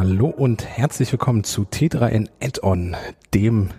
Hallo 0.00 0.28
und 0.28 0.64
herzlich 0.64 1.10
willkommen 1.10 1.42
zu 1.42 1.62
T3N 1.62 2.28
Add-on, 2.40 2.94
dem 3.34 3.70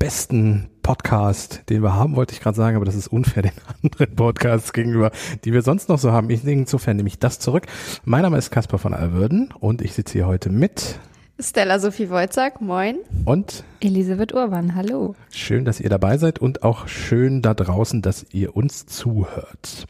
besten 0.00 0.68
Podcast, 0.82 1.62
den 1.68 1.84
wir 1.84 1.94
haben, 1.94 2.16
wollte 2.16 2.34
ich 2.34 2.40
gerade 2.40 2.56
sagen, 2.56 2.74
aber 2.74 2.84
das 2.84 2.96
ist 2.96 3.06
unfair 3.06 3.42
den 3.44 3.52
anderen 3.80 4.16
Podcasts 4.16 4.72
gegenüber, 4.72 5.12
die 5.44 5.52
wir 5.52 5.62
sonst 5.62 5.88
noch 5.88 6.00
so 6.00 6.10
haben. 6.10 6.28
Ich 6.28 6.44
insofern 6.44 6.96
nehme 6.96 7.06
ich 7.08 7.20
das 7.20 7.38
zurück. 7.38 7.68
Mein 8.04 8.22
Name 8.22 8.36
ist 8.36 8.50
Caspar 8.50 8.80
von 8.80 8.94
Alwürden 8.94 9.54
und 9.60 9.80
ich 9.80 9.92
sitze 9.92 10.14
hier 10.14 10.26
heute 10.26 10.50
mit 10.50 10.98
Stella 11.38 11.78
Sophie 11.78 12.10
Wojcak, 12.10 12.60
moin. 12.60 12.96
Und 13.24 13.62
Elisabeth 13.78 14.34
Urban, 14.34 14.74
hallo. 14.74 15.14
Schön, 15.30 15.64
dass 15.64 15.78
ihr 15.78 15.88
dabei 15.88 16.18
seid 16.18 16.40
und 16.40 16.64
auch 16.64 16.88
schön 16.88 17.42
da 17.42 17.54
draußen, 17.54 18.02
dass 18.02 18.26
ihr 18.32 18.56
uns 18.56 18.86
zuhört. 18.86 19.86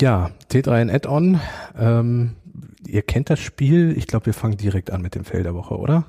Ja, 0.00 0.30
T3N 0.50 0.92
Add-on. 0.92 1.40
Ähm, 1.78 2.36
ihr 2.90 3.02
kennt 3.02 3.30
das 3.30 3.40
Spiel. 3.40 3.96
Ich 3.96 4.06
glaube, 4.06 4.26
wir 4.26 4.34
fangen 4.34 4.56
direkt 4.56 4.90
an 4.90 5.02
mit 5.02 5.14
dem 5.14 5.24
Fell 5.24 5.42
der 5.42 5.54
Woche, 5.54 5.76
oder? 5.76 6.04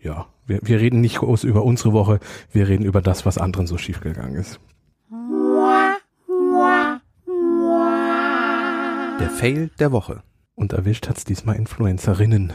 Ja, 0.00 0.26
wir, 0.46 0.60
wir 0.62 0.80
reden 0.80 1.00
nicht 1.00 1.18
groß 1.18 1.44
über 1.44 1.64
unsere 1.64 1.92
Woche, 1.92 2.20
wir 2.50 2.68
reden 2.68 2.84
über 2.84 3.00
das, 3.00 3.24
was 3.24 3.38
anderen 3.38 3.66
so 3.66 3.78
schiefgegangen 3.78 4.34
ist. 4.34 4.60
Der 9.20 9.30
Fail 9.30 9.70
der 9.78 9.92
Woche. 9.92 10.22
Und 10.54 10.72
erwischt 10.72 11.08
hat's 11.08 11.24
diesmal 11.24 11.56
Influencerinnen. 11.56 12.52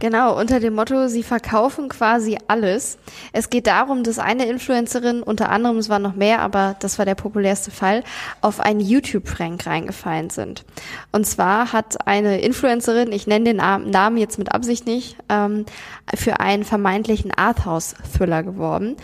Genau, 0.00 0.38
unter 0.38 0.60
dem 0.60 0.74
Motto, 0.74 1.08
sie 1.08 1.22
verkaufen 1.22 1.88
quasi 1.88 2.38
alles. 2.46 2.98
Es 3.32 3.50
geht 3.50 3.66
darum, 3.66 4.04
dass 4.04 4.18
eine 4.18 4.46
Influencerin, 4.46 5.22
unter 5.22 5.50
anderem, 5.50 5.78
es 5.78 5.88
waren 5.88 6.02
noch 6.02 6.14
mehr, 6.14 6.40
aber 6.40 6.76
das 6.78 6.98
war 6.98 7.04
der 7.04 7.16
populärste 7.16 7.70
Fall, 7.70 8.04
auf 8.40 8.60
einen 8.60 8.80
YouTube-Prank 8.80 9.66
reingefallen 9.66 10.30
sind. 10.30 10.64
Und 11.10 11.26
zwar 11.26 11.72
hat 11.72 12.06
eine 12.06 12.40
Influencerin, 12.40 13.10
ich 13.10 13.26
nenne 13.26 13.46
den 13.46 13.56
Namen 13.56 14.16
jetzt 14.16 14.38
mit 14.38 14.52
Absicht 14.52 14.86
nicht, 14.86 15.16
ähm, 15.28 15.66
für 16.14 16.38
einen 16.40 16.64
vermeintlichen 16.64 17.32
Arthouse-Thriller 17.32 18.44
geworben. 18.44 18.96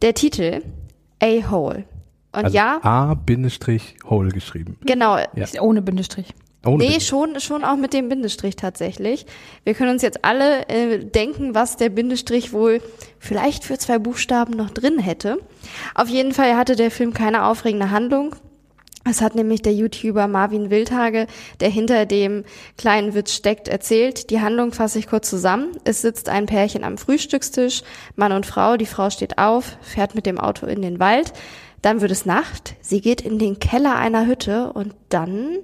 Der 0.00 0.14
Titel, 0.14 0.62
A-Hole. 1.22 1.84
Und 2.32 2.44
also 2.44 2.56
ja. 2.56 2.78
A-Hole 2.82 4.30
geschrieben. 4.30 4.78
Genau. 4.82 5.18
Ja. 5.18 5.60
Ohne 5.60 5.82
Bindestrich. 5.82 6.34
Ohne 6.66 6.84
nee, 6.84 7.00
schon, 7.00 7.38
schon 7.40 7.64
auch 7.64 7.76
mit 7.76 7.92
dem 7.92 8.08
Bindestrich 8.08 8.56
tatsächlich. 8.56 9.26
Wir 9.64 9.74
können 9.74 9.90
uns 9.90 10.02
jetzt 10.02 10.24
alle 10.24 10.68
äh, 10.68 10.98
denken, 11.04 11.54
was 11.54 11.76
der 11.76 11.88
Bindestrich 11.88 12.52
wohl 12.52 12.82
vielleicht 13.18 13.64
für 13.64 13.78
zwei 13.78 13.98
Buchstaben 13.98 14.56
noch 14.56 14.70
drin 14.70 14.98
hätte. 14.98 15.38
Auf 15.94 16.08
jeden 16.08 16.32
Fall 16.32 16.56
hatte 16.56 16.74
der 16.74 16.90
Film 16.90 17.14
keine 17.14 17.44
aufregende 17.44 17.90
Handlung. 17.90 18.34
Es 19.08 19.22
hat 19.22 19.34
nämlich 19.34 19.62
der 19.62 19.72
YouTuber 19.72 20.26
Marvin 20.26 20.68
Wildhage, 20.68 21.28
der 21.60 21.70
hinter 21.70 22.04
dem 22.04 22.44
kleinen 22.76 23.14
Witz 23.14 23.32
steckt, 23.32 23.68
erzählt. 23.68 24.28
Die 24.30 24.40
Handlung 24.40 24.72
fasse 24.72 24.98
ich 24.98 25.06
kurz 25.06 25.30
zusammen. 25.30 25.76
Es 25.84 26.02
sitzt 26.02 26.28
ein 26.28 26.46
Pärchen 26.46 26.84
am 26.84 26.98
Frühstückstisch, 26.98 27.82
Mann 28.16 28.32
und 28.32 28.44
Frau. 28.44 28.76
Die 28.76 28.86
Frau 28.86 29.08
steht 29.08 29.38
auf, 29.38 29.78
fährt 29.80 30.14
mit 30.14 30.26
dem 30.26 30.38
Auto 30.38 30.66
in 30.66 30.82
den 30.82 30.98
Wald. 30.98 31.32
Dann 31.80 32.00
wird 32.00 32.10
es 32.10 32.26
Nacht. 32.26 32.74
Sie 32.80 33.00
geht 33.00 33.20
in 33.20 33.38
den 33.38 33.60
Keller 33.60 33.96
einer 33.96 34.26
Hütte 34.26 34.72
und 34.72 34.94
dann 35.08 35.58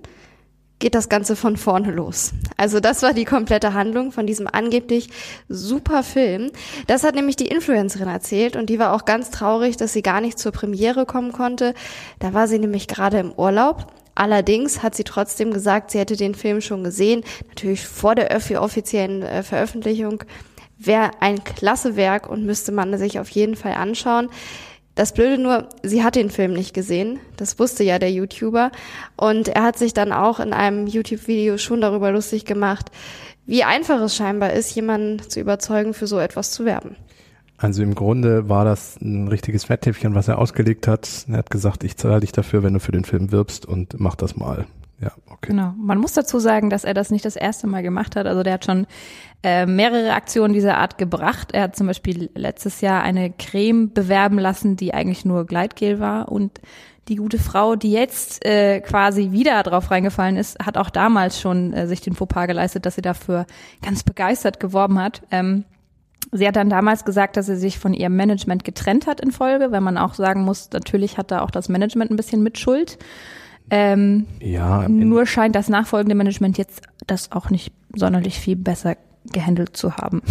geht 0.85 0.95
das 0.95 1.09
Ganze 1.09 1.35
von 1.35 1.57
vorne 1.57 1.93
los. 1.93 2.35
Also 2.59 2.79
das 2.79 3.01
war 3.01 3.15
die 3.15 3.25
komplette 3.25 3.73
Handlung 3.73 4.13
von 4.13 4.27
diesem 4.27 4.47
angeblich 4.47 5.09
super 5.49 6.03
Film. 6.03 6.51
Das 6.89 7.05
hat 7.05 7.15
nämlich 7.15 7.37
die 7.37 7.47
Influencerin 7.47 8.07
erzählt 8.07 8.55
und 8.55 8.69
die 8.69 8.79
war 8.79 8.93
auch 8.93 9.07
ganz 9.07 9.31
traurig, 9.31 9.79
dass 9.79 9.95
sie 9.95 10.03
gar 10.03 10.21
nicht 10.21 10.39
zur 10.39 10.53
Premiere 10.53 11.07
kommen 11.07 11.33
konnte. 11.33 11.73
Da 12.19 12.35
war 12.35 12.49
sie 12.49 12.59
nämlich 12.59 12.87
gerade 12.87 13.19
im 13.19 13.33
Urlaub. 13.33 13.87
Allerdings 14.15 14.83
hat 14.83 14.95
sie 14.95 15.05
trotzdem 15.05 15.55
gesagt, 15.55 15.91
sie 15.91 15.99
hätte 15.99 16.17
den 16.17 16.35
Film 16.35 16.61
schon 16.61 16.85
gesehen, 16.85 17.25
natürlich 17.49 17.87
vor 17.87 18.15
der 18.15 18.37
offiziellen 18.61 19.23
äh, 19.23 19.43
Veröffentlichung. 19.43 20.23
Wäre 20.77 21.13
ein 21.21 21.43
klasse 21.45 21.97
Werk 21.97 22.29
und 22.29 22.45
müsste 22.45 22.73
man 22.73 22.99
sich 22.99 23.19
auf 23.19 23.31
jeden 23.31 23.57
Fall 23.57 23.73
anschauen. 23.73 24.29
Das 24.95 25.13
Blöde 25.13 25.43
nur, 25.43 25.69
sie 25.83 26.05
hat 26.05 26.15
den 26.15 26.31
Film 26.31 26.53
nicht 26.53 26.73
gesehen. 26.73 27.19
Das 27.37 27.59
wusste 27.59 27.83
ja 27.83 27.99
der 27.99 28.13
YouTuber. 28.13 28.71
Und 29.17 29.49
er 29.49 29.65
hat 29.65 29.77
sich 29.77 29.93
dann 29.93 30.13
auch 30.13 30.39
in 30.39 30.53
einem 30.53 30.87
YouTube-Video 30.87 31.59
schon 31.59 31.81
darüber 31.81 32.13
lustig 32.13 32.45
gemacht, 32.45 32.91
wie 33.47 33.65
einfach 33.65 34.01
es 34.01 34.15
scheinbar 34.15 34.53
ist, 34.53 34.75
jemanden 34.75 35.21
zu 35.29 35.41
überzeugen, 35.41 35.95
für 35.95 36.07
so 36.07 36.19
etwas 36.19 36.53
zu 36.53 36.65
werben. 36.65 36.97
Also 37.57 37.83
im 37.83 37.95
Grunde 37.95 38.49
war 38.49 38.65
das 38.65 38.97
ein 39.01 39.29
richtiges 39.29 39.65
Fetttäppchen, 39.65 40.15
was 40.15 40.29
er 40.29 40.39
ausgelegt 40.39 40.87
hat. 40.87 41.27
Er 41.29 41.39
hat 41.39 41.51
gesagt, 41.51 41.83
ich 41.85 41.97
zahle 41.97 42.21
dich 42.21 42.33
dafür, 42.33 42.63
wenn 42.63 42.75
du 42.75 42.81
für 42.81 42.93
den 42.93 43.05
Film 43.05 43.33
wirbst 43.33 43.67
und 43.67 43.99
mach 43.99 44.15
das 44.15 44.37
mal. 44.37 44.67
Ja, 45.05 45.13
okay. 45.27 45.51
Genau. 45.51 45.75
Man 45.77 45.99
muss 45.99 46.15
dazu 46.15 46.39
sagen, 46.39 46.71
dass 46.71 46.85
er 46.85 46.95
das 46.95 47.11
nicht 47.11 47.25
das 47.25 47.37
erste 47.37 47.67
Mal 47.67 47.83
gemacht 47.83 48.17
hat. 48.17 48.27
Also 48.27 48.43
der 48.43 48.55
hat 48.55 48.65
schon 48.65 48.87
äh, 49.43 49.67
mehrere 49.67 50.15
Aktionen 50.15 50.55
dieser 50.55 50.79
Art 50.79 50.97
gebracht. 50.97 51.53
Er 51.53 51.65
hat 51.65 51.77
zum 51.77 51.87
Beispiel 51.87 52.31
letztes 52.35 52.81
Jahr 52.81 53.03
eine 53.03 53.31
Creme 53.31 53.93
bewerben 53.93 54.39
lassen, 54.39 54.77
die 54.77 54.95
eigentlich 54.95 55.27
nur 55.27 55.47
Gleitgel 55.47 56.01
war 56.01 56.33
und 56.33 56.61
die 57.09 57.17
gute 57.17 57.39
Frau, 57.39 57.77
die 57.77 57.93
jetzt 57.93 58.47
äh, 58.47 58.81
quasi 58.81 59.31
wieder 59.31 59.63
drauf 59.63 59.91
reingefallen 59.91 60.39
ist, 60.39 60.59
hat 60.65 60.79
auch 60.79 60.89
damals 60.89 61.39
schon 61.39 61.75
äh, 61.75 61.87
sich 61.87 62.01
den 62.01 62.15
Fauxpas 62.15 62.47
geleistet, 62.47 62.87
dass 62.87 62.95
sie 62.95 63.03
dafür 63.03 63.45
ganz 63.83 64.05
begeistert 64.05 64.59
geworben 64.59 64.99
hat. 64.99 65.21
Ähm, 65.31 65.65
sie 66.33 66.49
hat 66.49 66.57
dann 66.57 66.71
damals 66.71 67.05
gesagt, 67.05 67.37
dass 67.37 67.45
sie 67.45 67.57
sich 67.57 67.79
von 67.79 67.93
ihrem 67.93 68.17
Management 68.17 68.65
getrennt 68.65 69.07
hat 69.07 69.21
in 69.21 69.33
Folge, 69.33 69.71
weil 69.71 69.83
man 69.83 69.99
auch 69.99 70.15
sagen 70.15 70.45
muss, 70.45 70.71
natürlich 70.73 71.19
hat 71.19 71.31
da 71.31 71.43
auch 71.43 71.51
das 71.51 71.69
Management 71.69 72.11
ein 72.11 72.17
bisschen 72.17 72.43
Mitschuld. 72.43 72.97
Ähm, 73.71 74.27
ja, 74.41 74.89
nur 74.89 75.27
scheint 75.27 75.57
das 75.57 75.69
nachfolgende 75.69 76.15
Management 76.15 76.59
jetzt 76.59 76.83
das 77.07 77.33
auch 77.33 77.51
nicht 77.51 77.73
sonderlich 77.95 78.39
viel 78.39 78.57
besser 78.57 78.97
gehandelt 79.33 79.77
zu 79.77 79.97
haben. 79.97 80.23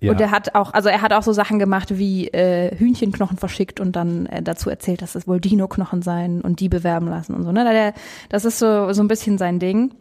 Ja. 0.00 0.12
Und 0.12 0.20
er 0.20 0.30
hat 0.30 0.54
auch, 0.54 0.72
also 0.72 0.88
er 0.88 1.02
hat 1.02 1.12
auch 1.12 1.22
so 1.22 1.34
Sachen 1.34 1.58
gemacht 1.58 1.98
wie 1.98 2.28
äh, 2.28 2.74
Hühnchenknochen 2.74 3.36
verschickt 3.36 3.80
und 3.80 3.96
dann 3.96 4.24
äh, 4.26 4.42
dazu 4.42 4.70
erzählt, 4.70 5.02
dass 5.02 5.14
es 5.14 5.28
wohl 5.28 5.40
Dino-Knochen 5.40 6.00
seien 6.00 6.40
und 6.40 6.60
die 6.60 6.70
bewerben 6.70 7.06
lassen 7.06 7.34
und 7.34 7.42
so. 7.42 7.52
Ne? 7.52 7.92
Das 8.30 8.46
ist 8.46 8.58
so 8.58 8.92
so 8.94 9.02
ein 9.02 9.08
bisschen 9.08 9.36
sein 9.36 9.58
Ding. 9.58 9.92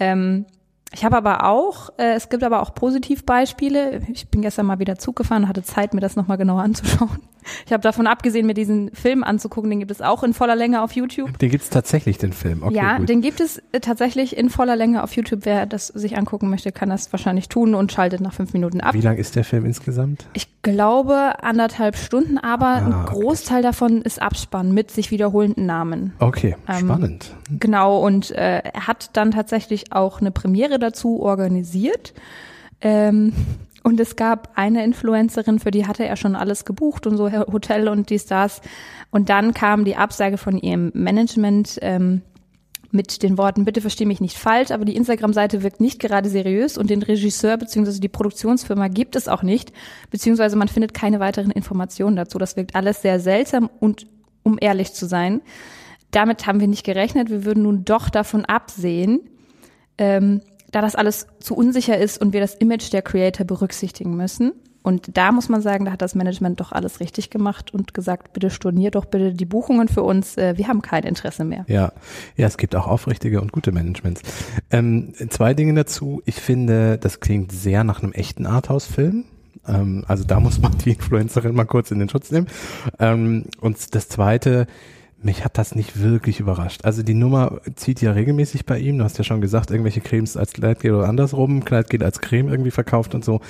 Ähm, 0.00 0.46
ich 0.92 1.04
habe 1.04 1.16
aber 1.16 1.44
auch, 1.44 1.90
äh, 1.98 2.14
es 2.14 2.28
gibt 2.28 2.44
aber 2.44 2.62
auch 2.62 2.74
Positivbeispiele. 2.74 4.02
Ich 4.12 4.28
bin 4.28 4.42
gestern 4.42 4.66
mal 4.66 4.78
wieder 4.78 4.96
Zug 4.96 5.16
gefahren 5.16 5.42
und 5.42 5.48
hatte 5.48 5.62
Zeit, 5.62 5.94
mir 5.94 6.00
das 6.00 6.16
nochmal 6.16 6.38
genauer 6.38 6.62
anzuschauen. 6.62 7.18
Ich 7.64 7.72
habe 7.72 7.80
davon 7.80 8.06
abgesehen, 8.06 8.46
mir 8.46 8.54
diesen 8.54 8.90
Film 8.92 9.22
anzugucken. 9.22 9.70
Den 9.70 9.78
gibt 9.78 9.90
es 9.92 10.02
auch 10.02 10.22
in 10.22 10.34
voller 10.34 10.56
Länge 10.56 10.82
auf 10.82 10.92
YouTube. 10.92 11.38
Den 11.38 11.50
gibt 11.50 11.64
es 11.64 11.70
tatsächlich, 11.70 12.18
den 12.18 12.32
Film. 12.32 12.62
Okay, 12.62 12.74
ja, 12.74 12.98
gut. 12.98 13.08
den 13.08 13.20
gibt 13.20 13.40
es 13.40 13.62
äh, 13.72 13.80
tatsächlich 13.80 14.36
in 14.36 14.50
voller 14.50 14.76
Länge 14.76 15.02
auf 15.02 15.12
YouTube. 15.14 15.40
Wer 15.44 15.66
das 15.66 15.88
sich 15.88 16.18
angucken 16.18 16.50
möchte, 16.50 16.72
kann 16.72 16.90
das 16.90 17.12
wahrscheinlich 17.12 17.48
tun 17.48 17.74
und 17.74 17.92
schaltet 17.92 18.20
nach 18.20 18.32
fünf 18.32 18.52
Minuten 18.52 18.80
ab. 18.80 18.94
Wie 18.94 19.00
lang 19.00 19.16
ist 19.16 19.36
der 19.36 19.44
Film 19.44 19.64
insgesamt? 19.64 20.26
Ich 20.32 20.48
glaube 20.62 21.42
anderthalb 21.42 21.96
Stunden, 21.96 22.38
aber 22.38 22.66
ah, 22.66 22.86
ein 22.86 23.06
Großteil 23.06 23.58
okay. 23.58 23.66
davon 23.66 24.02
ist 24.02 24.20
Abspann 24.20 24.72
mit 24.72 24.90
sich 24.90 25.12
wiederholenden 25.12 25.66
Namen. 25.66 26.14
Okay, 26.18 26.56
ähm, 26.68 26.78
spannend. 26.78 27.34
Genau, 27.50 28.04
und 28.04 28.32
äh, 28.32 28.58
er 28.58 28.86
hat 28.88 29.10
dann 29.16 29.30
tatsächlich 29.30 29.92
auch 29.92 30.20
eine 30.20 30.32
Premiere 30.32 30.75
dazu 30.78 31.20
organisiert. 31.20 32.14
Ähm, 32.80 33.32
und 33.82 34.00
es 34.00 34.16
gab 34.16 34.50
eine 34.56 34.84
Influencerin, 34.84 35.60
für 35.60 35.70
die 35.70 35.86
hatte 35.86 36.04
er 36.04 36.16
schon 36.16 36.34
alles 36.34 36.64
gebucht 36.64 37.06
und 37.06 37.16
so 37.16 37.30
Hotel 37.30 37.88
und 37.88 38.10
die 38.10 38.18
Stars. 38.18 38.60
Und 39.10 39.28
dann 39.28 39.54
kam 39.54 39.84
die 39.84 39.96
Absage 39.96 40.38
von 40.38 40.58
ihrem 40.58 40.90
Management 40.92 41.78
ähm, 41.82 42.22
mit 42.90 43.22
den 43.22 43.38
Worten, 43.38 43.64
bitte 43.64 43.80
verstehe 43.80 44.06
mich 44.06 44.20
nicht 44.20 44.38
falsch, 44.38 44.70
aber 44.70 44.84
die 44.84 44.96
Instagram-Seite 44.96 45.62
wirkt 45.62 45.80
nicht 45.80 46.00
gerade 46.00 46.28
seriös 46.28 46.78
und 46.78 46.90
den 46.90 47.02
Regisseur 47.02 47.56
bzw. 47.56 48.00
die 48.00 48.08
Produktionsfirma 48.08 48.88
gibt 48.88 49.14
es 49.16 49.28
auch 49.28 49.42
nicht, 49.42 49.72
beziehungsweise 50.10 50.56
man 50.56 50.68
findet 50.68 50.94
keine 50.94 51.20
weiteren 51.20 51.50
Informationen 51.50 52.16
dazu. 52.16 52.38
Das 52.38 52.56
wirkt 52.56 52.74
alles 52.74 53.02
sehr 53.02 53.20
seltsam 53.20 53.70
und 53.80 54.06
um 54.42 54.58
ehrlich 54.60 54.92
zu 54.92 55.06
sein, 55.06 55.42
damit 56.10 56.46
haben 56.46 56.60
wir 56.60 56.68
nicht 56.68 56.84
gerechnet. 56.84 57.30
Wir 57.30 57.44
würden 57.44 57.64
nun 57.64 57.84
doch 57.84 58.08
davon 58.10 58.44
absehen, 58.44 59.20
ähm, 59.98 60.40
da 60.72 60.80
das 60.80 60.94
alles 60.94 61.26
zu 61.40 61.54
unsicher 61.54 61.98
ist 61.98 62.20
und 62.20 62.32
wir 62.32 62.40
das 62.40 62.54
Image 62.54 62.92
der 62.92 63.02
Creator 63.02 63.46
berücksichtigen 63.46 64.16
müssen. 64.16 64.52
Und 64.86 65.16
da 65.16 65.32
muss 65.32 65.48
man 65.48 65.62
sagen, 65.62 65.84
da 65.84 65.90
hat 65.90 66.00
das 66.00 66.14
Management 66.14 66.60
doch 66.60 66.70
alles 66.70 67.00
richtig 67.00 67.30
gemacht 67.30 67.74
und 67.74 67.92
gesagt, 67.92 68.32
bitte 68.32 68.50
stornier 68.50 68.92
doch 68.92 69.04
bitte 69.04 69.34
die 69.34 69.44
Buchungen 69.44 69.88
für 69.88 70.04
uns. 70.04 70.36
Äh, 70.36 70.56
wir 70.58 70.68
haben 70.68 70.80
kein 70.80 71.02
Interesse 71.02 71.44
mehr. 71.44 71.64
Ja, 71.66 71.92
ja, 72.36 72.46
es 72.46 72.56
gibt 72.56 72.76
auch 72.76 72.86
aufrichtige 72.86 73.40
und 73.40 73.50
gute 73.50 73.72
Managements. 73.72 74.22
Ähm, 74.70 75.12
zwei 75.28 75.54
Dinge 75.54 75.74
dazu. 75.74 76.22
Ich 76.24 76.36
finde, 76.36 76.98
das 76.98 77.18
klingt 77.18 77.50
sehr 77.50 77.82
nach 77.82 78.00
einem 78.00 78.12
echten 78.12 78.46
Arthouse-Film. 78.46 79.24
Ähm, 79.66 80.04
also 80.06 80.22
da 80.22 80.38
muss 80.38 80.60
man 80.60 80.78
die 80.78 80.90
Influencerin 80.90 81.54
mal 81.56 81.64
kurz 81.64 81.90
in 81.90 81.98
den 81.98 82.08
Schutz 82.08 82.30
nehmen. 82.30 82.46
Ähm, 83.00 83.46
und 83.60 83.92
das 83.92 84.08
zweite, 84.08 84.68
mich 85.26 85.44
hat 85.44 85.58
das 85.58 85.74
nicht 85.74 86.00
wirklich 86.00 86.40
überrascht. 86.40 86.84
Also 86.84 87.02
die 87.02 87.14
Nummer 87.14 87.60
zieht 87.74 88.00
ja 88.00 88.12
regelmäßig 88.12 88.64
bei 88.64 88.78
ihm. 88.78 88.98
Du 88.98 89.04
hast 89.04 89.18
ja 89.18 89.24
schon 89.24 89.42
gesagt, 89.42 89.70
irgendwelche 89.70 90.00
Cremes 90.00 90.36
als 90.36 90.52
Kleidgel 90.54 90.94
oder 90.94 91.08
andersrum, 91.08 91.64
Kleidgel 91.64 92.02
als 92.02 92.20
Creme 92.20 92.48
irgendwie 92.48 92.70
verkauft 92.70 93.14
und 93.14 93.24
so. 93.24 93.40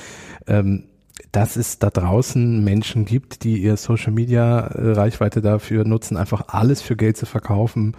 Ähm, 0.49 0.84
dass 1.32 1.56
es 1.56 1.78
da 1.78 1.90
draußen 1.90 2.62
Menschen 2.64 3.05
gibt, 3.05 3.44
die 3.44 3.58
ihr 3.58 3.76
Social 3.76 4.12
Media 4.12 4.61
äh, 4.61 4.93
Reichweite 4.93 5.40
dafür 5.40 5.84
nutzen, 5.84 6.17
einfach 6.17 6.49
alles 6.49 6.82
für 6.82 6.96
Geld 6.96 7.17
zu 7.17 7.26
verkaufen. 7.26 7.96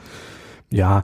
Ja, 0.70 1.04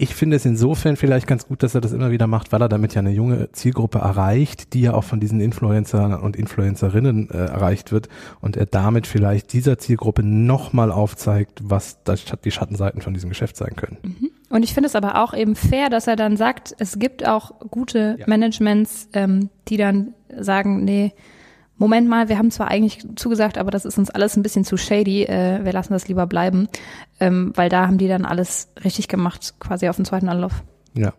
Ich 0.00 0.14
finde 0.14 0.36
es 0.36 0.46
insofern 0.46 0.96
vielleicht 0.96 1.26
ganz 1.26 1.46
gut, 1.46 1.62
dass 1.62 1.74
er 1.74 1.82
das 1.82 1.92
immer 1.92 2.10
wieder 2.10 2.26
macht, 2.26 2.52
weil 2.52 2.62
er 2.62 2.70
damit 2.70 2.94
ja 2.94 3.00
eine 3.00 3.10
junge 3.10 3.52
Zielgruppe 3.52 3.98
erreicht, 3.98 4.72
die 4.72 4.80
ja 4.80 4.94
auch 4.94 5.04
von 5.04 5.20
diesen 5.20 5.42
Influencern 5.42 6.14
und 6.14 6.36
Influencerinnen 6.36 7.28
äh, 7.28 7.36
erreicht 7.36 7.92
wird 7.92 8.08
und 8.40 8.56
er 8.56 8.64
damit 8.64 9.06
vielleicht 9.06 9.52
dieser 9.52 9.76
Zielgruppe 9.76 10.22
nochmal 10.22 10.90
aufzeigt, 10.90 11.60
was 11.62 12.02
das, 12.02 12.24
die 12.42 12.50
Schattenseiten 12.50 13.02
von 13.02 13.12
diesem 13.12 13.28
Geschäft 13.28 13.58
sein 13.58 13.76
können. 13.76 13.98
Mhm. 14.02 14.30
Und 14.48 14.62
ich 14.62 14.72
finde 14.72 14.86
es 14.86 14.96
aber 14.96 15.22
auch 15.22 15.34
eben 15.34 15.54
fair, 15.54 15.90
dass 15.90 16.06
er 16.06 16.16
dann 16.16 16.38
sagt, 16.38 16.74
es 16.78 16.98
gibt 16.98 17.28
auch 17.28 17.60
gute 17.70 18.16
ja. 18.18 18.24
Managements, 18.26 19.06
ähm, 19.12 19.50
die 19.68 19.76
dann 19.76 20.14
sagen, 20.34 20.82
nee, 20.82 21.12
Moment 21.80 22.08
mal, 22.10 22.28
wir 22.28 22.36
haben 22.36 22.50
zwar 22.50 22.68
eigentlich 22.68 22.98
zugesagt, 23.16 23.56
aber 23.56 23.70
das 23.70 23.86
ist 23.86 23.96
uns 23.96 24.10
alles 24.10 24.36
ein 24.36 24.42
bisschen 24.42 24.66
zu 24.66 24.76
shady, 24.76 25.22
äh, 25.22 25.64
wir 25.64 25.72
lassen 25.72 25.94
das 25.94 26.08
lieber 26.08 26.26
bleiben, 26.26 26.68
ähm, 27.20 27.54
weil 27.56 27.70
da 27.70 27.86
haben 27.86 27.96
die 27.96 28.06
dann 28.06 28.26
alles 28.26 28.68
richtig 28.84 29.08
gemacht, 29.08 29.54
quasi 29.60 29.88
auf 29.88 29.96
dem 29.96 30.04
zweiten 30.04 30.28
Anlauf. 30.28 30.62
Ja. 30.92 31.14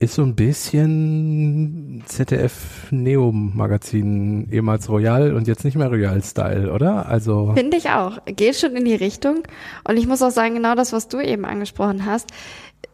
Ist 0.00 0.16
so 0.16 0.22
ein 0.22 0.34
bisschen 0.34 2.02
ZDF-Neo-Magazin, 2.06 4.48
ehemals 4.50 4.88
Royal 4.88 5.32
und 5.32 5.46
jetzt 5.46 5.64
nicht 5.64 5.76
mehr 5.76 5.90
Royal-Style, 5.90 6.72
oder? 6.72 7.08
Also. 7.08 7.52
Finde 7.54 7.76
ich 7.76 7.90
auch. 7.90 8.18
Geht 8.26 8.56
schon 8.56 8.74
in 8.74 8.84
die 8.84 8.96
Richtung. 8.96 9.44
Und 9.84 9.96
ich 9.96 10.08
muss 10.08 10.22
auch 10.22 10.32
sagen, 10.32 10.56
genau 10.56 10.74
das, 10.74 10.92
was 10.92 11.06
du 11.06 11.20
eben 11.20 11.44
angesprochen 11.44 12.04
hast 12.04 12.32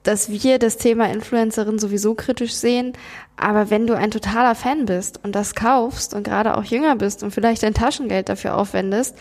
dass 0.08 0.30
wir 0.30 0.58
das 0.58 0.78
Thema 0.78 1.12
Influencerin 1.12 1.78
sowieso 1.78 2.14
kritisch 2.14 2.54
sehen. 2.54 2.94
Aber 3.36 3.68
wenn 3.68 3.86
du 3.86 3.94
ein 3.94 4.10
totaler 4.10 4.54
Fan 4.54 4.86
bist 4.86 5.22
und 5.22 5.34
das 5.34 5.54
kaufst 5.54 6.14
und 6.14 6.22
gerade 6.22 6.56
auch 6.56 6.64
jünger 6.64 6.96
bist 6.96 7.22
und 7.22 7.30
vielleicht 7.30 7.62
dein 7.62 7.74
Taschengeld 7.74 8.30
dafür 8.30 8.56
aufwendest, 8.56 9.14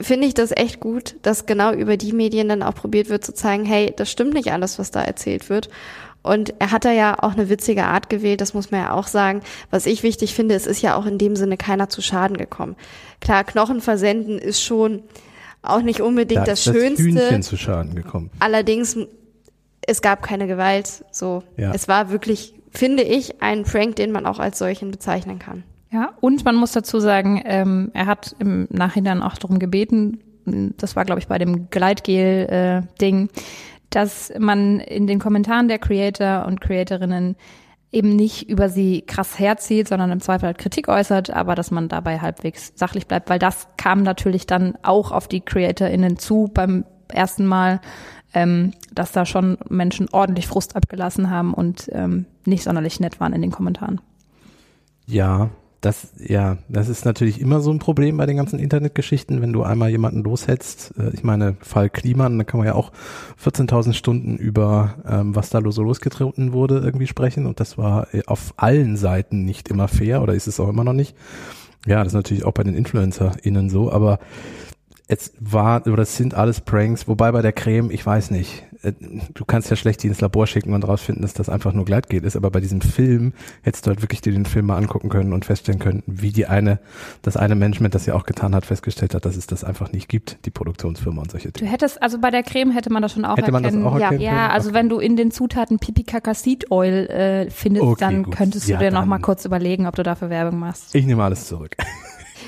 finde 0.00 0.26
ich 0.26 0.34
das 0.34 0.50
echt 0.50 0.80
gut, 0.80 1.14
dass 1.22 1.46
genau 1.46 1.72
über 1.72 1.96
die 1.96 2.12
Medien 2.12 2.48
dann 2.48 2.64
auch 2.64 2.74
probiert 2.74 3.08
wird 3.08 3.24
zu 3.24 3.32
zeigen, 3.34 3.64
hey, 3.64 3.94
das 3.96 4.10
stimmt 4.10 4.34
nicht 4.34 4.50
alles, 4.50 4.80
was 4.80 4.90
da 4.90 5.00
erzählt 5.00 5.48
wird. 5.48 5.68
Und 6.24 6.54
er 6.58 6.72
hat 6.72 6.84
da 6.84 6.90
ja 6.90 7.22
auch 7.22 7.34
eine 7.34 7.48
witzige 7.48 7.84
Art 7.84 8.10
gewählt, 8.10 8.40
das 8.40 8.52
muss 8.52 8.72
man 8.72 8.80
ja 8.80 8.92
auch 8.94 9.06
sagen. 9.06 9.42
Was 9.70 9.86
ich 9.86 10.02
wichtig 10.02 10.34
finde, 10.34 10.56
es 10.56 10.66
ist 10.66 10.82
ja 10.82 10.96
auch 10.96 11.06
in 11.06 11.18
dem 11.18 11.36
Sinne 11.36 11.56
keiner 11.56 11.88
zu 11.88 12.02
Schaden 12.02 12.36
gekommen. 12.36 12.74
Klar, 13.20 13.44
Knochen 13.44 13.80
versenden 13.80 14.40
ist 14.40 14.60
schon 14.60 15.04
auch 15.62 15.82
nicht 15.82 16.00
unbedingt 16.00 16.40
da 16.40 16.46
das, 16.46 16.64
das 16.64 16.74
Schönste. 16.74 17.04
Hühnchen 17.04 17.42
zu 17.42 17.56
Schaden 17.56 17.94
gekommen. 17.94 18.32
Allerdings 18.40 18.98
es 19.86 20.02
gab 20.02 20.22
keine 20.22 20.46
Gewalt. 20.46 21.04
So, 21.10 21.42
ja. 21.56 21.72
es 21.72 21.88
war 21.88 22.10
wirklich, 22.10 22.54
finde 22.70 23.02
ich, 23.02 23.42
ein 23.42 23.64
Prank, 23.64 23.96
den 23.96 24.12
man 24.12 24.26
auch 24.26 24.38
als 24.38 24.58
solchen 24.58 24.90
bezeichnen 24.90 25.38
kann. 25.38 25.64
Ja, 25.90 26.12
und 26.20 26.44
man 26.44 26.56
muss 26.56 26.72
dazu 26.72 26.98
sagen, 26.98 27.40
ähm, 27.44 27.90
er 27.94 28.06
hat 28.06 28.34
im 28.40 28.66
Nachhinein 28.70 29.22
auch 29.22 29.36
darum 29.36 29.60
gebeten, 29.60 30.18
das 30.44 30.96
war, 30.96 31.04
glaube 31.04 31.20
ich, 31.20 31.28
bei 31.28 31.38
dem 31.38 31.70
Gleitgel-Ding, 31.70 33.26
äh, 33.26 33.40
dass 33.90 34.32
man 34.38 34.80
in 34.80 35.06
den 35.06 35.20
Kommentaren 35.20 35.68
der 35.68 35.78
Creator 35.78 36.46
und 36.46 36.60
Creatorinnen 36.60 37.36
eben 37.92 38.16
nicht 38.16 38.48
über 38.50 38.68
sie 38.68 39.02
krass 39.02 39.38
herzieht, 39.38 39.86
sondern 39.86 40.10
im 40.10 40.20
Zweifel 40.20 40.46
halt 40.46 40.58
Kritik 40.58 40.88
äußert, 40.88 41.30
aber 41.30 41.54
dass 41.54 41.70
man 41.70 41.88
dabei 41.88 42.18
halbwegs 42.18 42.72
sachlich 42.74 43.06
bleibt, 43.06 43.30
weil 43.30 43.38
das 43.38 43.68
kam 43.76 44.02
natürlich 44.02 44.46
dann 44.46 44.76
auch 44.82 45.12
auf 45.12 45.28
die 45.28 45.40
CreatorInnen 45.40 46.18
zu 46.18 46.50
beim 46.52 46.84
ersten 47.06 47.46
Mal 47.46 47.80
ähm, 48.34 48.72
dass 48.92 49.12
da 49.12 49.24
schon 49.24 49.56
Menschen 49.68 50.08
ordentlich 50.10 50.46
Frust 50.46 50.76
abgelassen 50.76 51.30
haben 51.30 51.54
und 51.54 51.88
ähm, 51.92 52.26
nicht 52.44 52.64
sonderlich 52.64 53.00
nett 53.00 53.20
waren 53.20 53.32
in 53.32 53.42
den 53.42 53.50
Kommentaren. 53.50 54.00
Ja, 55.06 55.50
das, 55.84 56.08
ja, 56.18 56.56
das 56.68 56.88
ist 56.88 57.04
natürlich 57.04 57.40
immer 57.40 57.60
so 57.60 57.70
ein 57.70 57.78
Problem 57.78 58.16
bei 58.16 58.24
den 58.24 58.38
ganzen 58.38 58.58
Internetgeschichten, 58.58 59.42
wenn 59.42 59.52
du 59.52 59.62
einmal 59.64 59.90
jemanden 59.90 60.22
loshetzt. 60.22 60.94
Äh, 60.98 61.10
ich 61.12 61.22
meine, 61.24 61.56
Fall 61.60 61.90
Kliman, 61.90 62.38
da 62.38 62.44
kann 62.44 62.58
man 62.58 62.66
ja 62.66 62.74
auch 62.74 62.90
14.000 63.42 63.92
Stunden 63.92 64.36
über, 64.36 64.94
ähm, 65.06 65.36
was 65.36 65.50
da 65.50 65.60
so 65.70 65.82
losgetreten 65.82 66.52
wurde, 66.52 66.78
irgendwie 66.78 67.06
sprechen. 67.06 67.44
Und 67.44 67.60
das 67.60 67.76
war 67.76 68.12
äh, 68.14 68.22
auf 68.26 68.54
allen 68.56 68.96
Seiten 68.96 69.44
nicht 69.44 69.68
immer 69.68 69.88
fair 69.88 70.22
oder 70.22 70.34
ist 70.34 70.46
es 70.46 70.58
auch 70.58 70.70
immer 70.70 70.84
noch 70.84 70.94
nicht. 70.94 71.16
Ja, 71.86 71.98
das 71.98 72.08
ist 72.08 72.16
natürlich 72.16 72.46
auch 72.46 72.52
bei 72.52 72.62
den 72.62 72.74
InfluencerInnen 72.74 73.68
so, 73.68 73.92
aber 73.92 74.20
es 75.06 75.32
war 75.38 75.86
oder 75.86 76.02
es 76.02 76.16
sind 76.16 76.34
alles 76.34 76.60
Pranks, 76.62 77.06
wobei 77.06 77.30
bei 77.32 77.42
der 77.42 77.52
Creme, 77.52 77.90
ich 77.90 78.04
weiß 78.04 78.30
nicht, 78.30 78.64
äh, 78.82 78.92
du 79.34 79.44
kannst 79.44 79.68
ja 79.68 79.76
schlecht 79.76 80.02
die 80.02 80.08
ins 80.08 80.22
Labor 80.22 80.46
schicken 80.46 80.72
und 80.72 80.86
rausfinden, 80.86 81.20
dass 81.20 81.34
das 81.34 81.50
einfach 81.50 81.74
nur 81.74 81.84
Gleitgel 81.84 82.24
ist, 82.24 82.36
aber 82.36 82.50
bei 82.50 82.60
diesem 82.60 82.80
Film 82.80 83.34
hättest 83.62 83.86
du 83.86 83.90
halt 83.90 84.00
wirklich 84.00 84.22
dir 84.22 84.32
den 84.32 84.46
Film 84.46 84.66
mal 84.66 84.78
angucken 84.78 85.10
können 85.10 85.34
und 85.34 85.44
feststellen 85.44 85.78
können, 85.78 86.02
wie 86.06 86.32
die 86.32 86.46
eine, 86.46 86.78
das 87.20 87.36
eine 87.36 87.54
Management, 87.54 87.94
das 87.94 88.06
ja 88.06 88.14
auch 88.14 88.24
getan 88.24 88.54
hat, 88.54 88.64
festgestellt 88.64 89.14
hat, 89.14 89.26
dass 89.26 89.36
es 89.36 89.46
das 89.46 89.62
einfach 89.62 89.92
nicht 89.92 90.08
gibt, 90.08 90.38
die 90.46 90.50
Produktionsfirma 90.50 91.20
und 91.20 91.30
solche 91.30 91.52
Dinge. 91.52 91.66
Du 91.68 91.72
hättest, 91.72 92.02
also 92.02 92.18
bei 92.18 92.30
der 92.30 92.42
Creme 92.42 92.70
hätte 92.70 92.90
man 92.90 93.02
das 93.02 93.12
schon 93.12 93.26
auch 93.26 93.36
hätte 93.36 93.52
erkennen. 93.52 93.82
Man 93.82 93.84
das 93.84 93.92
auch 93.92 94.00
erkennen 94.00 94.22
ja, 94.22 94.32
ja, 94.32 94.48
also 94.48 94.70
okay. 94.70 94.78
wenn 94.78 94.88
du 94.88 95.00
in 95.00 95.16
den 95.16 95.30
Zutaten 95.30 95.78
Pipi 95.78 96.04
Kaka 96.04 96.32
Seed 96.32 96.70
Oil 96.70 97.06
äh, 97.08 97.50
findest, 97.50 97.84
okay, 97.84 97.96
dann 98.00 98.22
gut. 98.22 98.36
könntest 98.36 98.68
du 98.68 98.72
ja, 98.72 98.78
dir 98.78 98.90
noch 98.90 99.04
mal 99.04 99.18
kurz 99.18 99.44
überlegen, 99.44 99.86
ob 99.86 99.96
du 99.96 100.02
dafür 100.02 100.30
Werbung 100.30 100.58
machst. 100.58 100.94
Ich 100.94 101.04
nehme 101.04 101.22
alles 101.22 101.46
zurück. 101.46 101.76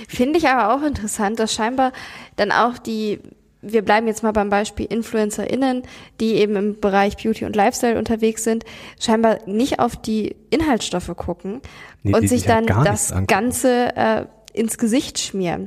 Finde 0.09 0.39
ich 0.39 0.49
aber 0.49 0.75
auch 0.75 0.87
interessant, 0.87 1.39
dass 1.39 1.53
scheinbar 1.53 1.93
dann 2.37 2.53
auch 2.53 2.79
die, 2.79 3.21
wir 3.61 3.83
bleiben 3.83 4.07
jetzt 4.07 4.23
mal 4.23 4.33
beim 4.33 4.51
Beispiel 4.51 4.87
InfluencerInnen, 4.87 5.83
die 6.21 6.35
eben 6.35 6.57
im 6.57 6.81
Bereich 6.81 7.17
Beauty 7.17 7.45
und 7.45 7.57
Lifestyle 7.57 7.99
unterwegs 7.99 8.45
sind, 8.45 8.65
scheinbar 9.01 9.39
nicht 9.47 9.81
auf 9.81 9.97
die 9.97 10.37
Inhaltsstoffe 10.51 11.13
gucken 11.17 11.61
nee, 12.03 12.15
und 12.15 12.29
sich 12.29 12.45
dann 12.45 12.69
halt 12.75 12.87
das 12.87 13.15
Ganze 13.27 13.97
äh, 13.97 14.25
ins 14.53 14.79
Gesicht 14.79 15.19
schmieren. 15.19 15.67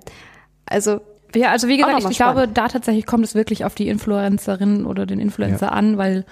Also 0.65 1.01
ja, 1.35 1.51
also 1.51 1.67
wie 1.67 1.77
gesagt, 1.77 1.99
ich, 1.99 2.09
ich 2.09 2.17
glaube, 2.17 2.47
da 2.47 2.67
tatsächlich 2.67 3.05
kommt 3.05 3.23
es 3.23 3.35
wirklich 3.35 3.65
auf 3.65 3.75
die 3.75 3.87
Influencerin 3.87 4.85
oder 4.85 5.05
den 5.05 5.19
Influencer 5.19 5.67
ja. 5.67 5.71
an, 5.71 5.97
weil 5.97 6.25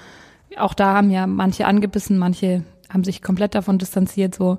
auch 0.57 0.74
da 0.74 0.95
haben 0.95 1.12
ja 1.12 1.27
manche 1.27 1.65
angebissen, 1.65 2.18
manche 2.18 2.63
haben 2.89 3.04
sich 3.04 3.21
komplett 3.21 3.54
davon 3.54 3.77
distanziert, 3.77 4.33
so 4.33 4.57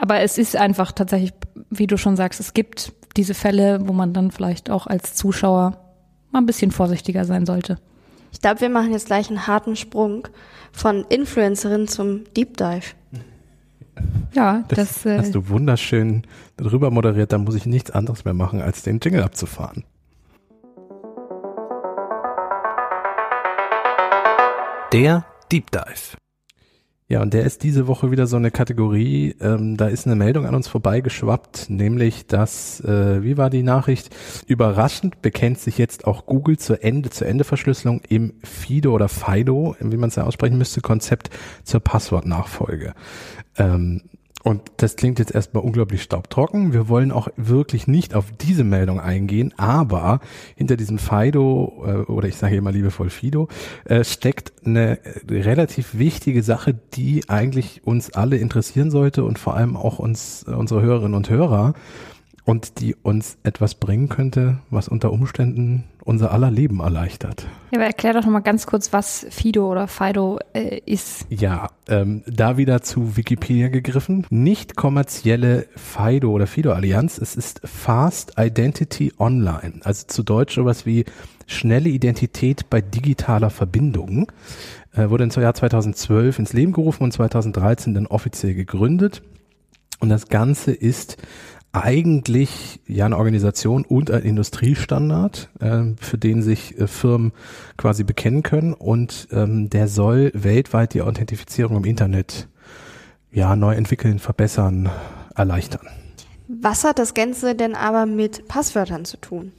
aber 0.00 0.20
es 0.20 0.38
ist 0.38 0.56
einfach 0.56 0.92
tatsächlich, 0.92 1.32
wie 1.70 1.86
du 1.86 1.96
schon 1.96 2.16
sagst, 2.16 2.40
es 2.40 2.54
gibt 2.54 2.92
diese 3.16 3.34
Fälle, 3.34 3.86
wo 3.86 3.92
man 3.92 4.12
dann 4.12 4.30
vielleicht 4.30 4.70
auch 4.70 4.86
als 4.86 5.14
Zuschauer 5.14 5.78
mal 6.30 6.40
ein 6.40 6.46
bisschen 6.46 6.70
vorsichtiger 6.70 7.24
sein 7.24 7.46
sollte. 7.46 7.78
Ich 8.32 8.40
glaube, 8.40 8.60
wir 8.60 8.68
machen 8.68 8.92
jetzt 8.92 9.06
gleich 9.06 9.28
einen 9.28 9.46
harten 9.46 9.76
Sprung 9.76 10.26
von 10.72 11.04
Influencerin 11.08 11.86
zum 11.86 12.24
Deep 12.34 12.56
Dive. 12.56 12.94
Ja, 14.34 14.64
das, 14.68 14.78
das 14.78 15.06
äh, 15.06 15.18
hast 15.18 15.34
du 15.36 15.48
wunderschön 15.48 16.26
drüber 16.56 16.90
moderiert. 16.90 17.32
Da 17.32 17.38
muss 17.38 17.54
ich 17.54 17.66
nichts 17.66 17.92
anderes 17.92 18.24
mehr 18.24 18.34
machen, 18.34 18.60
als 18.60 18.82
den 18.82 18.98
Jingle 19.00 19.22
abzufahren. 19.22 19.84
Der 24.92 25.24
Deep 25.50 25.70
Dive. 25.70 26.16
Ja, 27.06 27.20
und 27.20 27.34
der 27.34 27.44
ist 27.44 27.62
diese 27.62 27.86
Woche 27.86 28.10
wieder 28.10 28.26
so 28.26 28.36
eine 28.36 28.50
Kategorie, 28.50 29.36
ähm, 29.38 29.76
da 29.76 29.88
ist 29.88 30.06
eine 30.06 30.16
Meldung 30.16 30.46
an 30.46 30.54
uns 30.54 30.68
vorbeigeschwappt, 30.68 31.68
nämlich 31.68 32.26
dass, 32.26 32.80
äh, 32.80 33.22
wie 33.22 33.36
war 33.36 33.50
die 33.50 33.62
Nachricht? 33.62 34.08
Überraschend 34.46 35.20
bekennt 35.20 35.58
sich 35.58 35.76
jetzt 35.76 36.06
auch 36.06 36.24
Google 36.24 36.56
zur 36.56 36.82
Ende-zu-Ende-Verschlüsselung 36.82 38.00
im 38.08 38.32
FIDO 38.42 38.94
oder 38.94 39.10
FIDO, 39.10 39.76
wie 39.80 39.98
man 39.98 40.08
es 40.08 40.16
ja 40.16 40.24
aussprechen 40.24 40.56
müsste, 40.56 40.80
Konzept 40.80 41.28
zur 41.62 41.80
Passwortnachfolge. 41.80 42.94
Ähm, 43.58 44.00
und 44.44 44.60
das 44.76 44.96
klingt 44.96 45.18
jetzt 45.18 45.34
erstmal 45.34 45.64
unglaublich 45.64 46.02
staubtrocken. 46.02 46.74
Wir 46.74 46.90
wollen 46.90 47.12
auch 47.12 47.28
wirklich 47.36 47.86
nicht 47.86 48.14
auf 48.14 48.26
diese 48.30 48.62
Meldung 48.62 49.00
eingehen, 49.00 49.54
aber 49.56 50.20
hinter 50.54 50.76
diesem 50.76 50.98
Fido, 50.98 51.82
äh, 51.86 52.10
oder 52.10 52.28
ich 52.28 52.36
sage 52.36 52.60
mal 52.60 52.74
liebevoll 52.74 53.08
Fido, 53.08 53.48
äh, 53.86 54.04
steckt 54.04 54.52
eine 54.66 54.98
relativ 55.30 55.98
wichtige 55.98 56.42
Sache, 56.42 56.74
die 56.92 57.26
eigentlich 57.30 57.86
uns 57.86 58.12
alle 58.12 58.36
interessieren 58.36 58.90
sollte 58.90 59.24
und 59.24 59.38
vor 59.38 59.56
allem 59.56 59.78
auch 59.78 59.98
uns, 59.98 60.44
unsere 60.44 60.82
Hörerinnen 60.82 61.14
und 61.14 61.30
Hörer 61.30 61.72
und 62.44 62.80
die 62.80 62.94
uns 62.94 63.38
etwas 63.44 63.74
bringen 63.74 64.10
könnte, 64.10 64.58
was 64.68 64.88
unter 64.88 65.10
Umständen 65.10 65.84
unser 66.04 66.32
aller 66.32 66.50
Leben 66.50 66.80
erleichtert. 66.80 67.46
Ja, 67.70 67.78
aber 67.78 67.86
erklär 67.86 68.12
doch 68.12 68.24
nochmal 68.24 68.42
ganz 68.42 68.66
kurz, 68.66 68.92
was 68.92 69.26
Fido 69.30 69.70
oder 69.70 69.88
Fido 69.88 70.38
äh, 70.52 70.80
ist. 70.84 71.26
Ja, 71.30 71.70
ähm, 71.88 72.22
da 72.26 72.56
wieder 72.56 72.82
zu 72.82 73.16
Wikipedia 73.16 73.68
gegriffen. 73.68 74.26
Nicht 74.30 74.76
kommerzielle 74.76 75.66
Fido 75.76 76.30
oder 76.30 76.46
Fido-Allianz, 76.46 77.18
es 77.18 77.36
ist 77.36 77.60
Fast 77.64 78.34
Identity 78.38 79.12
Online, 79.18 79.80
also 79.82 80.06
zu 80.06 80.22
Deutsch 80.22 80.54
sowas 80.54 80.86
wie 80.86 81.04
schnelle 81.46 81.88
Identität 81.88 82.70
bei 82.70 82.80
digitaler 82.80 83.50
Verbindung. 83.50 84.30
Äh, 84.94 85.10
wurde 85.10 85.24
im 85.24 85.30
Jahr 85.30 85.54
2012 85.54 86.38
ins 86.38 86.52
Leben 86.52 86.72
gerufen 86.72 87.02
und 87.04 87.12
2013 87.12 87.94
dann 87.94 88.06
offiziell 88.06 88.54
gegründet. 88.54 89.22
Und 90.00 90.08
das 90.08 90.28
Ganze 90.28 90.72
ist 90.72 91.16
eigentlich 91.74 92.80
ja 92.86 93.04
eine 93.04 93.18
Organisation 93.18 93.84
und 93.84 94.10
ein 94.10 94.22
Industriestandard, 94.22 95.50
äh, 95.60 95.82
für 96.00 96.18
den 96.18 96.40
sich 96.40 96.78
äh, 96.78 96.86
Firmen 96.86 97.32
quasi 97.76 98.04
bekennen 98.04 98.42
können 98.42 98.72
und 98.72 99.28
ähm, 99.32 99.68
der 99.70 99.88
soll 99.88 100.30
weltweit 100.34 100.94
die 100.94 101.02
Authentifizierung 101.02 101.78
im 101.78 101.84
Internet 101.84 102.48
ja 103.32 103.56
neu 103.56 103.74
entwickeln, 103.74 104.20
verbessern, 104.20 104.88
erleichtern. 105.34 105.88
Was 106.46 106.84
hat 106.84 106.98
das 106.98 107.14
Ganze 107.14 107.56
denn 107.56 107.74
aber 107.74 108.06
mit 108.06 108.46
Passwörtern 108.46 109.04
zu 109.04 109.16
tun? 109.16 109.52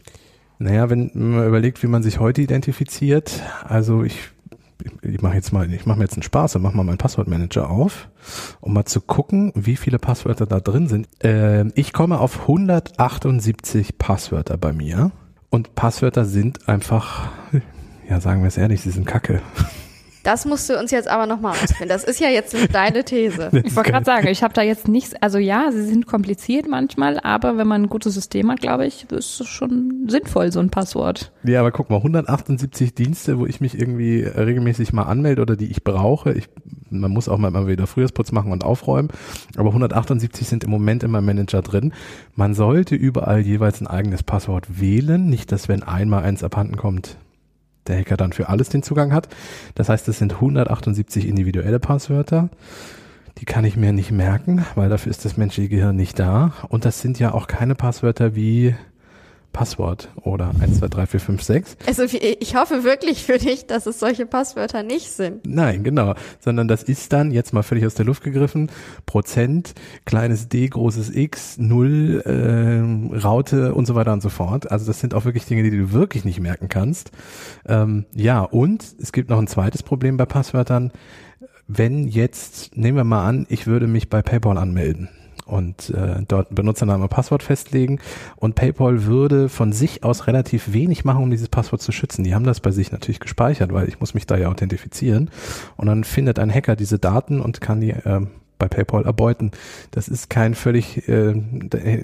Naja, 0.57 0.89
wenn 0.89 1.11
man 1.13 1.45
überlegt, 1.45 1.83
wie 1.83 1.87
man 1.87 2.01
sich 2.01 2.19
heute 2.19 2.41
identifiziert, 2.41 3.43
also 3.67 4.03
ich 4.03 4.31
ich 5.01 5.21
mache 5.21 5.35
jetzt 5.35 5.51
mal, 5.53 5.71
ich 5.71 5.85
mache 5.85 5.97
mir 5.97 6.05
jetzt 6.05 6.15
einen 6.15 6.23
Spaß 6.23 6.55
und 6.55 6.61
mache 6.61 6.75
mal 6.75 6.83
meinen 6.83 6.97
Passwortmanager 6.97 7.69
auf, 7.69 8.09
um 8.61 8.73
mal 8.73 8.85
zu 8.85 9.01
gucken, 9.01 9.51
wie 9.55 9.75
viele 9.75 9.99
Passwörter 9.99 10.45
da 10.45 10.59
drin 10.59 10.87
sind. 10.87 11.07
Äh, 11.23 11.65
ich 11.75 11.93
komme 11.93 12.19
auf 12.19 12.41
178 12.41 13.97
Passwörter 13.97 14.57
bei 14.57 14.73
mir 14.73 15.11
und 15.49 15.75
Passwörter 15.75 16.25
sind 16.25 16.67
einfach, 16.67 17.29
ja, 18.09 18.19
sagen 18.19 18.41
wir 18.41 18.47
es 18.47 18.57
ehrlich, 18.57 18.81
sie 18.81 18.91
sind 18.91 19.05
Kacke. 19.05 19.41
Das 20.25 20.43
musst 20.45 20.67
du 20.71 20.79
uns 20.79 20.89
jetzt 20.89 21.07
aber 21.07 21.27
nochmal 21.27 21.51
ausfinden. 21.51 21.87
Das 21.87 22.03
ist 22.03 22.19
ja 22.19 22.29
jetzt 22.29 22.55
deine 22.73 23.03
These. 23.05 23.51
Ich 23.65 23.75
wollte 23.75 23.91
gerade 23.91 24.05
sagen, 24.05 24.27
ich 24.27 24.43
habe 24.43 24.53
da 24.53 24.61
jetzt 24.61 24.87
nichts, 24.87 25.13
also 25.21 25.37
ja, 25.37 25.71
sie 25.71 25.83
sind 25.83 26.07
kompliziert 26.07 26.67
manchmal, 26.67 27.19
aber 27.19 27.57
wenn 27.57 27.67
man 27.67 27.83
ein 27.83 27.89
gutes 27.89 28.13
System 28.13 28.49
hat, 28.51 28.59
glaube 28.59 28.85
ich, 28.85 29.05
ist 29.11 29.39
es 29.39 29.47
schon 29.47 30.07
sinnvoll, 30.07 30.51
so 30.51 30.59
ein 30.59 30.69
Passwort. 30.69 31.31
Ja, 31.43 31.59
aber 31.59 31.71
guck 31.71 31.89
mal, 31.89 31.97
178 31.97 32.95
Dienste, 32.95 33.37
wo 33.37 33.45
ich 33.45 33.61
mich 33.61 33.79
irgendwie 33.79 34.21
regelmäßig 34.21 34.93
mal 34.93 35.03
anmelde 35.03 35.41
oder 35.41 35.55
die 35.55 35.69
ich 35.69 35.83
brauche. 35.83 36.33
Ich, 36.33 36.49
man 36.89 37.11
muss 37.11 37.29
auch 37.29 37.37
mal 37.37 37.67
wieder 37.67 37.85
Frühjahrsputz 37.85 38.31
machen 38.31 38.51
und 38.51 38.63
aufräumen, 38.63 39.09
aber 39.57 39.69
178 39.69 40.47
sind 40.47 40.63
im 40.63 40.71
Moment 40.71 41.03
in 41.03 41.11
meinem 41.11 41.25
Manager 41.25 41.61
drin. 41.61 41.93
Man 42.35 42.55
sollte 42.55 42.95
überall 42.95 43.41
jeweils 43.41 43.81
ein 43.81 43.87
eigenes 43.87 44.23
Passwort 44.23 44.79
wählen, 44.79 45.27
nicht, 45.27 45.51
dass 45.51 45.67
wenn 45.67 45.83
einmal 45.83 46.23
eins 46.23 46.43
abhanden 46.43 46.77
kommt, 46.77 47.17
der 47.87 47.99
Hacker 47.99 48.17
dann 48.17 48.33
für 48.33 48.49
alles 48.49 48.69
den 48.69 48.83
Zugang 48.83 49.13
hat. 49.13 49.29
Das 49.75 49.89
heißt, 49.89 50.07
es 50.07 50.19
sind 50.19 50.33
178 50.33 51.27
individuelle 51.27 51.79
Passwörter. 51.79 52.49
Die 53.37 53.45
kann 53.45 53.65
ich 53.65 53.75
mir 53.75 53.91
nicht 53.91 54.11
merken, 54.11 54.65
weil 54.75 54.89
dafür 54.89 55.09
ist 55.09 55.25
das 55.25 55.35
menschliche 55.35 55.69
Gehirn 55.69 55.95
nicht 55.95 56.19
da. 56.19 56.53
Und 56.69 56.85
das 56.85 57.01
sind 57.01 57.19
ja 57.19 57.33
auch 57.33 57.47
keine 57.47 57.75
Passwörter 57.75 58.35
wie 58.35 58.75
Passwort 59.55 60.09
oder 60.21 60.51
1, 60.59 60.79
2, 60.79 60.89
3, 60.89 61.05
4, 61.07 61.19
5, 61.21 61.41
6. 61.41 61.77
Also 61.87 62.03
ich 62.03 62.55
hoffe 62.57 62.83
wirklich 62.83 63.23
für 63.23 63.37
dich, 63.37 63.65
dass 63.65 63.85
es 63.85 64.01
solche 64.01 64.25
Passwörter 64.25 64.83
nicht 64.83 65.09
sind. 65.09 65.47
Nein, 65.47 65.85
genau. 65.85 66.13
Sondern 66.41 66.67
das 66.67 66.83
ist 66.83 67.13
dann, 67.13 67.31
jetzt 67.31 67.53
mal 67.53 67.63
völlig 67.63 67.85
aus 67.85 67.93
der 67.93 68.05
Luft 68.05 68.21
gegriffen, 68.21 68.69
Prozent, 69.05 69.73
kleines 70.03 70.49
d, 70.49 70.67
großes 70.67 71.15
x, 71.15 71.57
Null, 71.57 72.21
äh, 72.25 73.17
Raute 73.17 73.73
und 73.73 73.85
so 73.85 73.95
weiter 73.95 74.11
und 74.11 74.21
so 74.21 74.27
fort. 74.27 74.69
Also 74.69 74.85
das 74.87 74.99
sind 74.99 75.13
auch 75.13 75.23
wirklich 75.23 75.45
Dinge, 75.45 75.63
die 75.63 75.71
du 75.71 75.93
wirklich 75.93 76.25
nicht 76.25 76.41
merken 76.41 76.67
kannst. 76.67 77.11
Ähm, 77.65 78.05
ja, 78.13 78.41
und 78.41 78.83
es 79.01 79.13
gibt 79.13 79.29
noch 79.29 79.39
ein 79.39 79.47
zweites 79.47 79.83
Problem 79.83 80.17
bei 80.17 80.25
Passwörtern. 80.25 80.91
Wenn 81.65 82.09
jetzt, 82.09 82.75
nehmen 82.75 82.97
wir 82.97 83.05
mal 83.05 83.25
an, 83.25 83.45
ich 83.47 83.67
würde 83.67 83.87
mich 83.87 84.09
bei 84.09 84.21
PayPal 84.21 84.57
anmelden 84.57 85.07
und 85.45 85.89
äh, 85.91 86.23
dort 86.27 86.53
Benutzername 86.53 87.07
Passwort 87.07 87.43
festlegen. 87.43 87.99
Und 88.35 88.55
PayPal 88.55 89.05
würde 89.05 89.49
von 89.49 89.71
sich 89.71 90.03
aus 90.03 90.27
relativ 90.27 90.73
wenig 90.73 91.05
machen, 91.05 91.23
um 91.23 91.31
dieses 91.31 91.49
Passwort 91.49 91.81
zu 91.81 91.91
schützen. 91.91 92.23
Die 92.23 92.35
haben 92.35 92.45
das 92.45 92.59
bei 92.59 92.71
sich 92.71 92.91
natürlich 92.91 93.19
gespeichert, 93.19 93.73
weil 93.73 93.87
ich 93.87 93.99
muss 93.99 94.13
mich 94.13 94.25
da 94.25 94.37
ja 94.37 94.49
authentifizieren. 94.49 95.29
Und 95.77 95.87
dann 95.87 96.03
findet 96.03 96.39
ein 96.39 96.53
Hacker 96.53 96.75
diese 96.75 96.99
Daten 96.99 97.41
und 97.41 97.61
kann 97.61 97.81
die 97.81 97.91
äh, 97.91 98.21
bei 98.57 98.67
PayPal 98.67 99.05
erbeuten. 99.05 99.51
Das 99.91 100.07
ist 100.07 100.29
kein 100.29 100.55
völlig 100.55 101.07
äh, 101.07 101.35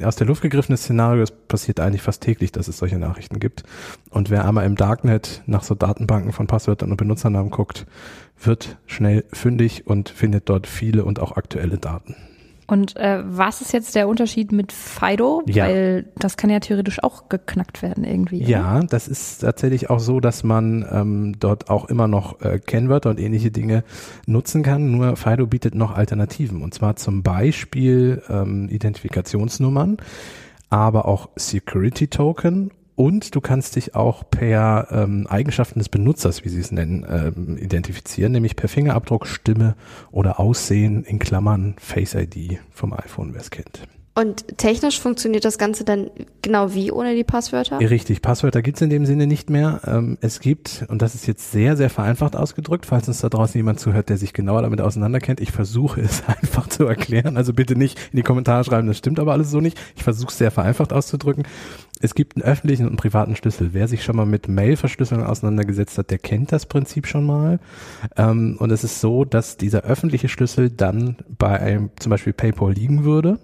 aus 0.04 0.16
der 0.16 0.28
Luft 0.28 0.42
gegriffenes 0.42 0.84
Szenario. 0.84 1.24
Es 1.24 1.32
passiert 1.32 1.80
eigentlich 1.80 2.02
fast 2.02 2.22
täglich, 2.22 2.52
dass 2.52 2.68
es 2.68 2.78
solche 2.78 3.00
Nachrichten 3.00 3.40
gibt. 3.40 3.64
Und 4.10 4.30
wer 4.30 4.46
einmal 4.48 4.66
im 4.66 4.76
Darknet 4.76 5.44
nach 5.46 5.64
so 5.64 5.76
Datenbanken 5.76 6.34
von 6.34 6.48
Passwörtern 6.48 6.92
und 6.92 6.98
Benutzernamen 6.98 7.52
guckt, 7.52 7.86
wird 8.42 8.78
schnell 8.86 9.24
fündig 9.32 9.88
und 9.88 10.10
findet 10.10 10.50
dort 10.50 10.68
viele 10.68 11.06
und 11.06 11.20
auch 11.20 11.34
aktuelle 11.34 11.78
Daten. 11.78 12.16
Und 12.68 12.96
äh, 12.96 13.22
was 13.26 13.62
ist 13.62 13.74
jetzt 13.74 13.96
der 13.96 14.08
Unterschied 14.08 14.52
mit 14.52 14.72
Fido? 14.72 15.44
Ja. 15.46 15.66
Weil 15.66 16.06
das 16.18 16.38
kann 16.38 16.50
ja 16.50 16.60
theoretisch 16.60 17.04
auch 17.04 17.28
geknackt 17.28 17.82
werden 17.82 18.04
irgendwie. 18.04 18.44
Ja, 18.44 18.78
oder? 18.78 18.88
das 18.88 19.08
ist 19.08 19.40
tatsächlich 19.40 19.90
auch 19.90 20.00
so, 20.00 20.20
dass 20.20 20.44
man 20.44 20.86
ähm, 20.90 21.36
dort 21.40 21.70
auch 21.70 21.86
immer 21.86 22.08
noch 22.08 22.42
äh, 22.42 22.60
Kennwörter 22.60 23.10
und 23.10 23.20
ähnliche 23.20 23.52
Dinge 23.52 23.84
nutzen 24.26 24.64
kann. 24.64 24.92
Nur 24.92 25.16
Fido 25.18 25.48
bietet 25.48 25.76
noch 25.76 25.96
Alternativen. 25.96 26.62
Und 26.62 26.74
zwar 26.74 26.96
zum 26.96 27.24
Beispiel 27.24 28.22
ähm, 28.30 28.70
Identifikationsnummern, 28.70 29.98
aber 30.70 31.06
auch 31.06 31.30
Security 31.36 32.08
Token 32.08 32.72
und 33.02 33.34
du 33.34 33.42
kannst 33.42 33.78
dich 33.78 33.96
auch 33.96 34.30
per 34.30 34.88
ähm, 34.92 35.26
Eigenschaften 35.26 35.80
des 35.80 35.90
Benutzers, 35.90 36.46
wie 36.46 36.50
sie 36.50 36.60
es 36.60 36.72
nennen, 36.72 37.04
ähm, 37.10 37.58
identifizieren, 37.58 38.32
nämlich 38.32 38.56
per 38.56 38.70
Fingerabdruck, 38.70 39.26
Stimme 39.26 39.74
oder 40.12 40.40
Aussehen 40.40 41.04
in 41.04 41.18
Klammern 41.18 41.74
Face 41.80 42.14
ID 42.14 42.60
vom 42.70 42.94
iPhone, 42.94 43.34
wer 43.34 43.42
es 43.42 43.50
kennt. 43.50 43.88
Und 44.14 44.58
technisch 44.58 45.00
funktioniert 45.00 45.46
das 45.46 45.58
Ganze 45.58 45.86
dann 45.86 46.12
genau 46.42 46.74
wie 46.76 46.92
ohne 46.92 47.16
die 47.16 47.24
Passwörter? 47.24 47.80
Richtig, 47.80 48.22
Passwörter 48.22 48.62
gibt's 48.62 48.82
in 48.82 48.90
dem 48.90 49.06
Sinne 49.06 49.26
nicht 49.26 49.50
mehr. 49.50 49.82
Ähm, 49.88 50.18
es 50.20 50.42
gibt, 50.42 50.86
und 50.90 51.02
das 51.02 51.16
ist 51.16 51.26
jetzt 51.26 51.52
sehr, 51.52 51.78
sehr 51.78 51.90
vereinfacht 51.90 52.36
ausgedrückt, 52.36 52.86
falls 52.86 53.08
uns 53.08 53.22
da 53.22 53.30
draußen 53.30 53.58
jemand 53.58 53.80
zuhört, 53.80 54.10
der 54.10 54.18
sich 54.18 54.34
genauer 54.34 54.64
damit 54.64 54.82
auseinanderkennt, 54.82 55.40
ich 55.40 55.52
versuche 55.52 56.02
es 56.02 56.24
einfach 56.28 56.68
zu 56.68 56.86
erklären. 56.86 57.38
Also 57.38 57.54
bitte 57.54 57.76
nicht 57.76 57.98
in 58.12 58.18
die 58.18 58.24
Kommentare 58.24 58.66
schreiben, 58.66 58.88
das 58.88 58.98
stimmt 58.98 59.18
aber 59.18 59.32
alles 59.32 59.50
so 59.50 59.62
nicht. 59.62 59.80
Ich 59.96 60.04
versuche 60.04 60.30
es 60.30 60.38
sehr 60.38 60.52
vereinfacht 60.52 60.92
auszudrücken. 60.92 61.44
Es 62.02 62.16
gibt 62.16 62.36
einen 62.36 62.44
öffentlichen 62.44 62.84
und 62.84 62.90
einen 62.90 62.98
privaten 62.98 63.36
Schlüssel. 63.36 63.70
Wer 63.74 63.88
sich 63.88 64.04
schon 64.04 64.16
mal 64.16 64.26
mit 64.26 64.48
Mail-Verschlüsselung 64.48 65.24
auseinandergesetzt 65.24 65.98
hat, 65.98 66.10
der 66.10 66.18
kennt 66.18 66.52
das 66.52 66.66
Prinzip 66.66 67.06
schon 67.06 67.26
mal. 67.26 67.60
Ähm, 68.18 68.56
und 68.60 68.72
es 68.72 68.84
ist 68.84 69.02
so, 69.02 69.24
dass 69.24 69.58
dieser 69.58 69.82
öffentliche 69.84 70.28
Schlüssel 70.28 70.70
dann 70.70 71.18
bei 71.38 71.60
einem, 71.60 71.92
zum 72.00 72.10
Beispiel 72.10 72.34
PayPal 72.34 72.74
liegen 72.74 73.04
würde 73.04 73.40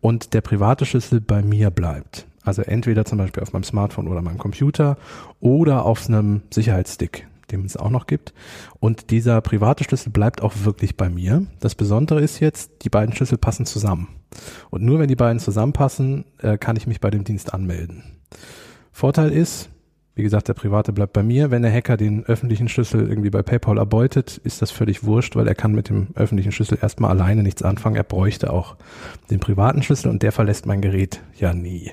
und 0.00 0.34
der 0.34 0.40
private 0.40 0.86
Schlüssel 0.86 1.20
bei 1.20 1.42
mir 1.42 1.70
bleibt. 1.70 2.26
Also 2.42 2.62
entweder 2.62 3.04
zum 3.04 3.18
Beispiel 3.18 3.42
auf 3.42 3.52
meinem 3.52 3.64
Smartphone 3.64 4.08
oder 4.08 4.22
meinem 4.22 4.38
Computer 4.38 4.96
oder 5.40 5.84
auf 5.84 6.08
einem 6.08 6.42
Sicherheitsstick, 6.50 7.26
den 7.52 7.64
es 7.64 7.76
auch 7.76 7.90
noch 7.90 8.06
gibt. 8.06 8.32
Und 8.78 9.10
dieser 9.10 9.40
private 9.40 9.84
Schlüssel 9.84 10.10
bleibt 10.10 10.42
auch 10.42 10.54
wirklich 10.64 10.96
bei 10.96 11.08
mir. 11.08 11.46
Das 11.60 11.74
Besondere 11.74 12.20
ist 12.20 12.40
jetzt, 12.40 12.84
die 12.84 12.90
beiden 12.90 13.14
Schlüssel 13.14 13.38
passen 13.38 13.66
zusammen. 13.66 14.08
Und 14.70 14.82
nur 14.82 14.98
wenn 14.98 15.08
die 15.08 15.16
beiden 15.16 15.40
zusammenpassen, 15.40 16.24
äh, 16.38 16.58
kann 16.58 16.76
ich 16.76 16.86
mich 16.86 17.00
bei 17.00 17.10
dem 17.10 17.24
Dienst 17.24 17.52
anmelden. 17.52 18.04
Vorteil 18.92 19.30
ist, 19.30 19.70
wie 20.14 20.22
gesagt, 20.22 20.48
der 20.48 20.54
private 20.54 20.92
bleibt 20.92 21.12
bei 21.12 21.22
mir. 21.22 21.50
Wenn 21.50 21.62
der 21.62 21.72
Hacker 21.72 21.96
den 21.96 22.24
öffentlichen 22.24 22.68
Schlüssel 22.68 23.08
irgendwie 23.08 23.30
bei 23.30 23.42
PayPal 23.42 23.78
erbeutet, 23.78 24.38
ist 24.38 24.60
das 24.60 24.70
völlig 24.70 25.04
wurscht, 25.04 25.36
weil 25.36 25.48
er 25.48 25.54
kann 25.54 25.72
mit 25.72 25.88
dem 25.88 26.08
öffentlichen 26.14 26.52
Schlüssel 26.52 26.78
erstmal 26.80 27.10
alleine 27.10 27.42
nichts 27.42 27.62
anfangen. 27.62 27.96
Er 27.96 28.04
bräuchte 28.04 28.52
auch 28.52 28.76
den 29.30 29.40
privaten 29.40 29.82
Schlüssel 29.82 30.10
und 30.10 30.22
der 30.22 30.32
verlässt 30.32 30.66
mein 30.66 30.82
Gerät 30.82 31.22
ja 31.38 31.54
nie. 31.54 31.92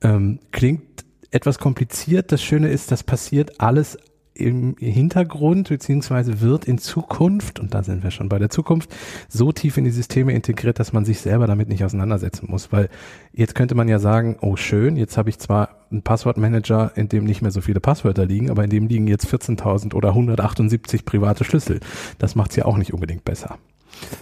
Ähm, 0.00 0.38
klingt 0.52 1.04
etwas 1.30 1.58
kompliziert. 1.58 2.32
Das 2.32 2.42
Schöne 2.42 2.68
ist, 2.68 2.92
das 2.92 3.02
passiert 3.02 3.60
alles 3.60 3.98
im 4.34 4.76
Hintergrund 4.78 5.68
beziehungsweise 5.68 6.40
wird 6.40 6.64
in 6.64 6.78
Zukunft, 6.78 7.60
und 7.60 7.72
da 7.72 7.82
sind 7.82 8.02
wir 8.02 8.10
schon 8.10 8.28
bei 8.28 8.38
der 8.38 8.50
Zukunft, 8.50 8.94
so 9.28 9.52
tief 9.52 9.76
in 9.76 9.84
die 9.84 9.90
Systeme 9.90 10.32
integriert, 10.32 10.78
dass 10.78 10.92
man 10.92 11.04
sich 11.04 11.20
selber 11.20 11.46
damit 11.46 11.68
nicht 11.68 11.84
auseinandersetzen 11.84 12.48
muss. 12.50 12.72
Weil 12.72 12.88
jetzt 13.32 13.54
könnte 13.54 13.74
man 13.74 13.88
ja 13.88 13.98
sagen, 13.98 14.36
oh 14.40 14.56
schön, 14.56 14.96
jetzt 14.96 15.16
habe 15.16 15.30
ich 15.30 15.38
zwar 15.38 15.86
einen 15.90 16.02
Passwortmanager, 16.02 16.92
in 16.96 17.08
dem 17.08 17.24
nicht 17.24 17.42
mehr 17.42 17.52
so 17.52 17.60
viele 17.60 17.80
Passwörter 17.80 18.26
liegen, 18.26 18.50
aber 18.50 18.64
in 18.64 18.70
dem 18.70 18.88
liegen 18.88 19.06
jetzt 19.06 19.26
14.000 19.26 19.94
oder 19.94 20.08
178 20.10 21.04
private 21.04 21.44
Schlüssel. 21.44 21.80
Das 22.18 22.34
macht 22.34 22.50
es 22.50 22.56
ja 22.56 22.64
auch 22.64 22.76
nicht 22.76 22.92
unbedingt 22.92 23.24
besser. 23.24 23.58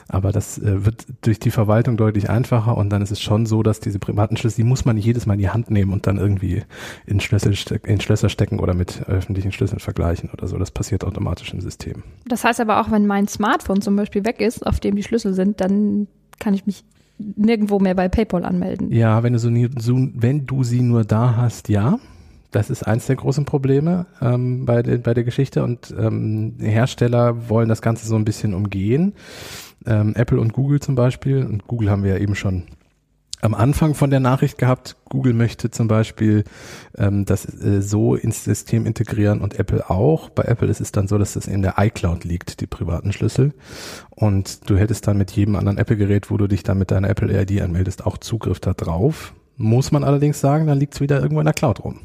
Aber 0.09 0.33
das 0.33 0.59
äh, 0.59 0.85
wird 0.85 1.07
durch 1.23 1.39
die 1.39 1.51
Verwaltung 1.51 1.97
deutlich 1.97 2.31
einfacher 2.31 2.77
und 2.77 2.91
dann 2.91 3.03
ist 3.03 3.11
es 3.11 3.21
schon 3.21 3.47
so, 3.47 3.63
dass 3.63 3.81
diese 3.81 3.99
privaten 3.99 4.37
Schlüssel, 4.37 4.57
die 4.57 4.69
muss 4.69 4.85
man 4.85 4.97
jedes 4.97 5.27
Mal 5.27 5.35
in 5.35 5.41
die 5.41 5.51
Hand 5.51 5.71
nehmen 5.71 5.93
und 5.93 6.07
dann 6.07 6.19
irgendwie 6.19 6.63
in, 7.07 7.21
Schlüssel, 7.21 7.55
in 7.85 8.01
Schlösser 8.01 8.29
stecken 8.29 8.59
oder 8.59 8.75
mit 8.75 9.09
öffentlichen 9.09 9.53
Schlüsseln 9.53 9.81
vergleichen 9.81 10.31
oder 10.31 10.47
so. 10.47 10.59
Das 10.59 10.71
passiert 10.71 11.05
automatisch 11.05 11.53
im 11.53 11.61
System. 11.61 12.03
Das 12.27 12.45
heißt 12.45 12.61
aber 12.61 12.81
auch, 12.81 12.91
wenn 12.91 13.07
mein 13.07 13.29
Smartphone 13.29 13.81
zum 13.81 13.97
Beispiel 13.97 14.25
weg 14.25 14.41
ist, 14.41 14.67
auf 14.67 14.81
dem 14.81 14.97
die 14.97 15.03
Schlüssel 15.03 15.35
sind, 15.35 15.61
dann 15.61 16.09
kann 16.39 16.55
ich 16.55 16.67
mich 16.67 16.85
nirgendwo 17.19 17.79
mehr 17.79 17.95
bei 17.95 18.09
PayPal 18.09 18.45
anmelden. 18.45 18.91
Ja, 18.91 19.23
wenn 19.23 19.33
du 19.33 19.39
so, 19.39 19.51
so 19.79 20.09
wenn 20.15 20.47
du 20.47 20.65
sie 20.65 20.83
nur 20.83 21.05
da 21.05 21.37
hast, 21.37 21.69
ja. 21.69 21.99
Das 22.51 22.69
ist 22.69 22.83
eins 22.83 23.07
der 23.07 23.17
großen 23.17 23.47
Probleme 23.47 24.05
ähm, 24.21 24.67
bei, 24.67 24.83
de, 24.83 24.99
bei 24.99 25.15
der 25.15 25.25
Geschichte 25.25 25.65
und 25.65 25.95
ähm, 25.99 26.57
Hersteller 26.59 27.49
wollen 27.49 27.71
das 27.71 27.81
Ganze 27.81 28.07
so 28.07 28.15
ein 28.15 28.27
bisschen 28.27 28.53
umgehen. 28.53 29.15
Ähm, 29.87 30.15
Apple 30.15 30.41
und 30.41 30.53
Google 30.53 30.81
zum 30.81 30.95
Beispiel, 30.95 31.45
und 31.45 31.67
Google 31.67 31.91
haben 31.91 32.03
wir 32.03 32.13
ja 32.13 32.19
eben 32.19 32.35
schon 32.35 32.65
am 33.43 33.55
Anfang 33.55 33.95
von 33.95 34.11
der 34.11 34.21
Nachricht 34.21 34.57
gehabt, 34.57 34.97
Google 35.09 35.35
möchte 35.35 35.71
zum 35.71 35.89
Beispiel 35.89 36.45
ähm, 36.97 37.25
das 37.25 37.45
äh, 37.45 37.83
so 37.83 38.15
ins 38.15 38.45
System 38.45 38.87
integrieren 38.87 39.41
und 39.41 39.59
Apple 39.59 39.91
auch. 39.91 40.31
Bei 40.31 40.45
Apple 40.45 40.69
ist 40.69 40.81
es 40.81 40.93
dann 40.93 41.09
so, 41.09 41.19
dass 41.19 41.33
das 41.33 41.49
in 41.49 41.61
der 41.61 41.75
iCloud 41.77 42.23
liegt, 42.23 42.61
die 42.61 42.69
privaten 42.69 43.13
Schlüssel. 43.13 43.53
Und 44.11 44.71
du 44.71 44.77
hättest 44.77 45.09
dann 45.09 45.19
mit 45.19 45.33
jedem 45.33 45.57
anderen 45.57 45.77
Apple-Gerät, 45.77 46.31
wo 46.31 46.37
du 46.37 46.47
dich 46.47 46.63
dann 46.63 46.79
mit 46.79 46.93
deiner 46.93 47.11
Apple 47.11 47.43
ID 47.43 47.63
anmeldest, 47.63 48.07
auch 48.07 48.17
Zugriff 48.17 48.61
da 48.61 48.75
drauf. 48.75 49.35
Muss 49.57 49.91
man 49.91 50.05
allerdings 50.05 50.41
sagen, 50.41 50.69
dann 50.69 50.79
liegt 50.79 50.95
es 50.95 51.01
wieder 51.01 51.21
irgendwo 51.21 51.41
in 51.41 51.47
der 51.47 51.55
Cloud 51.55 51.85
rum. 51.85 52.01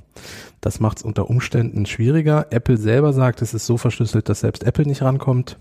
Das 0.60 0.80
macht 0.80 0.98
es 0.98 1.04
unter 1.04 1.30
Umständen 1.30 1.86
schwieriger. 1.86 2.48
Apple 2.50 2.78
selber 2.78 3.14
sagt, 3.14 3.44
es 3.44 3.54
ist 3.54 3.68
so 3.68 3.78
verschlüsselt, 3.78 4.28
dass 4.28 4.40
selbst 4.40 4.64
Apple 4.64 4.88
nicht 4.88 5.04
rankommt. 5.04 5.60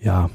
Ja, 0.00 0.30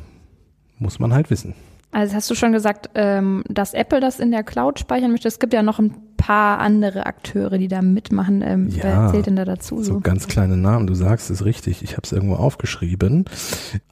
muss 0.83 0.99
man 0.99 1.13
halt 1.13 1.31
wissen. 1.31 1.55
Also 1.91 2.15
hast 2.15 2.29
du 2.29 2.35
schon 2.35 2.51
gesagt, 2.53 2.89
ähm, 2.95 3.43
dass 3.47 3.73
Apple 3.73 3.99
das 3.99 4.19
in 4.19 4.31
der 4.31 4.43
Cloud 4.43 4.79
speichern 4.79 5.11
möchte. 5.11 5.27
Es 5.27 5.39
gibt 5.39 5.53
ja 5.53 5.61
noch 5.63 5.79
ein 5.79 5.93
paar 6.17 6.59
andere 6.59 7.05
Akteure, 7.05 7.57
die 7.57 7.67
da 7.67 7.81
mitmachen. 7.81 8.41
Ähm, 8.41 8.69
Ja, 8.69 8.83
wer 8.83 9.11
zählt 9.11 9.27
denn 9.27 9.35
da 9.35 9.45
dazu? 9.45 9.77
So 9.83 9.93
So? 9.95 9.99
ganz 9.99 10.27
kleine 10.27 10.57
Namen, 10.57 10.87
du 10.87 10.95
sagst 10.95 11.29
es 11.29 11.45
richtig. 11.45 11.83
Ich 11.83 11.91
habe 11.91 12.01
es 12.03 12.11
irgendwo 12.11 12.35
aufgeschrieben. 12.35 13.25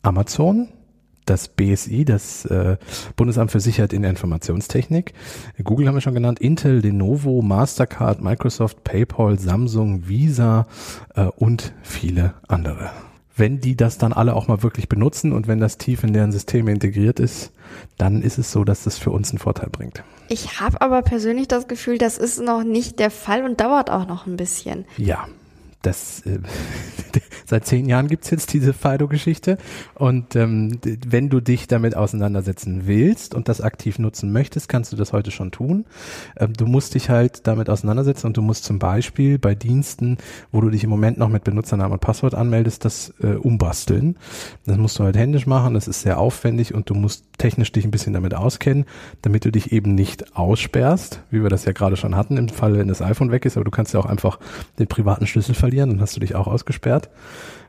Amazon, 0.02 0.70
das 1.26 1.48
BSI, 1.50 2.04
das 2.04 2.46
äh, 2.46 2.78
Bundesamt 3.16 3.52
für 3.52 3.60
Sicherheit 3.60 3.94
in 3.94 4.02
der 4.02 4.10
Informationstechnik, 4.10 5.14
Google 5.64 5.88
haben 5.88 5.94
wir 5.96 6.02
schon 6.02 6.16
genannt, 6.16 6.40
Intel, 6.40 6.80
Lenovo, 6.80 7.44
Mastercard, 7.44 8.22
Microsoft, 8.22 8.84
PayPal, 8.84 9.38
Samsung, 9.38 10.08
Visa 10.08 10.66
äh, 11.16 11.26
und 11.26 11.74
viele 11.84 12.34
andere. 12.48 12.90
Wenn 13.42 13.60
die 13.60 13.76
das 13.76 13.98
dann 13.98 14.14
alle 14.14 14.36
auch 14.36 14.48
mal 14.48 14.62
wirklich 14.62 14.88
benutzen 14.88 15.34
und 15.34 15.48
wenn 15.48 15.60
das 15.60 15.80
tief 15.80 16.04
in 16.04 16.14
deren 16.14 16.32
Systeme 16.32 16.72
integriert 16.72 17.20
ist, 17.20 17.52
dann 17.98 18.22
ist 18.22 18.38
es 18.38 18.52
so, 18.52 18.64
dass 18.64 18.84
das 18.84 19.00
für 19.00 19.10
uns 19.10 19.32
einen 19.32 19.40
Vorteil 19.40 19.70
bringt. 19.72 20.04
Ich 20.30 20.62
habe 20.62 20.80
aber 20.80 21.02
persönlich 21.02 21.48
das 21.48 21.68
Gefühl, 21.68 21.98
das 21.98 22.20
ist 22.20 22.40
noch 22.40 22.64
nicht 22.64 23.00
der 23.00 23.10
Fall 23.10 23.44
und 23.44 23.60
dauert 23.60 23.90
auch 23.90 24.08
noch 24.08 24.28
ein 24.28 24.38
bisschen. 24.38 24.86
Ja, 24.96 25.28
das 25.82 26.26
äh, 26.26 26.40
seit 27.46 27.66
zehn 27.66 27.88
Jahren 27.88 28.08
gibt's 28.08 28.30
jetzt 28.30 28.54
diese 28.54 28.74
Fido-Geschichte. 28.74 29.58
Und 29.96 30.36
ähm, 30.36 30.80
wenn 31.06 31.30
du 31.30 31.42
dich 31.42 31.68
damit 31.68 31.96
auseinandersetzen 31.96 32.88
willst 32.88 33.36
und 33.36 33.50
das 33.50 33.62
aktiv 33.62 34.00
nutzen 34.00 34.32
möchtest, 34.32 34.70
kannst 34.70 34.92
du 34.92 34.96
das 34.96 35.14
heute 35.14 35.32
schon 35.32 35.52
tun. 35.52 35.86
Ähm, 36.38 36.54
du 36.54 36.66
musst 36.66 36.96
dich 36.96 37.10
halt 37.10 37.48
damit 37.48 37.70
auseinandersetzen 37.70 38.28
und 38.28 38.38
du 38.38 38.42
musst 38.42 38.64
zum 38.64 38.80
Beispiel 38.80 39.38
bei 39.38 39.56
Diensten, 39.56 40.18
wo 40.52 40.62
du 40.62 40.70
dich 40.70 40.84
im 40.84 40.90
Moment 40.90 41.18
noch 41.18 41.30
mit 41.30 41.44
Benutzernamen 41.44 41.94
und 41.94 42.00
Passwort 42.00 42.36
anmeldest, 42.36 42.86
das 42.86 43.14
äh, 43.22 43.36
umbasteln. 43.36 44.18
Das 44.66 44.78
musst 44.78 44.98
du 45.00 45.04
halt 45.04 45.18
händisch 45.18 45.48
machen, 45.48 45.74
das 45.74 45.88
ist 45.88 46.02
sehr 46.02 46.20
aufwendig 46.20 46.74
und 46.74 46.90
du 46.90 46.96
musst 46.96 47.26
technisch 47.38 47.72
dich 47.72 47.86
ein 47.86 47.92
bisschen 47.92 48.14
damit 48.14 48.34
auskennen, 48.34 48.86
damit 49.22 49.46
du 49.46 49.52
dich 49.52 49.72
eben 49.72 49.96
nicht 49.96 50.36
aussperrst, 50.38 51.22
wie 51.32 51.42
wir 51.42 51.50
das 51.50 51.66
ja 51.66 51.72
gerade 51.72 51.98
schon 51.98 52.16
hatten 52.16 52.38
im 52.38 52.50
Fall, 52.50 52.78
wenn 52.78 52.88
das 52.88 53.02
iPhone 53.02 53.32
weg 53.32 53.46
ist, 53.46 53.58
aber 53.58 53.64
du 53.66 53.72
kannst 53.72 53.94
ja 53.94 54.00
auch 54.00 54.06
einfach 54.06 54.40
den 54.80 54.88
privaten 54.88 55.28
Schlüssel 55.28 55.56
verlieren, 55.56 55.71
dann 55.78 56.02
hast 56.02 56.16
du 56.16 56.20
dich 56.20 56.36
auch 56.36 56.48
ausgesperrt. 56.48 57.10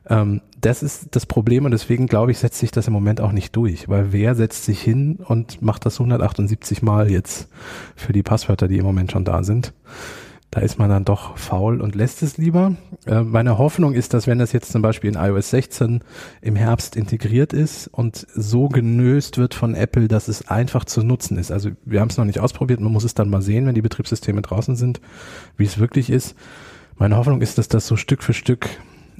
Ähm, 0.09 0.41
das 0.59 0.83
ist 0.83 1.15
das 1.15 1.25
Problem 1.25 1.65
und 1.65 1.71
deswegen 1.71 2.07
glaube 2.07 2.31
ich, 2.31 2.39
setzt 2.39 2.59
sich 2.59 2.71
das 2.71 2.87
im 2.87 2.93
Moment 2.93 3.21
auch 3.21 3.31
nicht 3.31 3.55
durch, 3.55 3.89
weil 3.89 4.11
wer 4.11 4.35
setzt 4.35 4.65
sich 4.65 4.81
hin 4.81 5.19
und 5.25 5.61
macht 5.61 5.85
das 5.85 5.99
178 5.99 6.81
Mal 6.81 7.09
jetzt 7.09 7.49
für 7.95 8.13
die 8.13 8.23
Passwörter, 8.23 8.67
die 8.67 8.77
im 8.77 8.85
Moment 8.85 9.11
schon 9.11 9.25
da 9.25 9.43
sind? 9.43 9.73
Da 10.53 10.59
ist 10.59 10.77
man 10.77 10.87
dann 10.87 11.03
doch 11.03 11.35
faul 11.35 11.81
und 11.81 11.95
lässt 11.95 12.21
es 12.21 12.37
lieber. 12.37 12.75
Äh, 13.07 13.21
meine 13.21 13.57
Hoffnung 13.57 13.93
ist, 13.93 14.13
dass 14.13 14.27
wenn 14.27 14.37
das 14.37 14.51
jetzt 14.51 14.71
zum 14.71 14.83
Beispiel 14.83 15.09
in 15.09 15.15
iOS 15.15 15.49
16 15.49 16.01
im 16.41 16.55
Herbst 16.55 16.95
integriert 16.95 17.53
ist 17.53 17.87
und 17.87 18.27
so 18.35 18.69
genöst 18.69 19.39
wird 19.39 19.55
von 19.55 19.73
Apple, 19.73 20.07
dass 20.07 20.27
es 20.27 20.47
einfach 20.47 20.85
zu 20.85 21.01
nutzen 21.01 21.39
ist. 21.39 21.51
Also 21.51 21.71
wir 21.85 22.01
haben 22.01 22.09
es 22.09 22.17
noch 22.17 22.25
nicht 22.25 22.39
ausprobiert, 22.39 22.81
man 22.81 22.91
muss 22.91 23.03
es 23.03 23.15
dann 23.15 23.31
mal 23.31 23.41
sehen, 23.41 23.65
wenn 23.65 23.73
die 23.73 23.81
Betriebssysteme 23.81 24.43
draußen 24.43 24.75
sind, 24.75 25.01
wie 25.57 25.65
es 25.65 25.79
wirklich 25.79 26.11
ist. 26.11 26.35
Meine 27.03 27.17
Hoffnung 27.17 27.41
ist, 27.41 27.57
dass 27.57 27.67
das 27.67 27.85
so 27.85 27.97
Stück 27.97 28.23
für 28.23 28.33
Stück 28.33 28.69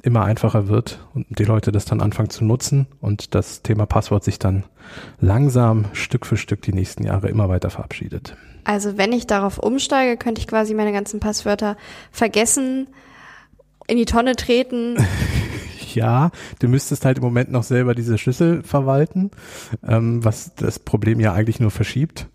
immer 0.02 0.24
einfacher 0.24 0.68
wird 0.68 1.06
und 1.12 1.26
die 1.38 1.44
Leute 1.44 1.70
das 1.70 1.84
dann 1.84 2.00
anfangen 2.00 2.30
zu 2.30 2.42
nutzen 2.42 2.86
und 3.02 3.34
das 3.34 3.60
Thema 3.60 3.84
Passwort 3.84 4.24
sich 4.24 4.38
dann 4.38 4.64
langsam 5.20 5.84
Stück 5.92 6.24
für 6.24 6.38
Stück 6.38 6.62
die 6.62 6.72
nächsten 6.72 7.04
Jahre 7.04 7.28
immer 7.28 7.50
weiter 7.50 7.68
verabschiedet. 7.68 8.38
Also 8.64 8.96
wenn 8.96 9.12
ich 9.12 9.26
darauf 9.26 9.58
umsteige, 9.58 10.16
könnte 10.16 10.40
ich 10.40 10.46
quasi 10.46 10.72
meine 10.72 10.92
ganzen 10.92 11.20
Passwörter 11.20 11.76
vergessen, 12.10 12.86
in 13.86 13.98
die 13.98 14.06
Tonne 14.06 14.34
treten. 14.34 14.96
Ja, 15.94 16.32
du 16.58 16.66
müsstest 16.66 17.04
halt 17.04 17.18
im 17.18 17.22
Moment 17.22 17.52
noch 17.52 17.62
selber 17.62 17.94
diese 17.94 18.18
Schlüssel 18.18 18.64
verwalten, 18.64 19.30
ähm, 19.86 20.24
was 20.24 20.52
das 20.56 20.80
Problem 20.80 21.20
ja 21.20 21.32
eigentlich 21.32 21.60
nur 21.60 21.70
verschiebt. 21.70 22.26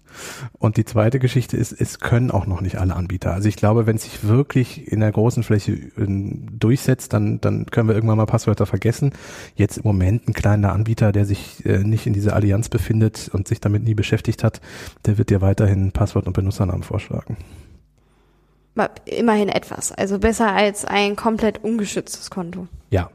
Und 0.57 0.77
die 0.77 0.85
zweite 0.85 1.19
Geschichte 1.19 1.57
ist, 1.57 1.71
es 1.71 1.99
können 1.99 2.31
auch 2.31 2.45
noch 2.45 2.61
nicht 2.61 2.77
alle 2.77 2.95
Anbieter. 2.95 3.33
Also 3.33 3.47
ich 3.47 3.55
glaube, 3.55 3.85
wenn 3.85 3.95
es 3.95 4.03
sich 4.03 4.23
wirklich 4.27 4.91
in 4.91 4.99
der 4.99 5.11
großen 5.11 5.43
Fläche 5.43 5.73
ähm, 5.97 6.47
durchsetzt, 6.57 7.13
dann, 7.13 7.41
dann 7.41 7.65
können 7.67 7.87
wir 7.87 7.95
irgendwann 7.95 8.17
mal 8.17 8.25
Passwörter 8.25 8.65
vergessen. 8.65 9.13
Jetzt 9.55 9.77
im 9.77 9.83
Moment 9.83 10.27
ein 10.27 10.33
kleiner 10.33 10.73
Anbieter, 10.73 11.11
der 11.11 11.25
sich 11.25 11.65
äh, 11.65 11.79
nicht 11.79 12.07
in 12.07 12.13
dieser 12.13 12.35
Allianz 12.35 12.69
befindet 12.69 13.29
und 13.33 13.47
sich 13.47 13.59
damit 13.59 13.83
nie 13.83 13.95
beschäftigt 13.95 14.43
hat, 14.43 14.61
der 15.05 15.17
wird 15.17 15.29
dir 15.29 15.41
weiterhin 15.41 15.91
Passwort 15.91 16.27
und 16.27 16.33
Benutzernamen 16.33 16.83
vorschlagen. 16.83 17.37
Immerhin 19.05 19.49
etwas. 19.49 19.91
Also 19.91 20.19
besser 20.19 20.53
als 20.53 20.85
ein 20.85 21.15
komplett 21.15 21.63
ungeschütztes 21.63 22.29
Konto. 22.29 22.67
Ja. 22.89 23.09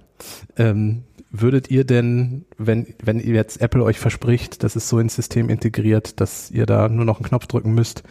Ähm, 0.56 1.04
würdet 1.36 1.70
ihr 1.70 1.84
denn, 1.84 2.44
wenn, 2.58 2.86
wenn 3.02 3.18
ihr 3.18 3.34
jetzt 3.34 3.60
Apple 3.60 3.82
euch 3.82 3.98
verspricht, 3.98 4.62
dass 4.62 4.76
es 4.76 4.88
so 4.88 4.98
ins 5.00 5.16
System 5.16 5.48
integriert, 5.48 6.20
dass 6.20 6.50
ihr 6.50 6.64
da 6.64 6.88
nur 6.88 7.04
noch 7.04 7.18
einen 7.18 7.28
Knopf 7.28 7.46
drücken 7.46 7.74
müsst, 7.74 8.04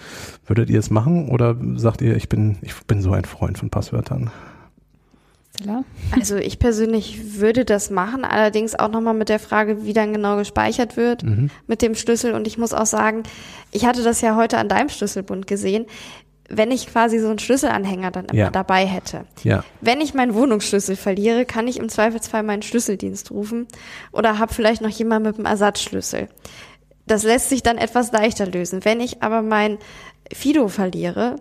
würdet 0.46 0.70
ihr 0.70 0.80
es 0.80 0.90
machen 0.90 1.30
oder 1.30 1.56
sagt 1.76 2.02
ihr, 2.02 2.16
ich 2.18 2.28
bin, 2.28 2.58
ich 2.62 2.76
bin 2.86 3.02
so 3.02 3.14
ein 3.14 3.26
Freund 3.26 3.58
von 3.58 3.70
Passwörtern? 3.70 4.30
Stella? 5.56 5.84
Also 6.12 6.36
ich 6.36 6.58
persönlich 6.58 7.40
würde 7.40 7.64
das 7.64 7.92
machen, 7.92 8.26
allerdings 8.26 8.74
auch 8.76 8.90
nochmal 8.90 9.14
mit 9.14 9.30
der 9.30 9.40
Frage, 9.40 9.86
wie 9.86 9.94
dann 9.94 10.12
genau 10.12 10.36
gespeichert 10.36 10.98
wird 10.98 11.24
Mhm. 11.24 11.50
mit 11.68 11.82
dem 11.82 11.94
Schlüssel. 11.96 12.34
Und 12.34 12.48
ich 12.48 12.58
muss 12.58 12.74
auch 12.74 12.88
sagen, 12.88 13.24
ich 13.72 13.86
hatte 13.86 14.04
das 14.04 14.22
ja 14.22 14.36
heute 14.36 14.58
an 14.58 14.68
deinem 14.68 14.90
Schlüsselbund 14.90 15.46
gesehen, 15.48 15.86
wenn 16.50 16.72
ich 16.72 16.88
quasi 16.88 17.20
so 17.20 17.30
einen 17.30 17.40
Schlüsselanhänger 17.40 18.12
dann 18.12 18.26
immer 18.26 18.36
Ja. 18.38 18.50
dabei 18.50 18.86
hätte. 18.86 19.26
Ja. 19.44 19.64
Wenn 19.82 20.02
ich 20.02 20.14
meinen 20.14 20.34
Wohnungsschlüssel 20.34 20.96
verliere, 20.96 21.46
kann 21.46 21.68
ich 21.68 21.80
im 21.80 21.90
Zweifelsfall 21.90 22.44
meinen 22.44 22.62
Schlüsseldienst 22.62 23.32
rufen 23.32 23.68
oder 24.12 24.40
habe 24.40 24.54
vielleicht 24.54 24.82
noch 24.82 24.90
jemand 24.90 25.26
mit 25.26 25.36
einem 25.38 25.46
Ersatzschlüssel. 25.46 26.28
Das 27.08 27.24
lässt 27.24 27.50
sich 27.50 27.64
dann 27.64 27.78
etwas 27.78 28.12
leichter 28.12 28.46
lösen. 28.46 28.86
Wenn 28.86 29.00
ich 29.02 29.24
aber 29.24 29.42
mein 29.42 29.78
Fido 30.34 30.68
verliere, 30.68 31.38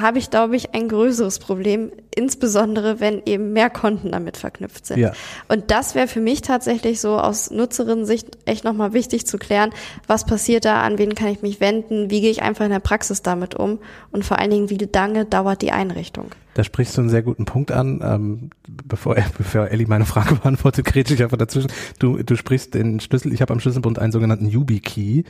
habe 0.00 0.18
ich, 0.18 0.30
glaube 0.30 0.56
ich, 0.56 0.74
ein 0.74 0.88
größeres 0.88 1.38
Problem, 1.38 1.92
insbesondere 2.14 3.00
wenn 3.00 3.22
eben 3.26 3.52
mehr 3.52 3.70
Konten 3.70 4.12
damit 4.12 4.36
verknüpft 4.36 4.86
sind. 4.86 4.98
Ja. 4.98 5.12
Und 5.48 5.70
das 5.70 5.94
wäre 5.94 6.08
für 6.08 6.20
mich 6.20 6.42
tatsächlich 6.42 7.00
so 7.00 7.18
aus 7.18 7.50
Nutzerinnen-Sicht 7.50 8.26
echt 8.44 8.64
nochmal 8.64 8.92
wichtig 8.92 9.26
zu 9.26 9.38
klären, 9.38 9.70
was 10.06 10.26
passiert 10.26 10.64
da, 10.64 10.82
an 10.82 10.98
wen 10.98 11.14
kann 11.14 11.28
ich 11.28 11.42
mich 11.42 11.60
wenden, 11.60 12.10
wie 12.10 12.20
gehe 12.20 12.30
ich 12.30 12.42
einfach 12.42 12.64
in 12.64 12.70
der 12.70 12.80
Praxis 12.80 13.22
damit 13.22 13.54
um 13.54 13.78
und 14.10 14.24
vor 14.24 14.38
allen 14.38 14.50
Dingen, 14.50 14.70
wie 14.70 14.88
lange 14.92 15.24
dauert 15.24 15.62
die 15.62 15.72
Einrichtung. 15.72 16.30
Da 16.58 16.64
sprichst 16.64 16.96
du 16.96 17.02
einen 17.02 17.08
sehr 17.08 17.22
guten 17.22 17.44
Punkt 17.44 17.70
an. 17.70 18.00
Ähm, 18.02 18.50
bevor, 18.66 19.14
bevor 19.38 19.68
Ellie 19.68 19.86
meine 19.86 20.04
Frage 20.04 20.34
beantwortet, 20.34 20.86
grätsche 20.86 21.14
ich 21.14 21.22
einfach 21.22 21.36
dazwischen. 21.36 21.70
Du, 22.00 22.20
du 22.20 22.34
sprichst 22.34 22.74
den 22.74 22.98
Schlüssel, 22.98 23.32
ich 23.32 23.40
habe 23.40 23.52
am 23.52 23.60
Schlüsselbund 23.60 24.00
einen 24.00 24.10
sogenannten 24.10 24.48
YubiKey. 24.48 25.22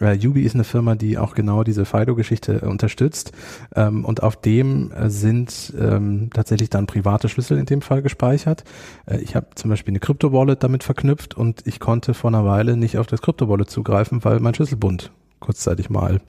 Äh, 0.00 0.14
Yubi 0.14 0.42
ist 0.42 0.56
eine 0.56 0.64
Firma, 0.64 0.96
die 0.96 1.18
auch 1.18 1.36
genau 1.36 1.62
diese 1.62 1.84
Fido-Geschichte 1.84 2.62
unterstützt. 2.62 3.30
Ähm, 3.76 4.04
und 4.04 4.24
auf 4.24 4.34
dem 4.34 4.92
sind 5.06 5.72
ähm, 5.78 6.30
tatsächlich 6.34 6.68
dann 6.68 6.88
private 6.88 7.28
Schlüssel 7.28 7.58
in 7.58 7.66
dem 7.66 7.80
Fall 7.80 8.02
gespeichert. 8.02 8.64
Äh, 9.06 9.18
ich 9.18 9.36
habe 9.36 9.50
zum 9.54 9.70
Beispiel 9.70 9.92
eine 9.92 10.00
Crypto-Wallet 10.00 10.64
damit 10.64 10.82
verknüpft 10.82 11.36
und 11.36 11.64
ich 11.64 11.78
konnte 11.78 12.12
vor 12.12 12.30
einer 12.30 12.44
Weile 12.44 12.76
nicht 12.76 12.98
auf 12.98 13.06
das 13.06 13.22
Crypto-Wallet 13.22 13.70
zugreifen, 13.70 14.24
weil 14.24 14.40
mein 14.40 14.54
Schlüsselbund 14.54 15.12
kurzzeitig 15.42 15.90
mal 15.90 16.20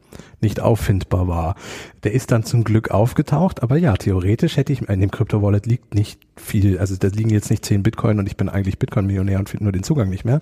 nicht 0.41 0.59
auffindbar 0.59 1.27
war. 1.27 1.55
Der 2.03 2.11
ist 2.11 2.31
dann 2.31 2.43
zum 2.43 2.63
Glück 2.65 2.91
aufgetaucht, 2.91 3.63
aber 3.63 3.77
ja, 3.77 3.93
theoretisch 3.95 4.57
hätte 4.57 4.73
ich, 4.73 4.81
in 4.81 4.99
dem 4.99 5.11
Crypto-Wallet 5.11 5.65
liegt 5.65 5.95
nicht 5.95 6.19
viel, 6.35 6.79
also 6.79 6.95
da 6.97 7.07
liegen 7.07 7.29
jetzt 7.29 7.49
nicht 7.49 7.63
10 7.63 7.83
Bitcoin 7.83 8.19
und 8.19 8.27
ich 8.27 8.37
bin 8.37 8.49
eigentlich 8.49 8.79
Bitcoin-Millionär 8.79 9.39
und 9.39 9.49
finde 9.49 9.65
nur 9.65 9.71
den 9.71 9.83
Zugang 9.83 10.09
nicht 10.09 10.25
mehr. 10.25 10.41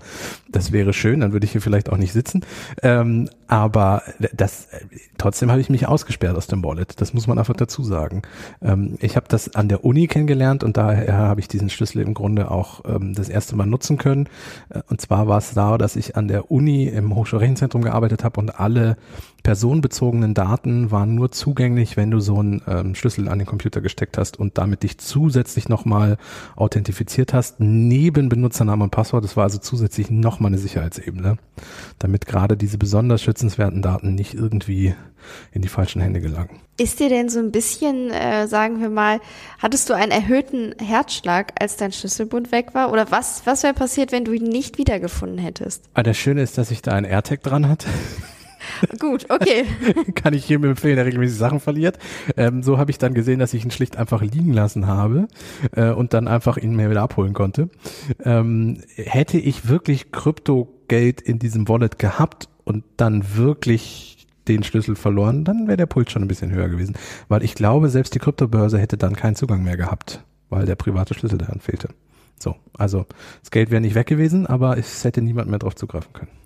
Das 0.50 0.72
wäre 0.72 0.94
schön, 0.94 1.20
dann 1.20 1.34
würde 1.34 1.46
ich 1.46 1.52
hier 1.52 1.62
vielleicht 1.62 1.90
auch 1.90 1.98
nicht 1.98 2.14
sitzen. 2.14 2.46
Ähm, 2.82 3.30
aber 3.48 4.04
das, 4.34 4.70
trotzdem 5.18 5.52
habe 5.52 5.60
ich 5.60 5.70
mich 5.70 5.88
ausgesperrt 5.88 6.38
aus 6.38 6.48
dem 6.48 6.64
Wallet. 6.64 7.02
Das 7.02 7.14
muss 7.14 7.28
man 7.28 7.38
einfach 7.38 7.56
dazu 7.56 7.84
sagen. 7.84 8.22
Ähm, 8.62 8.98
ich 9.02 9.16
habe 9.16 9.26
das 9.28 9.56
an 9.56 9.68
der 9.68 9.84
Uni 9.84 10.08
kennengelernt 10.08 10.64
und 10.64 10.78
daher 10.78 11.18
habe 11.18 11.42
ich 11.42 11.48
diesen 11.48 11.70
Schlüssel 11.70 12.02
im 12.02 12.14
Grunde 12.14 12.50
auch 12.50 12.84
ähm, 12.86 13.14
das 13.14 13.28
erste 13.28 13.56
Mal 13.56 13.66
nutzen 13.66 13.98
können. 13.98 14.30
Äh, 14.70 14.82
Und 14.90 15.02
zwar 15.02 15.28
war 15.28 15.40
es 15.40 15.54
da, 15.54 15.78
dass 15.78 15.96
ich 15.96 16.16
an 16.16 16.28
der 16.28 16.52
Uni 16.52 16.86
im 16.86 17.14
Hochschulrechenzentrum 17.16 17.82
gearbeitet 17.82 18.24
habe 18.24 18.40
und 18.40 18.60
alle 18.60 18.98
personenbezogenen 19.44 20.34
Daten 20.34 20.92
waren 20.92 21.16
nur 21.16 21.32
zugänglich, 21.32 21.98
wenn 21.98 22.12
du 22.12 22.20
so 22.20 22.38
einen 22.38 22.62
ähm, 22.68 22.96
Schlüssel 22.96 23.28
an 23.28 23.40
den 23.40 23.48
Computer 23.48 23.82
gesteckt 23.82 24.18
hast 24.18 24.40
und 24.40 24.58
damit 24.58 24.84
dich 24.84 24.98
zusätzlich 25.00 25.68
nochmal 25.82 26.18
authentifiziert 26.56 27.34
hast, 27.34 27.60
neben 27.60 28.30
Benutzernamen 28.30 28.84
und 28.84 28.92
Passwort. 28.92 29.24
Das 29.24 29.36
war 29.36 29.44
also 29.44 29.58
zusätzlich 29.58 30.12
nochmal 30.12 30.50
eine 30.50 30.58
Sicherheitsebene, 30.58 31.38
damit 32.00 32.26
gerade 32.28 32.56
diese 32.56 32.78
besonders 32.78 33.22
schützenswerten 33.22 33.82
Daten 33.82 34.16
nicht 34.16 34.34
irgendwie 34.34 34.94
in 35.52 35.62
die 35.62 35.68
falschen 35.68 36.02
Hände 36.02 36.22
gelangen. 36.22 36.62
Ist 36.78 37.00
dir 37.00 37.10
denn 37.10 37.30
so 37.30 37.40
ein 37.40 37.52
bisschen, 37.52 38.10
äh, 38.10 38.48
sagen 38.48 38.82
wir 38.82 38.90
mal, 38.90 39.20
hattest 39.60 39.90
du 39.90 39.94
einen 39.94 40.12
erhöhten 40.12 40.74
Herzschlag, 40.80 41.54
als 41.60 41.78
dein 41.78 41.92
Schlüsselbund 41.92 42.52
weg 42.52 42.74
war? 42.74 42.92
Oder 42.92 43.12
was, 43.12 43.44
was 43.46 43.64
wäre 43.64 43.74
passiert, 43.74 44.12
wenn 44.12 44.26
du 44.26 44.34
ihn 44.34 44.48
nicht 44.48 44.78
wiedergefunden 44.78 45.38
hättest? 45.38 45.84
Aber 45.94 46.04
das 46.04 46.18
Schöne 46.18 46.42
ist, 46.42 46.58
dass 46.58 46.72
ich 46.72 46.82
da 46.82 46.94
ein 46.94 47.06
AirTag 47.06 47.44
dran 47.44 47.68
hatte. 47.68 47.88
Gut, 49.00 49.26
okay. 49.30 49.66
kann 50.16 50.34
ich 50.34 50.48
jedem 50.48 50.72
empfehlen, 50.72 50.96
der 50.96 51.06
regelmäßig 51.06 51.38
Sachen 51.38 51.60
verliert. 51.60 51.98
Ähm, 52.38 52.64
so 52.64 52.78
habe 52.78 52.92
ich 52.92 52.98
dann 52.98 53.14
gesehen, 53.14 53.40
dass 53.40 53.54
ich 53.54 53.64
ihn 53.64 53.72
schlicht 53.72 53.98
einfach 53.98 54.22
liegen 54.22 54.54
lassen 54.54 54.88
habe 54.88 55.28
äh, 55.76 55.92
und 55.92 56.14
dann 56.14 56.28
einfach 56.28 56.58
ihn 56.58 56.76
mir 56.76 56.90
wieder 56.90 57.02
abholen 57.02 57.34
konnte. 57.34 57.70
Ähm, 58.24 58.82
hätte 58.96 59.38
ich 59.38 59.68
wirklich 59.68 60.12
Kryptogeld 60.12 61.22
in 61.22 61.40
diesem 61.40 61.68
Wallet 61.68 62.00
gehabt 62.00 62.50
und 62.64 62.84
dann 62.98 63.36
wirklich 63.36 64.28
den 64.48 64.64
Schlüssel 64.64 64.96
verloren, 64.96 65.44
dann 65.44 65.68
wäre 65.68 65.78
der 65.78 65.86
Puls 65.86 66.12
schon 66.12 66.24
ein 66.24 66.28
bisschen 66.28 66.52
höher 66.52 66.70
gewesen. 66.70 66.98
Weil 67.28 67.44
ich 67.44 67.56
glaube, 67.56 67.90
selbst 67.90 68.16
die 68.16 68.20
Kryptobörse 68.20 68.80
hätte 68.80 68.98
dann 68.98 69.16
keinen 69.16 69.36
Zugang 69.36 69.64
mehr 69.64 69.78
gehabt, 69.78 70.24
weil 70.50 70.66
der 70.66 70.76
private 70.76 71.14
Schlüssel 71.14 71.38
daran 71.38 71.60
fehlte. 71.60 71.90
So, 72.40 72.56
also 72.76 73.06
das 73.42 73.52
Geld 73.52 73.70
wäre 73.70 73.82
nicht 73.82 73.96
weg 73.96 74.08
gewesen, 74.08 74.48
aber 74.48 74.78
es 74.78 75.04
hätte 75.04 75.22
niemand 75.22 75.50
mehr 75.50 75.60
drauf 75.60 75.76
zugreifen 75.76 76.12
können. 76.14 76.41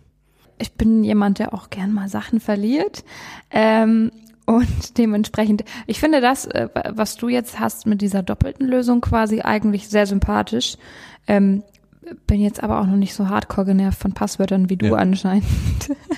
Ich 0.58 0.74
bin 0.74 1.04
jemand, 1.04 1.40
der 1.40 1.54
auch 1.54 1.70
gern 1.70 1.92
mal 1.94 2.08
Sachen 2.08 2.40
verliert. 2.40 3.04
Ähm, 3.52 4.12
und 4.46 4.98
dementsprechend, 4.98 5.64
ich 5.88 6.00
finde 6.00 6.22
das, 6.22 6.46
äh, 6.46 6.70
was 6.92 7.18
du 7.18 7.30
jetzt 7.30 7.60
hast 7.60 7.88
mit 7.88 8.02
dieser 8.02 8.24
doppelten 8.24 8.68
Lösung 8.68 9.02
quasi 9.02 9.42
eigentlich 9.42 9.90
sehr 9.90 10.06
sympathisch. 10.06 10.78
Ähm, 11.28 11.64
bin 12.28 12.40
jetzt 12.40 12.62
aber 12.62 12.80
auch 12.80 12.86
noch 12.86 12.98
nicht 12.98 13.16
so 13.16 13.30
hardcore 13.30 13.66
genervt 13.66 13.98
von 14.00 14.14
Passwörtern 14.14 14.70
wie 14.70 14.78
du 14.78 14.86
Ja. 14.88 14.94
anscheinend. 14.94 15.46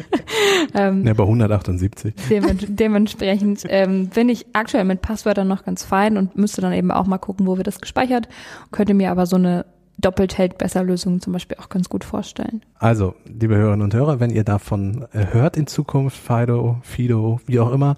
ähm, 0.73 1.05
Ja, 1.07 1.13
bei 1.13 1.23
178. 1.23 2.13
Demen 2.29 2.57
dementsprechend 2.67 3.63
ähm, 3.69 4.07
bin 4.09 4.27
ich 4.27 4.47
aktuell 4.51 4.83
mit 4.83 5.01
Passwörtern 5.01 5.47
noch 5.47 5.63
ganz 5.63 5.83
fein 5.85 6.17
und 6.17 6.37
müsste 6.37 6.59
dann 6.59 6.73
eben 6.73 6.91
auch 6.91 7.07
mal 7.07 7.17
gucken, 7.19 7.47
wo 7.47 7.55
wird 7.55 7.67
das 7.67 7.79
gespeichert. 7.79 8.27
Könnte 8.71 8.93
mir 8.93 9.11
aber 9.11 9.25
so 9.25 9.37
eine 9.37 9.65
doppelt 9.97 10.37
hält 10.37 10.57
besser 10.57 10.83
Lösung 10.83 11.21
zum 11.21 11.33
Beispiel 11.33 11.57
auch 11.57 11.69
ganz 11.69 11.89
gut 11.89 12.03
vorstellen. 12.03 12.61
Also, 12.75 13.15
liebe 13.25 13.55
Hörerinnen 13.55 13.83
und 13.83 13.93
Hörer, 13.93 14.19
wenn 14.19 14.29
ihr 14.29 14.43
davon 14.43 15.07
äh, 15.11 15.27
hört 15.31 15.57
in 15.57 15.67
Zukunft, 15.67 16.17
Fido, 16.17 16.79
Fido, 16.83 17.41
wie 17.45 17.59
auch 17.59 17.71
immer, 17.71 17.97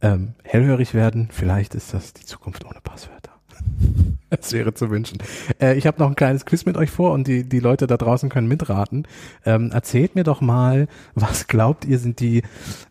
ähm, 0.00 0.34
hellhörig 0.42 0.94
werden, 0.94 1.28
vielleicht 1.30 1.74
ist 1.74 1.94
das 1.94 2.12
die 2.12 2.24
Zukunft 2.24 2.64
ohne 2.64 2.80
Passwörter. 2.82 3.32
Es 4.30 4.52
wäre 4.52 4.74
zu 4.74 4.90
wünschen. 4.90 5.18
Äh, 5.60 5.76
ich 5.76 5.86
habe 5.86 5.98
noch 5.98 6.08
ein 6.08 6.16
kleines 6.16 6.44
Quiz 6.46 6.64
mit 6.66 6.76
euch 6.76 6.90
vor 6.90 7.12
und 7.12 7.26
die, 7.26 7.44
die 7.48 7.60
Leute 7.60 7.86
da 7.86 7.96
draußen 7.96 8.28
können 8.28 8.48
mitraten. 8.48 9.06
Ähm, 9.44 9.70
erzählt 9.70 10.14
mir 10.14 10.24
doch 10.24 10.40
mal, 10.40 10.88
was 11.14 11.46
glaubt 11.46 11.84
ihr 11.84 11.98
sind 11.98 12.20
die, 12.20 12.42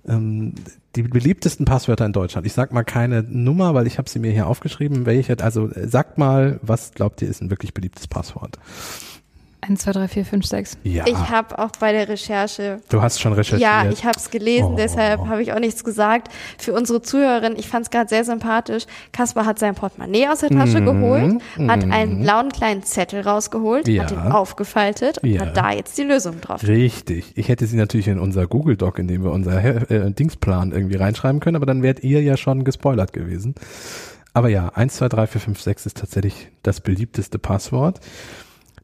ähm, 0.08 0.54
die 0.96 1.04
beliebtesten 1.04 1.66
Passwörter 1.66 2.06
in 2.06 2.14
Deutschland? 2.14 2.48
Ich 2.48 2.54
sag 2.54 2.72
mal 2.72 2.84
keine 2.84 3.24
Nummer, 3.24 3.74
weil 3.74 3.88
ich 3.88 3.98
habe 3.98 4.10
sie 4.10 4.20
mir 4.20 4.32
hier 4.32 4.48
aufgeschrieben. 4.48 5.06
Welche, 5.06 5.38
also 5.44 5.70
äh, 5.70 5.88
sagt 5.88 6.18
mal, 6.18 6.60
was 6.62 6.94
glaubt 6.94 7.22
ihr 7.22 7.30
ist 7.30 7.42
ein 7.42 7.50
wirklich 7.50 7.74
beliebtes 7.74 8.08
Passwort? 8.08 8.58
1, 9.68 9.82
2, 9.82 9.92
3, 9.94 10.08
4, 10.08 10.26
5, 10.26 10.46
6. 10.46 10.78
Ja, 10.84 11.06
Ich 11.08 11.16
habe 11.30 11.58
auch 11.60 11.72
bei 11.80 11.92
der 11.92 12.08
Recherche 12.08 12.80
du 12.90 13.02
hast 13.02 13.20
schon 13.20 13.34
recherchiert. 13.34 13.62
Ja, 13.62 13.90
ich 13.90 14.04
habe 14.06 14.18
es 14.18 14.30
gelesen, 14.30 14.74
Oh. 14.74 14.76
deshalb 14.78 15.28
habe 15.28 15.42
ich 15.42 15.54
auch 15.54 15.60
nichts 15.60 15.84
gesagt. 15.84 16.30
Für 16.58 16.74
unsere 16.74 17.02
Zuhörerin, 17.02 17.56
ich 17.58 17.68
fand 17.68 17.86
es 17.86 17.90
gerade 17.92 18.08
sehr 18.10 18.24
sympathisch. 18.24 18.84
Kaspar 19.12 19.46
hat 19.46 19.60
sein 19.60 19.74
Portemonnaie 19.76 20.28
aus 20.28 20.40
der 20.40 20.50
Tasche 20.50 20.82
Mhm, 20.82 20.86
geholt, 20.86 21.42
hat 21.70 21.86
mhm. 21.86 21.92
einen 21.92 22.22
blauen 22.22 22.50
kleinen 22.52 22.84
Zettel 22.84 23.22
rausgeholt, 23.22 23.88
Ja. 23.88 24.04
hat 24.04 24.12
ihn 24.12 24.20
aufgefaltet 24.20 25.20
und 25.20 25.30
Ja. 25.30 25.42
hat 25.42 25.58
da 25.58 25.72
jetzt 25.72 25.98
die 25.98 26.04
Lösung 26.04 26.42
drauf. 26.42 26.62
Richtig. 26.64 27.32
Ich 27.36 27.50
hätte 27.50 27.66
sie 27.66 27.78
natürlich 27.78 28.08
in 28.08 28.20
unser 28.20 28.48
Google 28.48 28.78
Doc, 28.78 29.00
in 29.00 29.08
dem 29.08 29.24
wir 29.24 29.32
unser 29.32 29.64
äh, 29.90 30.12
Dingsplan 30.12 30.72
irgendwie 30.72 30.96
reinschreiben 30.98 31.40
können, 31.40 31.56
aber 31.56 31.66
dann 31.66 31.82
wärt 31.84 32.04
ihr 32.04 32.22
ja 32.22 32.38
schon 32.38 32.64
gespoilert 32.64 33.14
gewesen. 33.14 33.56
Aber 34.34 34.50
ja, 34.50 34.70
1, 34.76 34.96
2, 34.96 35.08
3, 35.10 35.28
4, 35.28 35.42
5, 35.42 35.62
6 35.62 35.86
ist 35.86 35.98
tatsächlich 35.98 36.50
das 36.62 36.82
beliebteste 36.82 37.40
Passwort. 37.40 38.00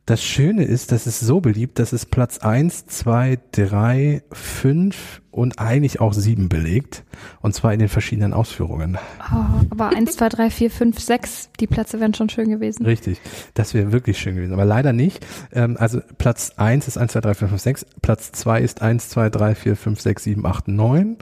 Das 0.08 0.24
Schöne 0.24 0.64
ist, 0.64 0.92
dass 0.92 1.06
es 1.06 1.20
so 1.20 1.42
beliebt, 1.42 1.78
dass 1.78 1.94
es 1.94 2.08
Platz 2.08 2.40
1, 2.40 2.88
2, 2.88 3.38
3, 3.52 4.24
5 4.32 5.22
und 5.30 5.60
eigentlich 5.60 6.02
auch 6.02 6.14
7 6.14 6.50
belegt. 6.50 7.04
Und 7.40 7.54
zwar 7.54 7.72
in 7.72 7.80
den 7.80 7.88
verschiedenen 7.88 8.34
Ausführungen. 8.34 8.98
Oh, 9.32 9.46
aber 9.70 9.90
1, 9.90 10.18
2, 10.18 10.30
3, 10.30 10.50
4, 10.50 10.72
5, 10.72 11.00
6, 11.00 11.50
die 11.60 11.68
Plätze 11.68 12.00
wären 12.00 12.16
schon 12.16 12.30
schön 12.30 12.50
gewesen. 12.50 12.84
Richtig. 12.84 13.22
Das 13.54 13.76
wäre 13.76 13.92
wirklich 13.92 14.18
schön 14.18 14.36
gewesen. 14.36 14.54
Aber 14.54 14.66
leider 14.66 14.92
nicht. 14.92 15.26
Ähm, 15.54 15.78
also 15.80 16.02
Platz 16.18 16.54
1 16.58 16.88
ist 16.88 16.98
1, 16.98 17.12
2, 17.12 17.22
3, 17.22 17.34
4, 17.36 17.48
5, 17.50 17.62
6. 17.62 17.86
Platz 18.02 18.32
2 18.32 18.62
ist 18.62 18.82
1, 18.82 19.10
2, 19.10 19.30
3, 19.30 19.56
4, 19.56 19.76
5, 19.76 20.02
6, 20.02 20.24
7, 20.24 20.46
8, 20.48 20.68
9. 20.68 21.18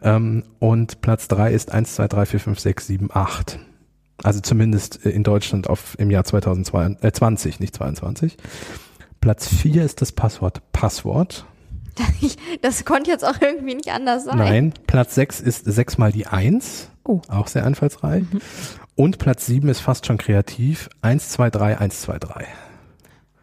Ähm, 0.00 0.44
und 0.60 1.00
Platz 1.00 1.26
3 1.26 1.52
ist 1.52 1.72
1, 1.72 1.96
2, 1.96 2.06
3, 2.06 2.26
4, 2.26 2.40
5, 2.40 2.58
6, 2.60 2.86
7, 2.86 3.08
8. 3.12 3.58
Also 4.22 4.40
zumindest 4.40 5.04
äh, 5.04 5.10
in 5.10 5.24
Deutschland 5.24 5.68
auf, 5.68 5.98
im 5.98 6.10
Jahr 6.10 6.24
2020, 6.24 7.60
nicht 7.60 7.74
22. 7.74 8.36
Platz 9.20 9.48
4 9.48 9.84
ist 9.84 10.00
das 10.00 10.12
Passwort 10.12 10.60
Passwort. 10.72 11.46
Das 12.62 12.84
konnte 12.84 13.10
jetzt 13.10 13.24
auch 13.24 13.40
irgendwie 13.40 13.74
nicht 13.74 13.90
anders 13.90 14.24
sein. 14.24 14.38
Nein. 14.38 14.74
Platz 14.86 15.14
6 15.16 15.40
ist 15.40 15.64
6 15.64 15.98
mal 15.98 16.12
die 16.12 16.26
1. 16.26 16.90
Oh. 17.04 17.20
Auch 17.28 17.48
sehr 17.48 17.66
einfallsreich. 17.66 18.24
Und 18.94 19.18
Platz 19.18 19.46
7 19.46 19.68
ist 19.68 19.80
fast 19.80 20.06
schon 20.06 20.16
kreativ. 20.16 20.88
1, 21.02 21.30
2, 21.30 21.50
3, 21.50 21.78
1, 21.78 22.00
2, 22.02 22.18
3. 22.18 22.46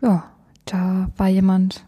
Ja, 0.02 0.24
da 0.65 1.10
war 1.18 1.28
jemand 1.28 1.86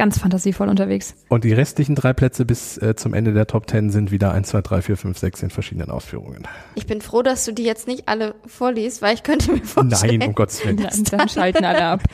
ganz 0.00 0.18
fantasievoll 0.18 0.70
unterwegs. 0.70 1.14
Und 1.28 1.44
die 1.44 1.52
restlichen 1.52 1.94
drei 1.94 2.14
Plätze 2.14 2.46
bis 2.46 2.78
äh, 2.78 2.96
zum 2.96 3.12
Ende 3.12 3.34
der 3.34 3.46
Top 3.46 3.68
10 3.68 3.90
sind 3.90 4.10
wieder 4.10 4.32
1, 4.32 4.48
2, 4.48 4.62
3, 4.62 4.80
4, 4.80 4.96
5, 4.96 5.18
6 5.18 5.42
in 5.42 5.50
verschiedenen 5.50 5.90
Ausführungen. 5.90 6.48
Ich 6.74 6.86
bin 6.86 7.02
froh, 7.02 7.20
dass 7.20 7.44
du 7.44 7.52
die 7.52 7.64
jetzt 7.64 7.86
nicht 7.86 8.08
alle 8.08 8.34
vorliest, 8.46 9.02
weil 9.02 9.12
ich 9.12 9.22
könnte 9.24 9.52
mir 9.52 9.62
vorstellen. 9.62 10.18
Nein, 10.20 10.28
um 10.30 10.34
Gottes 10.34 10.64
Willen. 10.64 10.78
Dann, 10.78 11.04
dann 11.04 11.28
schalten 11.28 11.66
alle 11.66 11.84
ab. 11.84 12.02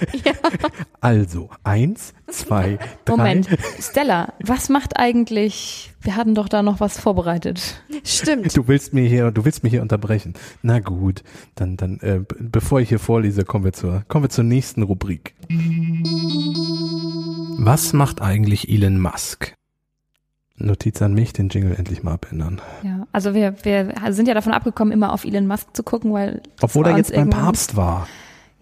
Also, 1.01 1.51
1, 1.62 2.14
2, 2.27 2.79
3. 3.05 3.16
Moment, 3.16 3.49
Stella, 3.79 4.33
was 4.44 4.68
macht 4.68 4.96
eigentlich, 4.96 5.92
wir 6.01 6.16
hatten 6.16 6.35
doch 6.35 6.49
da 6.49 6.64
noch 6.64 6.81
was 6.81 6.99
vorbereitet. 6.99 7.81
Stimmt. 8.03 8.57
Du 8.57 8.66
willst 8.66 8.92
mir 8.94 9.09
hier, 9.09 9.31
du 9.31 9.44
willst 9.44 9.62
mich 9.62 9.72
hier 9.72 9.83
unterbrechen. 9.83 10.35
Na 10.62 10.81
gut, 10.81 11.22
dann, 11.55 11.77
dann, 11.77 12.01
äh, 12.01 12.20
bevor 12.40 12.81
ich 12.81 12.88
hier 12.88 12.99
vorlese, 12.99 13.44
kommen 13.44 13.64
wir 13.64 13.72
zur, 13.72 14.03
kommen 14.09 14.25
wir 14.25 14.31
zur 14.31 14.42
nächsten 14.42 14.83
Rubrik. 14.83 15.35
Was 17.66 17.92
macht 17.92 18.22
eigentlich 18.22 18.68
Elon 18.68 19.00
Musk? 19.00 19.57
Notiz 20.55 21.02
an 21.02 21.14
mich, 21.14 21.33
den 21.33 21.48
Jingle 21.48 21.74
endlich 21.76 22.05
mal 22.05 22.12
abändern. 22.12 22.61
Ja, 22.85 23.09
also 23.11 23.35
wir, 23.35 23.57
wir 23.64 23.92
sind 24.11 24.29
ja 24.29 24.35
davon 24.35 24.52
abgekommen, 24.52 24.92
immer 24.92 25.12
auf 25.12 25.24
Elon 25.24 25.48
Musk 25.48 25.74
zu 25.74 25.83
gucken, 25.83 26.12
weil 26.12 26.42
Obwohl 26.62 26.85
war 26.85 26.92
er 26.92 26.98
jetzt 26.98 27.12
beim 27.12 27.29
Papst 27.29 27.74
war. 27.74 28.07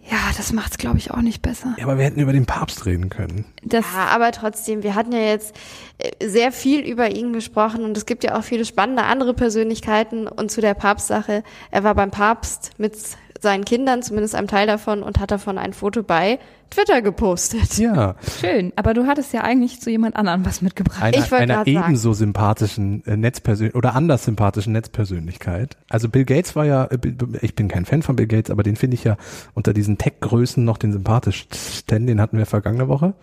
Ja, 0.09 0.17
das 0.35 0.53
macht's 0.53 0.79
glaube 0.79 0.97
ich 0.97 1.11
auch 1.11 1.21
nicht 1.21 1.43
besser. 1.43 1.75
Ja, 1.77 1.83
aber 1.83 1.99
wir 1.99 2.05
hätten 2.05 2.19
über 2.19 2.33
den 2.33 2.47
Papst 2.47 2.87
reden 2.87 3.09
können. 3.09 3.45
Das, 3.61 3.85
Ja, 3.93 4.07
aber 4.07 4.31
trotzdem, 4.31 4.81
wir 4.81 4.95
hatten 4.95 5.11
ja 5.11 5.19
jetzt 5.19 5.55
äh, 5.99 6.27
sehr 6.27 6.51
viel 6.51 6.79
über 6.79 7.11
ihn 7.11 7.31
gesprochen 7.31 7.83
und 7.83 7.95
es 7.95 8.07
gibt 8.07 8.23
ja 8.23 8.35
auch 8.35 8.43
viele 8.43 8.65
spannende 8.65 9.03
andere 9.03 9.35
Persönlichkeiten 9.35 10.27
und 10.27 10.49
zu 10.49 10.61
der 10.61 10.73
Papstsache. 10.73 11.43
Er 11.69 11.83
war 11.83 11.93
beim 11.93 12.09
Papst 12.09 12.71
mit 12.79 12.95
seinen 13.41 13.65
Kindern, 13.65 14.01
zumindest 14.01 14.35
einem 14.35 14.47
Teil 14.47 14.65
davon, 14.67 15.03
und 15.03 15.19
hat 15.19 15.31
davon 15.31 15.57
ein 15.57 15.73
Foto 15.73 16.03
bei 16.03 16.39
Twitter 16.71 17.01
gepostet. 17.01 17.77
Ja, 17.77 18.15
schön, 18.41 18.73
aber 18.75 18.93
du 18.93 19.05
hattest 19.05 19.33
ja 19.33 19.41
eigentlich 19.41 19.79
zu 19.81 19.91
jemand 19.91 20.15
anderem 20.15 20.45
was 20.45 20.61
mitgebracht. 20.61 21.01
einer, 21.01 21.17
Ich 21.17 21.29
wollte 21.31 21.43
einer 21.43 21.55
grad 21.57 21.65
sagen. 21.67 21.77
ebenso 21.85 22.13
sympathischen 22.13 23.05
äh, 23.05 23.15
Netzpersönlichkeit 23.17 23.77
oder 23.77 23.95
anders 23.95 24.25
sympathischen 24.25 24.73
Netzpersönlichkeit. 24.73 25.77
Also 25.89 26.09
Bill 26.09 26.25
Gates 26.25 26.55
war 26.55 26.65
ja, 26.65 26.85
äh, 26.85 26.97
ich 27.41 27.55
bin 27.55 27.67
kein 27.67 27.85
Fan 27.85 28.01
von 28.01 28.15
Bill 28.15 28.27
Gates, 28.27 28.49
aber 28.49 28.63
den 28.63 28.75
finde 28.77 28.95
ich 28.95 29.03
ja 29.03 29.15
unter 29.53 29.73
diesen 29.73 29.97
Tech-Größen 29.97 30.63
noch 30.65 30.77
den 30.77 30.91
sympathischsten. 30.91 32.07
Den 32.07 32.19
hatten 32.19 32.37
wir 32.37 32.45
vergangene 32.47 32.87
Woche. 32.87 33.13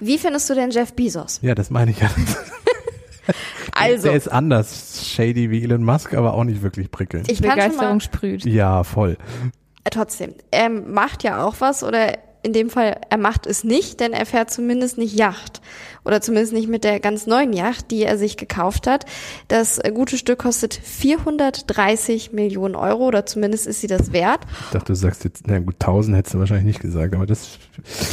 Wie 0.00 0.18
findest 0.18 0.50
du 0.50 0.54
denn 0.54 0.70
Jeff 0.70 0.92
Bezos? 0.94 1.38
Ja, 1.42 1.54
das 1.54 1.70
meine 1.70 1.92
ich 1.92 2.00
ja. 2.00 2.10
Also, 3.72 4.08
Der 4.08 4.16
ist 4.16 4.28
anders 4.28 5.06
shady 5.06 5.50
wie 5.50 5.62
Elon 5.62 5.84
Musk, 5.84 6.14
aber 6.14 6.34
auch 6.34 6.44
nicht 6.44 6.62
wirklich 6.62 6.90
prickelnd. 6.90 7.30
ich 7.30 7.40
kann 7.40 7.50
schon 7.50 7.58
mal, 7.58 7.66
Begeisterung 7.68 8.00
sprüht. 8.00 8.44
Ja, 8.44 8.82
voll. 8.82 9.16
äh, 9.84 9.90
trotzdem, 9.90 10.34
er 10.50 10.68
macht 10.68 11.22
ja 11.22 11.44
auch 11.44 11.56
was 11.60 11.84
oder 11.84 12.12
in 12.42 12.52
dem 12.52 12.70
Fall, 12.70 13.00
er 13.10 13.18
macht 13.18 13.46
es 13.46 13.64
nicht, 13.64 14.00
denn 14.00 14.12
er 14.12 14.26
fährt 14.26 14.50
zumindest 14.50 14.98
nicht 14.98 15.18
Yacht. 15.18 15.60
Oder 16.04 16.20
zumindest 16.20 16.52
nicht 16.52 16.68
mit 16.68 16.84
der 16.84 17.00
ganz 17.00 17.26
neuen 17.26 17.52
Yacht, 17.52 17.90
die 17.90 18.04
er 18.04 18.16
sich 18.16 18.36
gekauft 18.36 18.86
hat. 18.86 19.04
Das 19.48 19.78
äh, 19.78 19.92
gute 19.92 20.16
Stück 20.16 20.38
kostet 20.38 20.74
430 20.74 22.32
Millionen 22.32 22.76
Euro 22.76 23.06
oder 23.06 23.26
zumindest 23.26 23.66
ist 23.66 23.80
sie 23.80 23.88
das 23.88 24.12
wert. 24.12 24.40
Ich 24.66 24.70
dachte, 24.70 24.92
du 24.92 24.94
sagst 24.94 25.24
jetzt, 25.24 25.46
na 25.46 25.58
gut, 25.58 25.74
1000 25.80 26.16
hättest 26.16 26.34
du 26.34 26.38
wahrscheinlich 26.38 26.66
nicht 26.66 26.80
gesagt, 26.80 27.14
aber 27.14 27.26
das, 27.26 27.58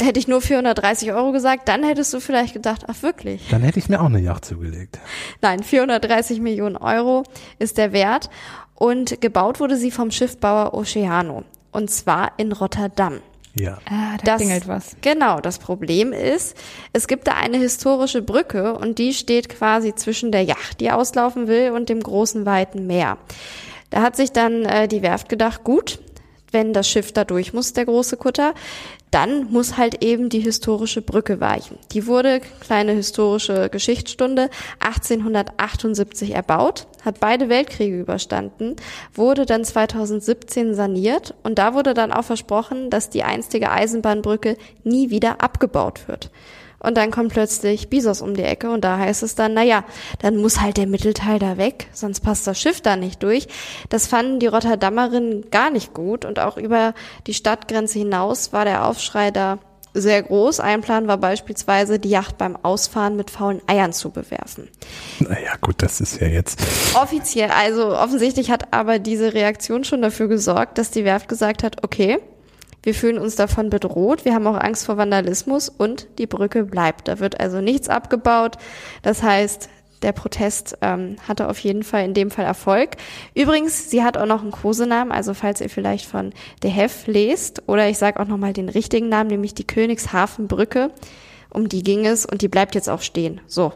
Hätte 0.00 0.18
ich 0.18 0.28
nur 0.28 0.40
430 0.40 1.12
Euro 1.12 1.32
gesagt, 1.32 1.68
dann 1.68 1.82
hättest 1.84 2.12
du 2.12 2.20
vielleicht 2.20 2.52
gedacht, 2.52 2.84
ach 2.88 3.02
wirklich? 3.02 3.48
dann 3.50 3.62
hätte 3.62 3.78
ich 3.78 3.88
mir 3.88 4.00
auch 4.00 4.06
eine 4.06 4.20
Yacht 4.20 4.44
zugelegt. 4.44 4.98
Nein, 5.42 5.62
430 5.62 6.40
Millionen 6.40 6.76
Euro 6.76 7.24
ist 7.58 7.78
der 7.78 7.92
Wert. 7.92 8.28
Und 8.74 9.20
gebaut 9.22 9.58
wurde 9.60 9.76
sie 9.76 9.90
vom 9.90 10.10
Schiffbauer 10.10 10.74
Oceano. 10.74 11.44
Und 11.72 11.90
zwar 11.90 12.32
in 12.36 12.52
Rotterdam. 12.52 13.20
Ja. 13.58 13.78
Ah, 13.88 14.16
da 14.18 14.32
Das- 14.32 14.36
klingelt 14.42 14.68
was. 14.68 14.96
Genau, 15.00 15.40
das 15.40 15.58
Problem 15.58 16.12
ist, 16.12 16.56
es 16.92 17.06
gibt 17.08 17.26
da 17.26 17.32
eine 17.32 17.56
historische 17.56 18.20
Brücke 18.22 18.74
und 18.74 18.98
die 18.98 19.14
steht 19.14 19.48
quasi 19.48 19.94
zwischen 19.94 20.30
der 20.30 20.42
Yacht, 20.44 20.80
die 20.80 20.90
auslaufen 20.90 21.48
will, 21.48 21.70
und 21.70 21.88
dem 21.88 22.00
großen 22.02 22.44
weiten 22.44 22.86
Meer. 22.86 23.16
Da 23.90 24.02
hat 24.02 24.16
sich 24.16 24.32
dann 24.32 24.64
äh, 24.64 24.88
die 24.88 25.00
Werft 25.02 25.28
gedacht, 25.28 25.64
gut, 25.64 26.00
wenn 26.52 26.72
das 26.72 26.88
Schiff 26.88 27.12
da 27.12 27.24
durch 27.24 27.52
muss, 27.54 27.72
der 27.72 27.86
große 27.86 28.16
Kutter, 28.16 28.54
dann 29.10 29.50
muss 29.50 29.76
halt 29.76 30.04
eben 30.04 30.28
die 30.28 30.40
historische 30.40 31.00
Brücke 31.00 31.40
weichen. 31.40 31.78
Die 31.92 32.06
wurde, 32.06 32.40
kleine 32.60 32.92
historische 32.92 33.68
Geschichtsstunde, 33.70 34.50
1878 34.80 36.34
erbaut, 36.34 36.86
hat 37.04 37.20
beide 37.20 37.48
Weltkriege 37.48 38.00
überstanden, 38.00 38.76
wurde 39.14 39.46
dann 39.46 39.64
2017 39.64 40.74
saniert 40.74 41.34
und 41.44 41.58
da 41.58 41.74
wurde 41.74 41.94
dann 41.94 42.12
auch 42.12 42.24
versprochen, 42.24 42.90
dass 42.90 43.10
die 43.10 43.22
einstige 43.22 43.70
Eisenbahnbrücke 43.70 44.56
nie 44.84 45.10
wieder 45.10 45.40
abgebaut 45.40 46.08
wird. 46.08 46.30
Und 46.78 46.96
dann 46.96 47.10
kommt 47.10 47.32
plötzlich 47.32 47.88
Bisos 47.88 48.20
um 48.20 48.34
die 48.34 48.42
Ecke 48.42 48.70
und 48.70 48.82
da 48.82 48.98
heißt 48.98 49.22
es 49.22 49.34
dann, 49.34 49.54
naja, 49.54 49.84
dann 50.20 50.36
muss 50.36 50.60
halt 50.60 50.76
der 50.76 50.86
Mittelteil 50.86 51.38
da 51.38 51.56
weg, 51.56 51.88
sonst 51.92 52.20
passt 52.20 52.46
das 52.46 52.60
Schiff 52.60 52.80
da 52.80 52.96
nicht 52.96 53.22
durch. 53.22 53.48
Das 53.88 54.06
fanden 54.06 54.40
die 54.40 54.46
Rotterdammerinnen 54.46 55.50
gar 55.50 55.70
nicht 55.70 55.94
gut 55.94 56.24
und 56.24 56.38
auch 56.38 56.56
über 56.56 56.94
die 57.26 57.34
Stadtgrenze 57.34 57.98
hinaus 57.98 58.52
war 58.52 58.64
der 58.64 58.86
Aufschrei 58.86 59.30
da 59.30 59.58
sehr 59.96 60.22
groß. 60.22 60.60
Ein 60.60 60.82
Plan 60.82 61.08
war 61.08 61.16
beispielsweise, 61.16 61.98
die 61.98 62.10
Yacht 62.10 62.38
beim 62.38 62.56
Ausfahren 62.56 63.16
mit 63.16 63.30
faulen 63.30 63.62
Eiern 63.66 63.92
zu 63.92 64.10
bewerfen. 64.10 64.68
Naja, 65.20 65.54
gut, 65.60 65.76
das 65.78 66.00
ist 66.00 66.20
ja 66.20 66.26
jetzt. 66.26 66.60
Offiziell, 66.94 67.50
also 67.50 67.96
offensichtlich 67.96 68.50
hat 68.50 68.72
aber 68.72 68.98
diese 68.98 69.34
Reaktion 69.34 69.84
schon 69.84 70.02
dafür 70.02 70.28
gesorgt, 70.28 70.78
dass 70.78 70.90
die 70.90 71.04
Werft 71.04 71.28
gesagt 71.28 71.62
hat, 71.62 71.82
okay, 71.82 72.18
wir 72.86 72.94
fühlen 72.94 73.18
uns 73.18 73.34
davon 73.34 73.68
bedroht, 73.68 74.24
wir 74.24 74.32
haben 74.32 74.46
auch 74.46 74.54
Angst 74.54 74.86
vor 74.86 74.96
Vandalismus 74.96 75.68
und 75.68 76.06
die 76.18 76.28
Brücke 76.28 76.62
bleibt. 76.62 77.08
Da 77.08 77.18
wird 77.18 77.40
also 77.40 77.60
nichts 77.60 77.88
abgebaut. 77.88 78.58
Das 79.02 79.24
heißt, 79.24 79.68
der 80.02 80.12
Protest 80.12 80.78
ähm, 80.82 81.16
hatte 81.26 81.48
auf 81.48 81.58
jeden 81.58 81.82
Fall 81.82 82.04
in 82.04 82.14
dem 82.14 82.30
Fall 82.30 82.44
Erfolg. 82.44 82.90
Übrigens, 83.34 83.90
sie 83.90 84.04
hat 84.04 84.16
auch 84.16 84.26
noch 84.26 84.42
einen 84.42 84.52
Kosenamen, 84.52 85.10
also 85.10 85.34
falls 85.34 85.60
ihr 85.60 85.68
vielleicht 85.68 86.06
von 86.06 86.32
De 86.62 86.70
Hef 86.70 87.08
lest, 87.08 87.64
oder 87.66 87.88
ich 87.88 87.98
sage 87.98 88.20
auch 88.20 88.28
nochmal 88.28 88.52
den 88.52 88.68
richtigen 88.68 89.08
Namen, 89.08 89.30
nämlich 89.30 89.54
die 89.54 89.66
Königshafenbrücke, 89.66 90.92
um 91.50 91.68
die 91.68 91.82
ging 91.82 92.06
es 92.06 92.24
und 92.24 92.40
die 92.40 92.48
bleibt 92.48 92.76
jetzt 92.76 92.88
auch 92.88 93.02
stehen. 93.02 93.40
So. 93.48 93.72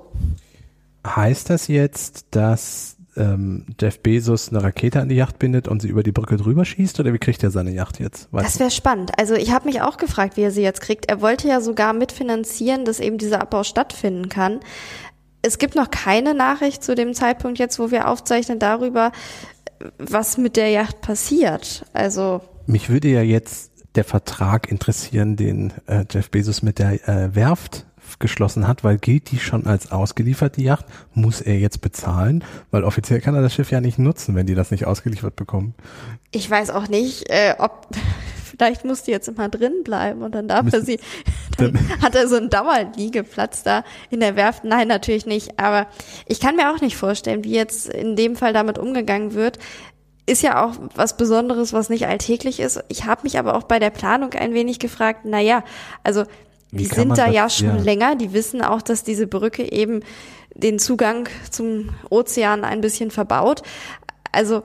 Heißt 1.04 1.50
das 1.50 1.66
jetzt, 1.66 2.26
dass 2.30 2.96
ähm, 3.20 3.66
Jeff 3.80 4.00
Bezos 4.00 4.48
eine 4.48 4.62
Rakete 4.62 5.00
an 5.00 5.08
die 5.08 5.14
Yacht 5.14 5.38
bindet 5.38 5.68
und 5.68 5.82
sie 5.82 5.88
über 5.88 6.02
die 6.02 6.12
Brücke 6.12 6.36
drüber 6.36 6.64
schießt 6.64 6.98
oder 6.98 7.12
wie 7.12 7.18
kriegt 7.18 7.42
er 7.42 7.50
seine 7.50 7.72
Yacht 7.72 8.00
jetzt? 8.00 8.32
Weiß 8.32 8.44
das 8.44 8.58
wäre 8.58 8.70
spannend. 8.70 9.12
Also 9.18 9.34
ich 9.34 9.52
habe 9.52 9.68
mich 9.68 9.82
auch 9.82 9.96
gefragt, 9.96 10.36
wie 10.36 10.42
er 10.42 10.50
sie 10.50 10.62
jetzt 10.62 10.80
kriegt. 10.80 11.08
Er 11.08 11.20
wollte 11.20 11.46
ja 11.46 11.60
sogar 11.60 11.92
mitfinanzieren, 11.92 12.84
dass 12.84 12.98
eben 12.98 13.18
dieser 13.18 13.40
Abbau 13.40 13.62
stattfinden 13.62 14.28
kann 14.28 14.60
es 15.42 15.58
gibt 15.58 15.74
noch 15.74 15.90
keine 15.90 16.34
Nachricht 16.34 16.84
zu 16.84 16.94
dem 16.94 17.14
Zeitpunkt 17.14 17.58
jetzt, 17.58 17.78
wo 17.78 17.90
wir 17.90 18.08
aufzeichnen 18.08 18.58
darüber, 18.58 19.12
was 19.98 20.36
mit 20.36 20.56
der 20.56 20.68
Yacht 20.68 21.00
passiert. 21.00 21.86
Also 21.92 22.42
mich 22.66 22.90
würde 22.90 23.08
ja 23.08 23.22
jetzt 23.22 23.70
der 23.94 24.04
Vertrag 24.04 24.70
interessieren, 24.70 25.36
den 25.36 25.72
äh, 25.86 26.04
Jeff 26.10 26.30
Bezos 26.30 26.62
mit 26.62 26.78
der 26.78 27.08
äh, 27.08 27.34
Werft 27.34 27.86
geschlossen 28.20 28.68
hat, 28.68 28.84
weil 28.84 28.98
gilt 28.98 29.30
die 29.32 29.38
schon 29.38 29.66
als 29.66 29.90
ausgeliefert, 29.90 30.56
die 30.56 30.64
Yacht? 30.64 30.84
Muss 31.14 31.40
er 31.40 31.58
jetzt 31.58 31.80
bezahlen? 31.80 32.44
Weil 32.70 32.84
offiziell 32.84 33.20
kann 33.20 33.34
er 33.34 33.42
das 33.42 33.54
Schiff 33.54 33.70
ja 33.70 33.80
nicht 33.80 33.98
nutzen, 33.98 34.36
wenn 34.36 34.46
die 34.46 34.54
das 34.54 34.70
nicht 34.70 34.86
ausgeliefert 34.86 35.34
bekommen. 35.34 35.74
Ich 36.30 36.48
weiß 36.48 36.70
auch 36.70 36.88
nicht, 36.88 37.28
äh, 37.28 37.54
ob 37.58 37.88
vielleicht 38.44 38.84
muss 38.84 39.02
die 39.02 39.10
jetzt 39.10 39.26
immer 39.26 39.48
drin 39.48 39.82
bleiben 39.84 40.22
und 40.22 40.34
dann 40.34 40.46
darf 40.46 40.64
Müssen, 40.64 40.80
er 40.80 40.84
sie, 40.84 41.00
dann 41.58 41.78
hat 42.02 42.14
er 42.14 42.28
so 42.28 42.36
einen 42.36 42.50
Dauerliegeplatz 42.50 43.62
da 43.62 43.84
in 44.10 44.20
der 44.20 44.36
Werft. 44.36 44.64
Nein, 44.64 44.86
natürlich 44.86 45.26
nicht. 45.26 45.58
Aber 45.58 45.86
ich 46.26 46.40
kann 46.40 46.56
mir 46.56 46.70
auch 46.70 46.80
nicht 46.80 46.96
vorstellen, 46.96 47.42
wie 47.42 47.54
jetzt 47.54 47.88
in 47.88 48.16
dem 48.16 48.36
Fall 48.36 48.52
damit 48.52 48.78
umgegangen 48.78 49.34
wird. 49.34 49.58
Ist 50.26 50.42
ja 50.42 50.64
auch 50.64 50.74
was 50.94 51.16
Besonderes, 51.16 51.72
was 51.72 51.88
nicht 51.88 52.06
alltäglich 52.06 52.60
ist. 52.60 52.84
Ich 52.88 53.06
habe 53.06 53.22
mich 53.24 53.38
aber 53.38 53.56
auch 53.56 53.64
bei 53.64 53.78
der 53.80 53.90
Planung 53.90 54.34
ein 54.34 54.54
wenig 54.54 54.78
gefragt, 54.78 55.22
na 55.24 55.40
ja, 55.40 55.64
also 56.04 56.24
die 56.72 56.84
sind 56.84 57.10
da 57.10 57.26
das, 57.26 57.34
ja 57.34 57.50
schon 57.50 57.78
ja. 57.78 57.82
länger, 57.82 58.16
die 58.16 58.32
wissen 58.32 58.62
auch, 58.62 58.82
dass 58.82 59.02
diese 59.02 59.26
Brücke 59.26 59.70
eben 59.70 60.00
den 60.54 60.78
Zugang 60.78 61.28
zum 61.50 61.90
Ozean 62.10 62.64
ein 62.64 62.80
bisschen 62.80 63.10
verbaut. 63.10 63.62
Also 64.32 64.62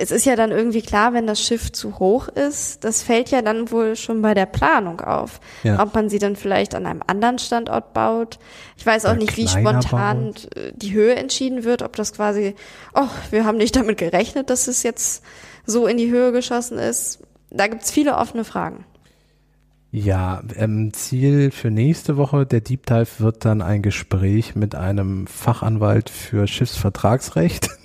es 0.00 0.10
ist 0.10 0.24
ja 0.26 0.36
dann 0.36 0.50
irgendwie 0.50 0.82
klar, 0.82 1.12
wenn 1.12 1.26
das 1.26 1.40
Schiff 1.40 1.72
zu 1.72 1.98
hoch 1.98 2.28
ist, 2.28 2.84
das 2.84 3.02
fällt 3.02 3.30
ja 3.30 3.42
dann 3.42 3.70
wohl 3.70 3.96
schon 3.96 4.22
bei 4.22 4.34
der 4.34 4.46
Planung 4.46 5.00
auf. 5.00 5.40
Ja. 5.64 5.82
Ob 5.82 5.94
man 5.94 6.08
sie 6.08 6.18
dann 6.18 6.36
vielleicht 6.36 6.74
an 6.74 6.86
einem 6.86 7.02
anderen 7.06 7.38
Standort 7.38 7.92
baut. 7.94 8.38
Ich 8.76 8.86
weiß 8.86 9.06
auch 9.06 9.16
nicht, 9.16 9.36
wie 9.36 9.48
spontan 9.48 10.26
baut. 10.26 10.48
die 10.74 10.92
Höhe 10.92 11.16
entschieden 11.16 11.64
wird, 11.64 11.82
ob 11.82 11.96
das 11.96 12.12
quasi, 12.12 12.54
oh, 12.94 13.08
wir 13.30 13.44
haben 13.44 13.58
nicht 13.58 13.76
damit 13.76 13.98
gerechnet, 13.98 14.50
dass 14.50 14.68
es 14.68 14.82
jetzt 14.82 15.24
so 15.66 15.86
in 15.86 15.96
die 15.96 16.10
Höhe 16.10 16.32
geschossen 16.32 16.78
ist. 16.78 17.20
Da 17.50 17.66
gibt's 17.66 17.90
viele 17.90 18.16
offene 18.16 18.44
Fragen. 18.44 18.84
Ja, 19.90 20.42
ähm, 20.56 20.92
Ziel 20.92 21.50
für 21.50 21.70
nächste 21.70 22.18
Woche, 22.18 22.44
der 22.44 22.60
Deep 22.60 22.84
Dive 22.84 23.08
wird 23.20 23.46
dann 23.46 23.62
ein 23.62 23.80
Gespräch 23.80 24.54
mit 24.54 24.74
einem 24.74 25.26
Fachanwalt 25.26 26.10
für 26.10 26.46
Schiffsvertragsrecht 26.46 27.77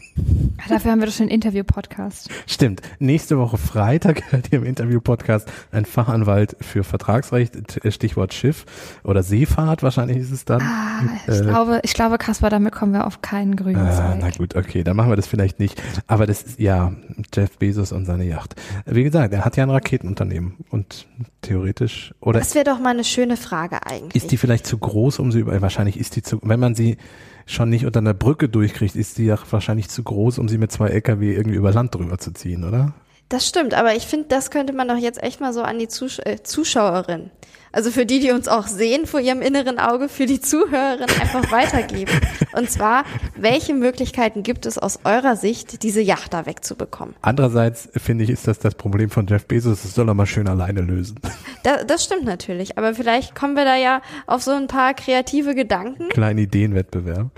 Dafür 0.69 0.91
haben 0.91 0.99
wir 0.99 1.07
doch 1.07 1.13
schon 1.13 1.23
einen 1.23 1.35
Interview-Podcast. 1.35 2.29
Stimmt. 2.47 2.81
Nächste 2.99 3.37
Woche 3.37 3.57
Freitag 3.57 4.21
hört 4.31 4.51
ihr 4.51 4.59
im 4.59 4.65
Interview-Podcast 4.65 5.51
ein 5.71 5.85
Fachanwalt 5.85 6.55
für 6.61 6.83
Vertragsrecht, 6.83 7.57
Stichwort 7.89 8.33
Schiff 8.33 8.65
oder 9.03 9.23
Seefahrt 9.23 9.83
wahrscheinlich 9.83 10.17
ist 10.17 10.31
es 10.31 10.45
dann. 10.45 10.61
Ah, 10.61 11.01
ich 11.27 11.39
äh, 11.39 11.41
glaube, 11.41 11.79
ich 11.83 11.93
glaube, 11.93 12.17
Kaspar, 12.17 12.49
damit 12.49 12.73
kommen 12.73 12.93
wir 12.93 13.07
auf 13.07 13.21
keinen 13.21 13.55
grünen 13.55 13.77
ah, 13.77 13.91
Zweig. 13.91 14.17
Na 14.21 14.29
gut, 14.29 14.55
okay, 14.55 14.83
dann 14.83 14.95
machen 14.95 15.09
wir 15.09 15.15
das 15.15 15.27
vielleicht 15.27 15.59
nicht. 15.59 15.81
Aber 16.07 16.25
das 16.25 16.43
ist, 16.43 16.59
ja, 16.59 16.93
Jeff 17.33 17.57
Bezos 17.57 17.91
und 17.91 18.05
seine 18.05 18.25
Yacht. 18.25 18.55
Wie 18.85 19.03
gesagt, 19.03 19.33
er 19.33 19.43
hat 19.43 19.57
ja 19.57 19.63
ein 19.63 19.69
Raketenunternehmen 19.69 20.55
und 20.69 21.07
theoretisch, 21.41 22.13
oder? 22.21 22.39
Das 22.39 22.55
wäre 22.55 22.65
doch 22.65 22.79
mal 22.79 22.91
eine 22.91 23.03
schöne 23.03 23.37
Frage 23.37 23.85
eigentlich. 23.85 24.15
Ist 24.15 24.31
die 24.31 24.37
vielleicht 24.37 24.65
zu 24.65 24.77
groß, 24.77 25.19
um 25.19 25.31
sie 25.31 25.39
über, 25.39 25.61
wahrscheinlich 25.61 25.99
ist 25.99 26.15
die 26.15 26.21
zu, 26.21 26.39
wenn 26.43 26.59
man 26.59 26.75
sie, 26.75 26.97
schon 27.45 27.69
nicht 27.69 27.85
unter 27.85 27.99
einer 27.99 28.13
Brücke 28.13 28.49
durchkriegt, 28.49 28.95
ist 28.95 29.17
die 29.17 29.25
ja 29.25 29.37
wahrscheinlich 29.49 29.89
zu 29.89 30.03
groß, 30.03 30.39
um 30.39 30.47
sie 30.47 30.57
mit 30.57 30.71
zwei 30.71 30.87
LKW 30.89 31.33
irgendwie 31.33 31.57
über 31.57 31.71
Land 31.71 31.95
drüber 31.95 32.17
zu 32.17 32.31
ziehen, 32.31 32.63
oder? 32.63 32.93
Das 33.29 33.47
stimmt, 33.47 33.73
aber 33.73 33.95
ich 33.95 34.05
finde, 34.05 34.27
das 34.27 34.51
könnte 34.51 34.73
man 34.73 34.87
doch 34.87 34.97
jetzt 34.97 35.21
echt 35.23 35.41
mal 35.41 35.53
so 35.53 35.63
an 35.63 35.79
die 35.79 35.87
Zus 35.87 36.19
äh, 36.19 36.43
Zuschauerin 36.43 37.31
also 37.73 37.91
für 37.91 38.05
die, 38.05 38.19
die 38.19 38.31
uns 38.31 38.47
auch 38.47 38.67
sehen 38.67 39.07
vor 39.07 39.19
ihrem 39.19 39.41
inneren 39.41 39.79
Auge, 39.79 40.07
für 40.07 40.27
die 40.27 40.39
Zuhörerin 40.39 41.09
einfach 41.19 41.51
weitergeben. 41.51 42.11
Und 42.55 42.69
zwar, 42.69 43.03
welche 43.35 43.73
Möglichkeiten 43.73 44.43
gibt 44.43 44.65
es 44.65 44.77
aus 44.77 44.99
eurer 45.03 45.35
Sicht, 45.35 45.83
diese 45.83 45.99
Yacht 45.99 46.33
da 46.33 46.45
wegzubekommen? 46.45 47.15
Andererseits 47.21 47.89
finde 47.97 48.23
ich, 48.23 48.29
ist 48.29 48.47
das 48.47 48.59
das 48.59 48.75
Problem 48.75 49.09
von 49.09 49.25
Jeff 49.27 49.47
Bezos, 49.47 49.81
das 49.81 49.95
soll 49.95 50.07
er 50.07 50.13
mal 50.13 50.27
schön 50.27 50.47
alleine 50.47 50.81
lösen. 50.81 51.19
Da, 51.63 51.83
das 51.83 52.03
stimmt 52.03 52.25
natürlich, 52.25 52.77
aber 52.77 52.93
vielleicht 52.93 53.35
kommen 53.35 53.55
wir 53.55 53.65
da 53.65 53.75
ja 53.75 54.01
auf 54.27 54.43
so 54.43 54.51
ein 54.51 54.67
paar 54.67 54.93
kreative 54.93 55.55
Gedanken. 55.55 56.09
Kleinen 56.09 56.39
Ideenwettbewerb. 56.39 57.31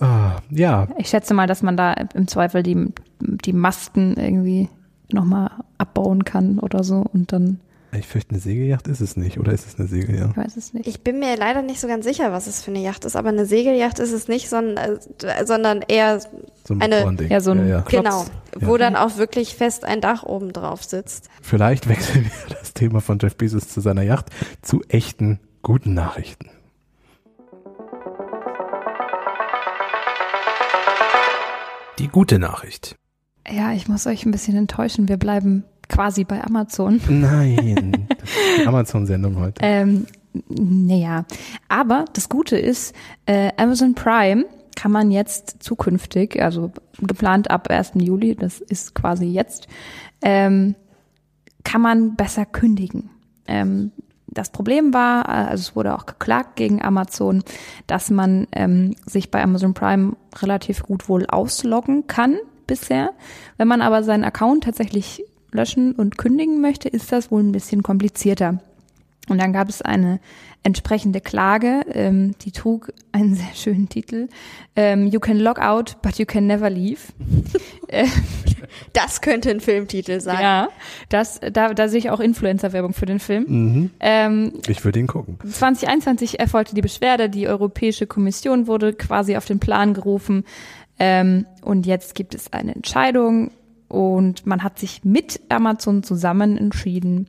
Ah, 0.00 0.36
ja. 0.50 0.88
Ich 0.98 1.08
schätze 1.08 1.34
mal, 1.34 1.46
dass 1.46 1.62
man 1.62 1.76
da 1.76 1.94
im 2.14 2.28
Zweifel 2.28 2.62
die, 2.62 2.92
die 3.20 3.52
Masten 3.52 4.16
irgendwie 4.16 4.68
nochmal 5.10 5.50
abbauen 5.78 6.24
kann 6.24 6.58
oder 6.58 6.84
so 6.84 7.04
und 7.12 7.32
dann 7.32 7.60
ich 7.92 8.06
fürchte, 8.06 8.32
eine 8.32 8.40
Segelyacht 8.40 8.86
ist 8.86 9.00
es 9.00 9.16
nicht, 9.16 9.38
oder 9.38 9.52
ist 9.52 9.66
es 9.66 9.78
eine 9.78 9.88
Segelyacht? 9.88 10.32
Ich 10.32 10.36
weiß 10.36 10.56
es 10.56 10.74
nicht. 10.74 10.86
Ich 10.86 11.00
bin 11.02 11.18
mir 11.18 11.36
leider 11.36 11.62
nicht 11.62 11.80
so 11.80 11.88
ganz 11.88 12.04
sicher, 12.04 12.32
was 12.32 12.46
es 12.46 12.62
für 12.62 12.70
eine 12.70 12.80
Yacht 12.80 13.06
ist, 13.06 13.16
aber 13.16 13.30
eine 13.30 13.46
Segelyacht 13.46 13.98
ist 13.98 14.12
es 14.12 14.28
nicht, 14.28 14.50
sondern, 14.50 14.98
äh, 15.22 15.46
sondern 15.46 15.82
eher 15.88 16.20
so 16.20 16.74
ein 16.74 16.82
eine, 16.82 17.28
ja, 17.28 17.40
so 17.40 17.52
ein 17.52 17.66
ja, 17.66 17.78
ja. 17.78 17.80
genau, 17.88 18.26
wo 18.54 18.76
dann 18.76 18.94
auch 18.94 19.16
wirklich 19.16 19.54
fest 19.54 19.84
ein 19.86 20.02
Dach 20.02 20.22
oben 20.22 20.52
drauf 20.52 20.84
sitzt. 20.84 21.30
Vielleicht 21.40 21.88
wechseln 21.88 22.24
wir 22.24 22.56
das 22.56 22.74
Thema 22.74 23.00
von 23.00 23.18
Jeff 23.18 23.36
Bezos 23.36 23.68
zu 23.68 23.80
seiner 23.80 24.02
Yacht 24.02 24.26
zu 24.60 24.82
echten 24.88 25.40
guten 25.62 25.94
Nachrichten. 25.94 26.50
Die 31.98 32.08
gute 32.08 32.38
Nachricht. 32.38 32.96
Ja, 33.50 33.72
ich 33.72 33.88
muss 33.88 34.06
euch 34.06 34.26
ein 34.26 34.30
bisschen 34.30 34.56
enttäuschen. 34.56 35.08
Wir 35.08 35.16
bleiben 35.16 35.64
quasi 35.88 36.24
bei 36.24 36.42
Amazon. 36.42 37.00
Nein, 37.08 38.06
Amazon-Sendung 38.66 39.38
heute. 39.38 39.60
Ähm, 39.62 40.06
naja, 40.48 41.24
aber 41.68 42.04
das 42.12 42.28
Gute 42.28 42.58
ist, 42.58 42.94
äh, 43.26 43.50
Amazon 43.56 43.94
Prime 43.94 44.44
kann 44.76 44.92
man 44.92 45.10
jetzt 45.10 45.62
zukünftig, 45.62 46.40
also 46.40 46.70
geplant 47.00 47.50
ab 47.50 47.68
1. 47.68 47.92
Juli, 47.96 48.36
das 48.36 48.60
ist 48.60 48.94
quasi 48.94 49.26
jetzt, 49.26 49.66
ähm, 50.22 50.76
kann 51.64 51.80
man 51.80 52.14
besser 52.14 52.46
kündigen. 52.46 53.10
Ähm, 53.46 53.90
das 54.28 54.50
Problem 54.50 54.94
war, 54.94 55.28
also 55.28 55.62
es 55.62 55.76
wurde 55.76 55.94
auch 55.94 56.06
geklagt 56.06 56.56
gegen 56.56 56.80
Amazon, 56.82 57.42
dass 57.86 58.10
man 58.10 58.46
ähm, 58.52 58.94
sich 59.04 59.30
bei 59.30 59.42
Amazon 59.42 59.74
Prime 59.74 60.16
relativ 60.36 60.82
gut 60.82 61.08
wohl 61.08 61.26
ausloggen 61.26 62.06
kann 62.06 62.36
bisher. 62.66 63.10
Wenn 63.56 63.66
man 63.66 63.82
aber 63.82 64.04
seinen 64.04 64.24
Account 64.24 64.64
tatsächlich 64.64 65.24
löschen 65.52 65.92
und 65.92 66.18
kündigen 66.18 66.60
möchte, 66.60 66.88
ist 66.88 67.12
das 67.12 67.30
wohl 67.30 67.42
ein 67.42 67.52
bisschen 67.52 67.82
komplizierter. 67.82 68.60
Und 69.28 69.38
dann 69.38 69.52
gab 69.52 69.68
es 69.68 69.82
eine 69.82 70.20
entsprechende 70.62 71.20
Klage, 71.20 71.82
ähm, 71.92 72.34
die 72.42 72.52
trug 72.52 72.92
einen 73.12 73.34
sehr 73.34 73.54
schönen 73.54 73.88
Titel. 73.88 74.28
Ähm, 74.74 75.06
you 75.06 75.20
can 75.20 75.38
log 75.38 75.58
out, 75.58 75.96
but 76.02 76.18
you 76.18 76.26
can 76.26 76.46
never 76.46 76.68
leave. 76.70 77.00
das 78.92 79.20
könnte 79.20 79.50
ein 79.50 79.60
Filmtitel 79.60 80.20
sein. 80.20 80.40
Ja, 80.40 80.68
das, 81.08 81.40
da, 81.52 81.74
da 81.74 81.88
sehe 81.88 81.98
ich 81.98 82.10
auch 82.10 82.20
Influencer-Werbung 82.20 82.92
für 82.92 83.06
den 83.06 83.18
Film. 83.18 83.44
Mhm. 83.48 83.90
Ähm, 84.00 84.52
ich 84.66 84.84
würde 84.84 84.98
ihn 84.98 85.06
gucken. 85.06 85.38
2021 85.40 86.40
erfolgte 86.40 86.74
die 86.74 86.82
Beschwerde, 86.82 87.30
die 87.30 87.48
Europäische 87.48 88.06
Kommission 88.06 88.66
wurde 88.66 88.92
quasi 88.92 89.36
auf 89.36 89.44
den 89.44 89.60
Plan 89.60 89.94
gerufen. 89.94 90.44
Ähm, 90.98 91.46
und 91.62 91.86
jetzt 91.86 92.14
gibt 92.14 92.34
es 92.34 92.52
eine 92.52 92.74
Entscheidung 92.74 93.52
und 93.88 94.46
man 94.46 94.62
hat 94.62 94.78
sich 94.78 95.04
mit 95.04 95.40
Amazon 95.48 96.02
zusammen 96.02 96.56
entschieden, 96.56 97.28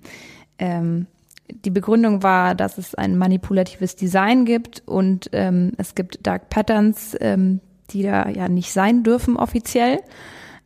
ähm, 0.57 1.07
die 1.51 1.71
Begründung 1.71 2.21
war, 2.21 2.53
dass 2.53 2.77
es 2.77 2.93
ein 2.95 3.17
manipulatives 3.17 3.95
Design 3.95 4.45
gibt 4.45 4.83
und 4.85 5.29
ähm, 5.33 5.71
es 5.77 5.95
gibt 5.95 6.25
Dark 6.27 6.49
Patterns, 6.49 7.17
ähm, 7.19 7.59
die 7.89 8.03
da 8.03 8.29
ja 8.29 8.47
nicht 8.47 8.71
sein 8.71 9.03
dürfen 9.03 9.35
offiziell. 9.35 9.99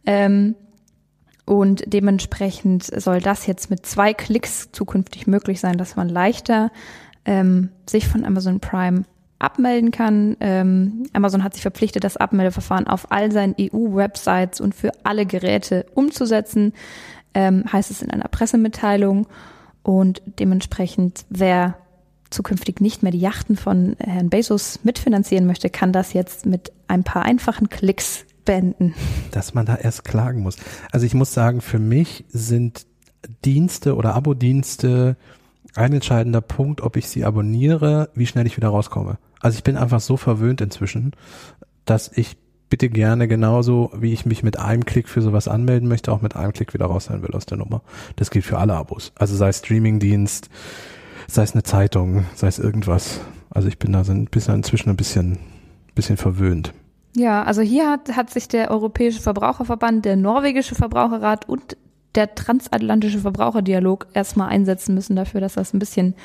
Ähm, 0.06 0.56
und 1.46 1.84
dementsprechend 1.88 2.84
soll 2.84 3.20
das 3.20 3.48
jetzt 3.48 3.70
mit 3.70 3.86
zwei 3.86 4.14
Klicks 4.14 4.72
zukünftig 4.72 5.28
möglich 5.28 5.60
sein, 5.60 5.78
dass 5.78 5.96
man 5.96 6.10
leichter 6.10 6.72
ähm, 7.26 7.70
sich 7.88 8.08
von 8.08 8.26
Amazon 8.26 8.60
Prime 8.60 9.04
abmelden 9.44 9.92
kann. 9.92 10.38
Ähm, 10.40 11.04
Amazon 11.14 11.44
hat 11.44 11.54
sich 11.54 11.62
verpflichtet, 11.62 12.04
das 12.04 12.18
Abmeldeverfahren 12.18 12.88
auf 12.88 13.12
all 13.12 13.32
seinen 13.32 13.56
EU-Websites 13.60 14.62
und 14.62 14.74
für 14.74 14.92
alle 15.04 15.26
Geräte 15.26 15.86
umzusetzen, 15.94 16.74
ähm, 17.34 17.66
heißt 17.72 17.92
es 17.92 18.02
in 18.02 18.12
einer 18.12 18.28
Pressemitteilung. 18.28 19.28
Und 19.84 20.22
dementsprechend, 20.40 21.26
wer 21.30 21.76
zukünftig 22.30 22.82
nicht 22.82 23.04
mehr 23.04 23.12
die 23.12 23.20
Yachten 23.20 23.56
von 23.56 23.96
Herrn 24.00 24.30
Bezos 24.30 24.80
mitfinanzieren 24.84 25.46
möchte, 25.46 25.70
kann 25.70 25.94
das 25.94 26.14
jetzt 26.14 26.46
mit 26.46 26.72
ein 26.88 27.04
paar 27.04 27.24
einfachen 27.24 27.70
Klicks 27.70 28.26
beenden. 28.46 28.94
Dass 29.32 29.54
man 29.54 29.66
da 29.66 29.76
erst 29.76 30.04
klagen 30.04 30.42
muss. 30.42 30.58
Also 30.92 31.06
ich 31.06 31.14
muss 31.14 31.34
sagen, 31.34 31.62
für 31.62 31.80
mich 31.80 32.26
sind 32.30 32.86
Dienste 33.46 33.96
oder 33.96 34.16
Abo-Dienste 34.16 35.16
ein 35.76 35.94
entscheidender 35.94 36.42
Punkt, 36.42 36.82
ob 36.82 36.98
ich 36.98 37.08
sie 37.08 37.26
abonniere, 37.26 38.10
wie 38.16 38.28
schnell 38.28 38.46
ich 38.46 38.58
wieder 38.58 38.70
rauskomme. 38.70 39.18
Also 39.44 39.58
ich 39.58 39.64
bin 39.64 39.78
einfach 39.78 40.00
so 40.00 40.18
verwöhnt 40.18 40.62
inzwischen, 40.62 41.12
dass 41.86 42.10
ich 42.16 42.38
bitte 42.70 42.90
gerne 42.90 43.28
genauso, 43.28 43.92
wie 43.94 44.14
ich 44.14 44.26
mich 44.26 44.42
mit 44.42 44.58
einem 44.58 44.86
Klick 44.86 45.08
für 45.08 45.22
sowas 45.22 45.48
anmelden 45.48 45.88
möchte, 45.88 46.12
auch 46.12 46.22
mit 46.22 46.36
einem 46.36 46.54
Klick 46.54 46.74
wieder 46.74 46.88
raus 46.88 47.06
sein 47.06 47.22
will 47.22 47.36
aus 47.36 47.46
der 47.46 47.58
Nummer. 47.58 47.82
Das 48.16 48.32
gilt 48.32 48.46
für 48.46 48.58
alle 48.58 48.74
Abos. 48.74 49.12
Also 49.14 49.36
sei 49.36 49.50
es 49.50 49.60
Streamingdienst, 49.60 50.50
sei 51.28 51.44
es 51.44 51.54
eine 51.54 51.62
Zeitung, 51.64 52.26
sei 52.34 52.48
es 52.48 52.58
irgendwas. 52.58 53.20
Also 53.52 53.68
ich 53.68 53.78
bin 53.78 53.92
da 53.92 54.04
so 54.04 54.12
ein 54.12 54.26
bisschen 54.26 54.56
inzwischen 54.56 54.90
ein 54.90 54.96
bisschen, 54.96 55.38
bisschen 55.94 56.18
verwöhnt. 56.18 56.74
Ja, 57.16 57.44
also 57.44 57.62
hier 57.62 57.92
hat, 57.92 58.16
hat 58.16 58.32
sich 58.32 58.48
der 58.48 58.72
Europäische 58.72 59.22
Verbraucherverband, 59.22 60.06
der 60.06 60.16
norwegische 60.16 60.74
Verbraucherrat 60.74 61.48
und 61.48 61.78
der 62.16 62.34
transatlantische 62.34 63.20
Verbraucherdialog 63.20 64.08
erstmal 64.14 64.50
einsetzen 64.50 64.96
müssen 64.96 65.16
dafür, 65.16 65.42
dass 65.42 65.54
das 65.54 65.74
ein 65.74 65.80
bisschen 65.80 66.16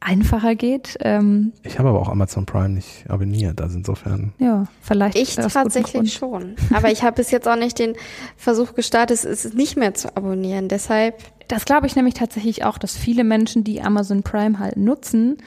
einfacher 0.00 0.54
geht. 0.54 0.98
Ähm, 1.00 1.52
ich 1.62 1.78
habe 1.78 1.88
aber 1.88 2.00
auch 2.00 2.08
Amazon 2.08 2.46
Prime 2.46 2.70
nicht 2.70 3.04
abonniert, 3.08 3.60
also 3.60 3.78
insofern. 3.78 4.32
Ja, 4.38 4.64
vielleicht. 4.80 5.16
Ich 5.16 5.36
tatsächlich 5.36 6.12
schon. 6.12 6.54
Aber 6.72 6.90
ich 6.90 7.02
habe 7.02 7.16
bis 7.16 7.30
jetzt 7.30 7.48
auch 7.48 7.56
nicht 7.56 7.78
den 7.78 7.94
Versuch 8.36 8.74
gestartet, 8.74 9.24
es 9.24 9.54
nicht 9.54 9.76
mehr 9.76 9.94
zu 9.94 10.16
abonnieren. 10.16 10.68
Deshalb. 10.68 11.16
Das 11.48 11.64
glaube 11.64 11.86
ich 11.86 11.94
nämlich 11.94 12.14
tatsächlich 12.14 12.64
auch, 12.64 12.76
dass 12.76 12.96
viele 12.96 13.22
Menschen, 13.22 13.62
die 13.62 13.80
Amazon 13.80 14.24
Prime 14.24 14.58
halt 14.58 14.76
nutzen, 14.76 15.38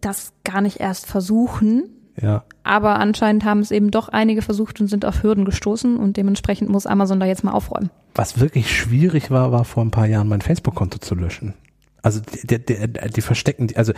das 0.00 0.32
gar 0.44 0.60
nicht 0.60 0.80
erst 0.80 1.06
versuchen. 1.06 1.84
Ja. 2.20 2.44
Aber 2.64 2.98
anscheinend 2.98 3.44
haben 3.44 3.60
es 3.60 3.70
eben 3.70 3.90
doch 3.90 4.08
einige 4.08 4.42
versucht 4.42 4.80
und 4.80 4.88
sind 4.88 5.04
auf 5.04 5.22
Hürden 5.22 5.44
gestoßen 5.44 5.96
und 5.96 6.16
dementsprechend 6.16 6.70
muss 6.70 6.86
Amazon 6.86 7.20
da 7.20 7.26
jetzt 7.26 7.44
mal 7.44 7.52
aufräumen. 7.52 7.90
Was 8.14 8.40
wirklich 8.40 8.76
schwierig 8.76 9.30
war, 9.30 9.52
war 9.52 9.64
vor 9.64 9.84
ein 9.84 9.90
paar 9.90 10.06
Jahren 10.06 10.28
mein 10.28 10.42
Facebook-Konto 10.42 10.98
zu 10.98 11.14
löschen. 11.14 11.54
Also 12.02 12.20
die, 12.20 12.64
die, 12.64 12.88
die 13.14 13.20
verstecken, 13.20 13.66
die, 13.66 13.76
also 13.76 13.92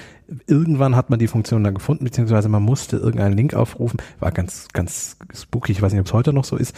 irgendwann 0.47 0.97
hat 0.97 1.11
man 1.11 1.19
die 1.19 1.29
Funktion 1.29 1.63
dann 1.65 1.75
gefunden, 1.75 2.05
beziehungsweise 2.05 2.49
man 2.49 2.63
musste 2.63 2.97
irgendeinen 2.97 3.37
Link 3.37 3.55
aufrufen. 3.55 4.01
War 4.19 4.33
ganz, 4.33 4.69
ganz 4.73 5.17
spooky. 5.35 5.73
Ich 5.73 5.83
weiß 5.83 5.93
nicht, 5.93 6.01
ob 6.01 6.07
es 6.07 6.13
heute 6.13 6.33
noch 6.33 6.45
so 6.45 6.57
ist. 6.57 6.75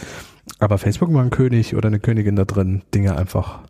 Aber 0.59 0.77
Facebook 0.77 1.13
war 1.13 1.23
ein 1.23 1.31
König 1.31 1.75
oder 1.75 1.87
eine 1.87 1.99
Königin 1.99 2.35
da 2.35 2.45
drin, 2.45 2.83
Dinge 2.93 3.17
einfach, 3.17 3.61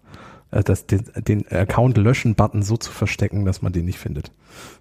äh, 0.52 0.64
das, 0.64 0.86
den, 0.88 1.06
den 1.28 1.48
Account 1.48 1.98
löschen-Button 1.98 2.64
so 2.64 2.78
zu 2.78 2.92
verstecken, 2.92 3.46
dass 3.46 3.62
man 3.62 3.74
den 3.74 3.86
nicht 3.86 4.00
findet. 4.00 4.32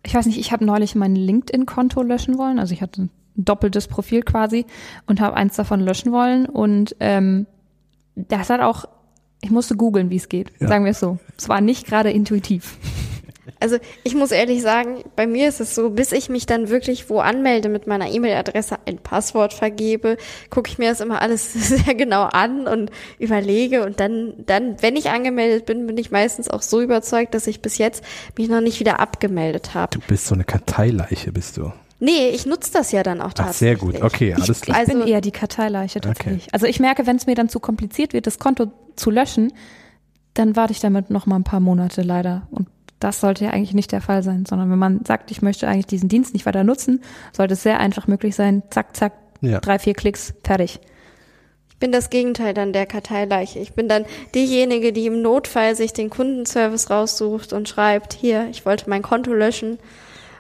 Ich 0.05 0.15
weiß 0.15 0.27
nicht, 0.27 0.39
ich 0.39 0.53
habe 0.53 0.65
neulich 0.65 0.95
mein 0.95 1.17
LinkedIn-Konto 1.17 2.03
löschen 2.03 2.39
wollen. 2.39 2.59
Also 2.59 2.75
ich 2.75 2.83
hatte 2.83 3.03
ein 3.03 3.11
doppeltes 3.37 3.89
Profil 3.89 4.23
quasi 4.23 4.67
und 5.07 5.21
habe 5.21 5.37
eins 5.37 5.57
davon 5.57 5.81
löschen 5.81 6.13
wollen. 6.13 6.47
Und 6.47 6.97
ähm, 7.01 7.47
das 8.15 8.51
hat 8.51 8.61
auch 8.61 8.87
ich 9.45 9.51
musste 9.51 9.77
googeln, 9.77 10.09
wie 10.09 10.17
es 10.17 10.29
geht. 10.29 10.53
Ja. 10.59 10.69
Sagen 10.69 10.85
wir 10.85 10.93
es 10.93 11.01
so. 11.01 11.19
Es 11.37 11.49
war 11.49 11.61
nicht 11.61 11.87
gerade 11.87 12.11
intuitiv. 12.11 12.79
Also 13.61 13.77
ich 14.03 14.15
muss 14.15 14.31
ehrlich 14.31 14.63
sagen, 14.63 15.05
bei 15.17 15.27
mir 15.27 15.49
ist 15.49 15.61
es 15.61 15.75
so, 15.75 15.91
bis 15.91 16.13
ich 16.13 16.29
mich 16.29 16.47
dann 16.47 16.71
wirklich 16.71 17.11
wo 17.11 17.21
anmelde 17.21 17.69
mit 17.69 17.87
meiner 17.87 18.11
E-Mail-Adresse, 18.11 18.77
ein 18.87 18.99
Passwort 18.99 19.53
vergebe, 19.53 20.17
gucke 20.49 20.71
ich 20.71 20.79
mir 20.79 20.89
das 20.89 21.01
immer 21.01 21.21
alles 21.21 21.53
sehr 21.69 21.95
genau 21.95 22.23
an 22.23 22.67
und 22.67 22.91
überlege 23.19 23.85
und 23.85 24.01
dann, 24.01 24.35
dann, 24.47 24.83
wenn 24.83 24.97
ich 24.97 25.11
angemeldet 25.11 25.67
bin, 25.67 25.87
bin 25.87 25.99
ich 25.99 26.11
meistens 26.11 26.49
auch 26.49 26.63
so 26.63 26.81
überzeugt, 26.81 27.35
dass 27.35 27.47
ich 27.47 27.61
bis 27.61 27.77
jetzt 27.77 28.03
mich 28.37 28.49
noch 28.49 28.61
nicht 28.61 28.81
wieder 28.81 28.99
abgemeldet 28.99 29.75
habe. 29.75 29.99
Du 29.99 30.07
bist 30.07 30.27
so 30.27 30.35
eine 30.35 30.45
Karteileiche, 30.45 31.31
bist 31.33 31.59
du. 31.59 31.73
Nee, 32.05 32.29
ich 32.29 32.45
nutze 32.45 32.71
das 32.71 32.93
ja 32.93 33.03
dann 33.03 33.23
auch 33.23 33.33
tatsächlich. 33.33 33.83
Ach, 33.83 33.87
sehr 33.87 34.01
gut, 34.01 34.03
okay, 34.03 34.35
alles 34.35 34.61
klar. 34.61 34.77
Ich, 34.77 34.83
ich 34.83 34.89
bin 34.89 35.01
also, 35.01 35.11
eher 35.11 35.23
die 35.23 35.31
Karteileiche 35.31 36.03
tatsächlich. 36.03 36.43
Okay. 36.43 36.51
Also 36.53 36.67
ich 36.67 36.79
merke, 36.79 37.07
wenn 37.07 37.17
es 37.17 37.27
mir 37.27 37.35
dann 37.35 37.49
zu 37.49 37.61
kompliziert 37.61 38.13
wird, 38.13 38.27
das 38.27 38.39
Konto 38.39 38.71
zu 38.95 39.11
löschen, 39.11 39.55
dann 40.35 40.55
warte 40.55 40.73
ich 40.73 40.81
damit 40.81 41.09
noch 41.09 41.25
mal 41.25 41.37
ein 41.37 41.45
paar 41.45 41.61
Monate 41.61 42.03
leider. 42.03 42.47
Und 42.51 42.69
das 43.01 43.21
sollte 43.21 43.47
ja 43.47 43.53
eigentlich 43.53 43.73
nicht 43.73 43.91
der 43.91 44.03
Fall 44.03 44.23
sein, 44.23 44.45
sondern 44.45 44.71
wenn 44.71 44.79
man 44.79 45.03
sagt, 45.07 45.31
ich 45.31 45.41
möchte 45.41 45.67
eigentlich 45.67 45.87
diesen 45.87 46.11
Dienst 46.11 46.35
nicht 46.35 46.45
weiter 46.45 46.63
nutzen, 46.63 47.03
sollte 47.33 47.55
es 47.55 47.63
sehr 47.63 47.81
einfach 47.81 48.07
möglich 48.07 48.37
sein, 48.37 48.63
zack, 48.69 48.95
zack, 48.95 49.15
ja. 49.41 49.61
drei, 49.61 49.79
vier 49.79 49.95
Klicks, 49.95 50.35
fertig. 50.45 50.81
Ich 51.71 51.79
bin 51.79 51.91
das 51.91 52.11
Gegenteil 52.11 52.53
dann 52.53 52.75
der 52.75 52.85
Karteileiche. 52.85 53.61
Ich 53.61 53.73
bin 53.73 53.89
dann 53.89 54.05
diejenige, 54.35 54.93
die 54.93 55.07
im 55.07 55.23
Notfall 55.23 55.75
sich 55.75 55.95
den 55.95 56.11
Kundenservice 56.11 56.91
raussucht 56.91 57.55
und 57.55 57.67
schreibt, 57.67 58.13
hier, 58.13 58.47
ich 58.51 58.67
wollte 58.67 58.91
mein 58.91 59.03
Konto 59.03 59.33
löschen 59.33 59.79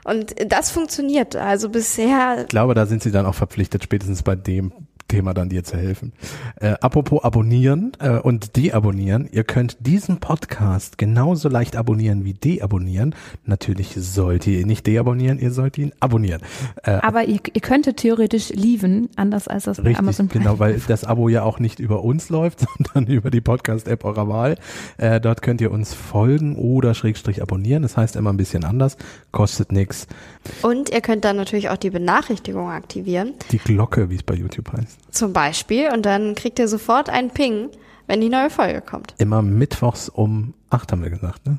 und 0.04 0.34
das 0.46 0.70
funktioniert. 0.70 1.34
Also 1.34 1.68
bisher. 1.70 2.42
Ich 2.42 2.48
glaube, 2.48 2.74
da 2.74 2.86
sind 2.86 3.02
sie 3.02 3.10
dann 3.10 3.26
auch 3.26 3.34
verpflichtet, 3.34 3.82
spätestens 3.82 4.22
bei 4.22 4.36
dem 4.36 4.72
Thema 5.14 5.32
dann 5.32 5.48
dir 5.48 5.62
zu 5.62 5.76
helfen. 5.76 6.12
Äh, 6.56 6.74
apropos 6.80 7.22
abonnieren 7.22 7.92
äh, 8.00 8.18
und 8.18 8.56
deabonnieren. 8.56 9.28
Ihr 9.30 9.44
könnt 9.44 9.76
diesen 9.78 10.18
Podcast 10.18 10.98
genauso 10.98 11.48
leicht 11.48 11.76
abonnieren 11.76 12.24
wie 12.24 12.34
deabonnieren. 12.34 13.14
Natürlich 13.44 13.94
sollt 13.96 14.48
ihr 14.48 14.58
ihn 14.58 14.66
nicht 14.66 14.88
deabonnieren, 14.88 15.38
ihr 15.38 15.52
sollt 15.52 15.78
ihn 15.78 15.92
abonnieren. 16.00 16.42
Äh, 16.82 16.90
Aber 16.90 17.24
ihr, 17.24 17.38
ihr 17.52 17.60
könntet 17.60 17.98
theoretisch 17.98 18.48
lieben, 18.48 19.08
anders 19.14 19.46
als 19.46 19.64
das 19.64 19.78
richtig, 19.78 19.94
bei 19.94 19.98
Amazon 20.00 20.26
Prime. 20.26 20.42
Genau, 20.42 20.58
weil 20.58 20.80
das 20.88 21.04
Abo 21.04 21.28
ja 21.28 21.44
auch 21.44 21.60
nicht 21.60 21.78
über 21.78 22.02
uns 22.02 22.28
läuft, 22.28 22.66
sondern 22.92 23.12
über 23.12 23.30
die 23.30 23.40
Podcast-App 23.40 24.04
eurer 24.04 24.28
Wahl. 24.28 24.56
Äh, 24.96 25.20
dort 25.20 25.42
könnt 25.42 25.60
ihr 25.60 25.70
uns 25.70 25.94
folgen 25.94 26.56
oder 26.56 26.92
Schrägstrich 26.94 27.40
abonnieren. 27.40 27.84
Das 27.84 27.96
heißt 27.96 28.16
immer 28.16 28.32
ein 28.32 28.36
bisschen 28.36 28.64
anders, 28.64 28.96
kostet 29.30 29.70
nichts. 29.70 30.08
Und 30.62 30.90
ihr 30.90 31.02
könnt 31.02 31.24
dann 31.24 31.36
natürlich 31.36 31.68
auch 31.68 31.76
die 31.76 31.90
Benachrichtigung 31.90 32.68
aktivieren. 32.68 33.34
Die 33.52 33.58
Glocke, 33.58 34.10
wie 34.10 34.16
es 34.16 34.24
bei 34.24 34.34
YouTube 34.34 34.72
heißt. 34.72 35.03
Zum 35.14 35.32
Beispiel. 35.32 35.90
Und 35.92 36.04
dann 36.06 36.34
kriegt 36.34 36.58
ihr 36.58 36.68
sofort 36.68 37.08
einen 37.08 37.30
Ping, 37.30 37.70
wenn 38.06 38.20
die 38.20 38.28
neue 38.28 38.50
Folge 38.50 38.80
kommt. 38.80 39.14
Immer 39.18 39.42
mittwochs 39.42 40.08
um 40.08 40.54
acht 40.70 40.92
haben 40.92 41.02
wir 41.02 41.10
gesagt, 41.10 41.46
ne? 41.46 41.58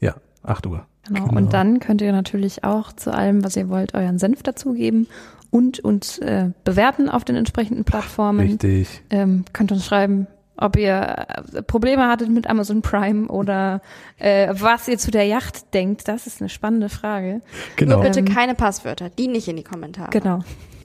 Ja, 0.00 0.14
acht 0.42 0.66
Uhr. 0.66 0.86
Genau. 1.06 1.26
genau. 1.26 1.38
Und 1.38 1.52
dann 1.52 1.80
könnt 1.80 2.00
ihr 2.00 2.12
natürlich 2.12 2.64
auch 2.64 2.92
zu 2.92 3.12
allem, 3.12 3.44
was 3.44 3.56
ihr 3.56 3.68
wollt, 3.68 3.94
euren 3.94 4.18
Senf 4.18 4.42
dazugeben 4.42 5.06
und 5.50 5.80
uns 5.80 6.18
äh, 6.18 6.50
bewerten 6.64 7.08
auf 7.08 7.24
den 7.24 7.36
entsprechenden 7.36 7.84
Plattformen. 7.84 8.40
Richtig. 8.40 9.02
Ähm, 9.10 9.44
könnt 9.52 9.72
uns 9.72 9.86
schreiben, 9.86 10.26
ob 10.56 10.76
ihr 10.76 11.26
äh, 11.54 11.62
Probleme 11.62 12.08
hattet 12.08 12.28
mit 12.28 12.48
Amazon 12.48 12.82
Prime 12.82 13.28
oder 13.28 13.80
äh, 14.18 14.54
was 14.58 14.88
ihr 14.88 14.98
zu 14.98 15.10
der 15.10 15.24
Yacht 15.24 15.72
denkt. 15.72 16.08
Das 16.08 16.26
ist 16.26 16.40
eine 16.40 16.48
spannende 16.48 16.88
Frage. 16.88 17.40
Genau. 17.76 17.96
Nur 17.96 18.04
bitte 18.04 18.20
ähm, 18.20 18.26
keine 18.26 18.54
Passwörter, 18.54 19.08
die 19.08 19.28
nicht 19.28 19.48
in 19.48 19.56
die 19.56 19.64
Kommentare. 19.64 20.10
Genau. 20.10 20.40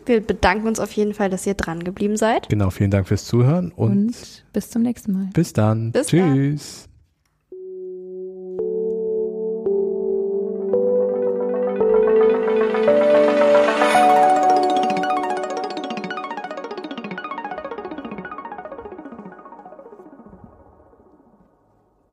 Wir 0.05 0.21
bedanken 0.21 0.67
uns 0.67 0.79
auf 0.79 0.91
jeden 0.93 1.13
Fall, 1.13 1.29
dass 1.29 1.45
ihr 1.45 1.53
dran 1.53 1.83
geblieben 1.83 2.17
seid. 2.17 2.49
Genau, 2.49 2.69
vielen 2.69 2.91
Dank 2.91 3.07
fürs 3.07 3.25
Zuhören 3.25 3.71
und, 3.71 3.91
und 3.91 4.43
bis 4.53 4.69
zum 4.69 4.81
nächsten 4.81 5.13
Mal. 5.13 5.29
Bis 5.33 5.53
dann. 5.53 5.91
Bis 5.91 6.07
Tschüss. 6.07 6.83
Dann. 6.83 6.92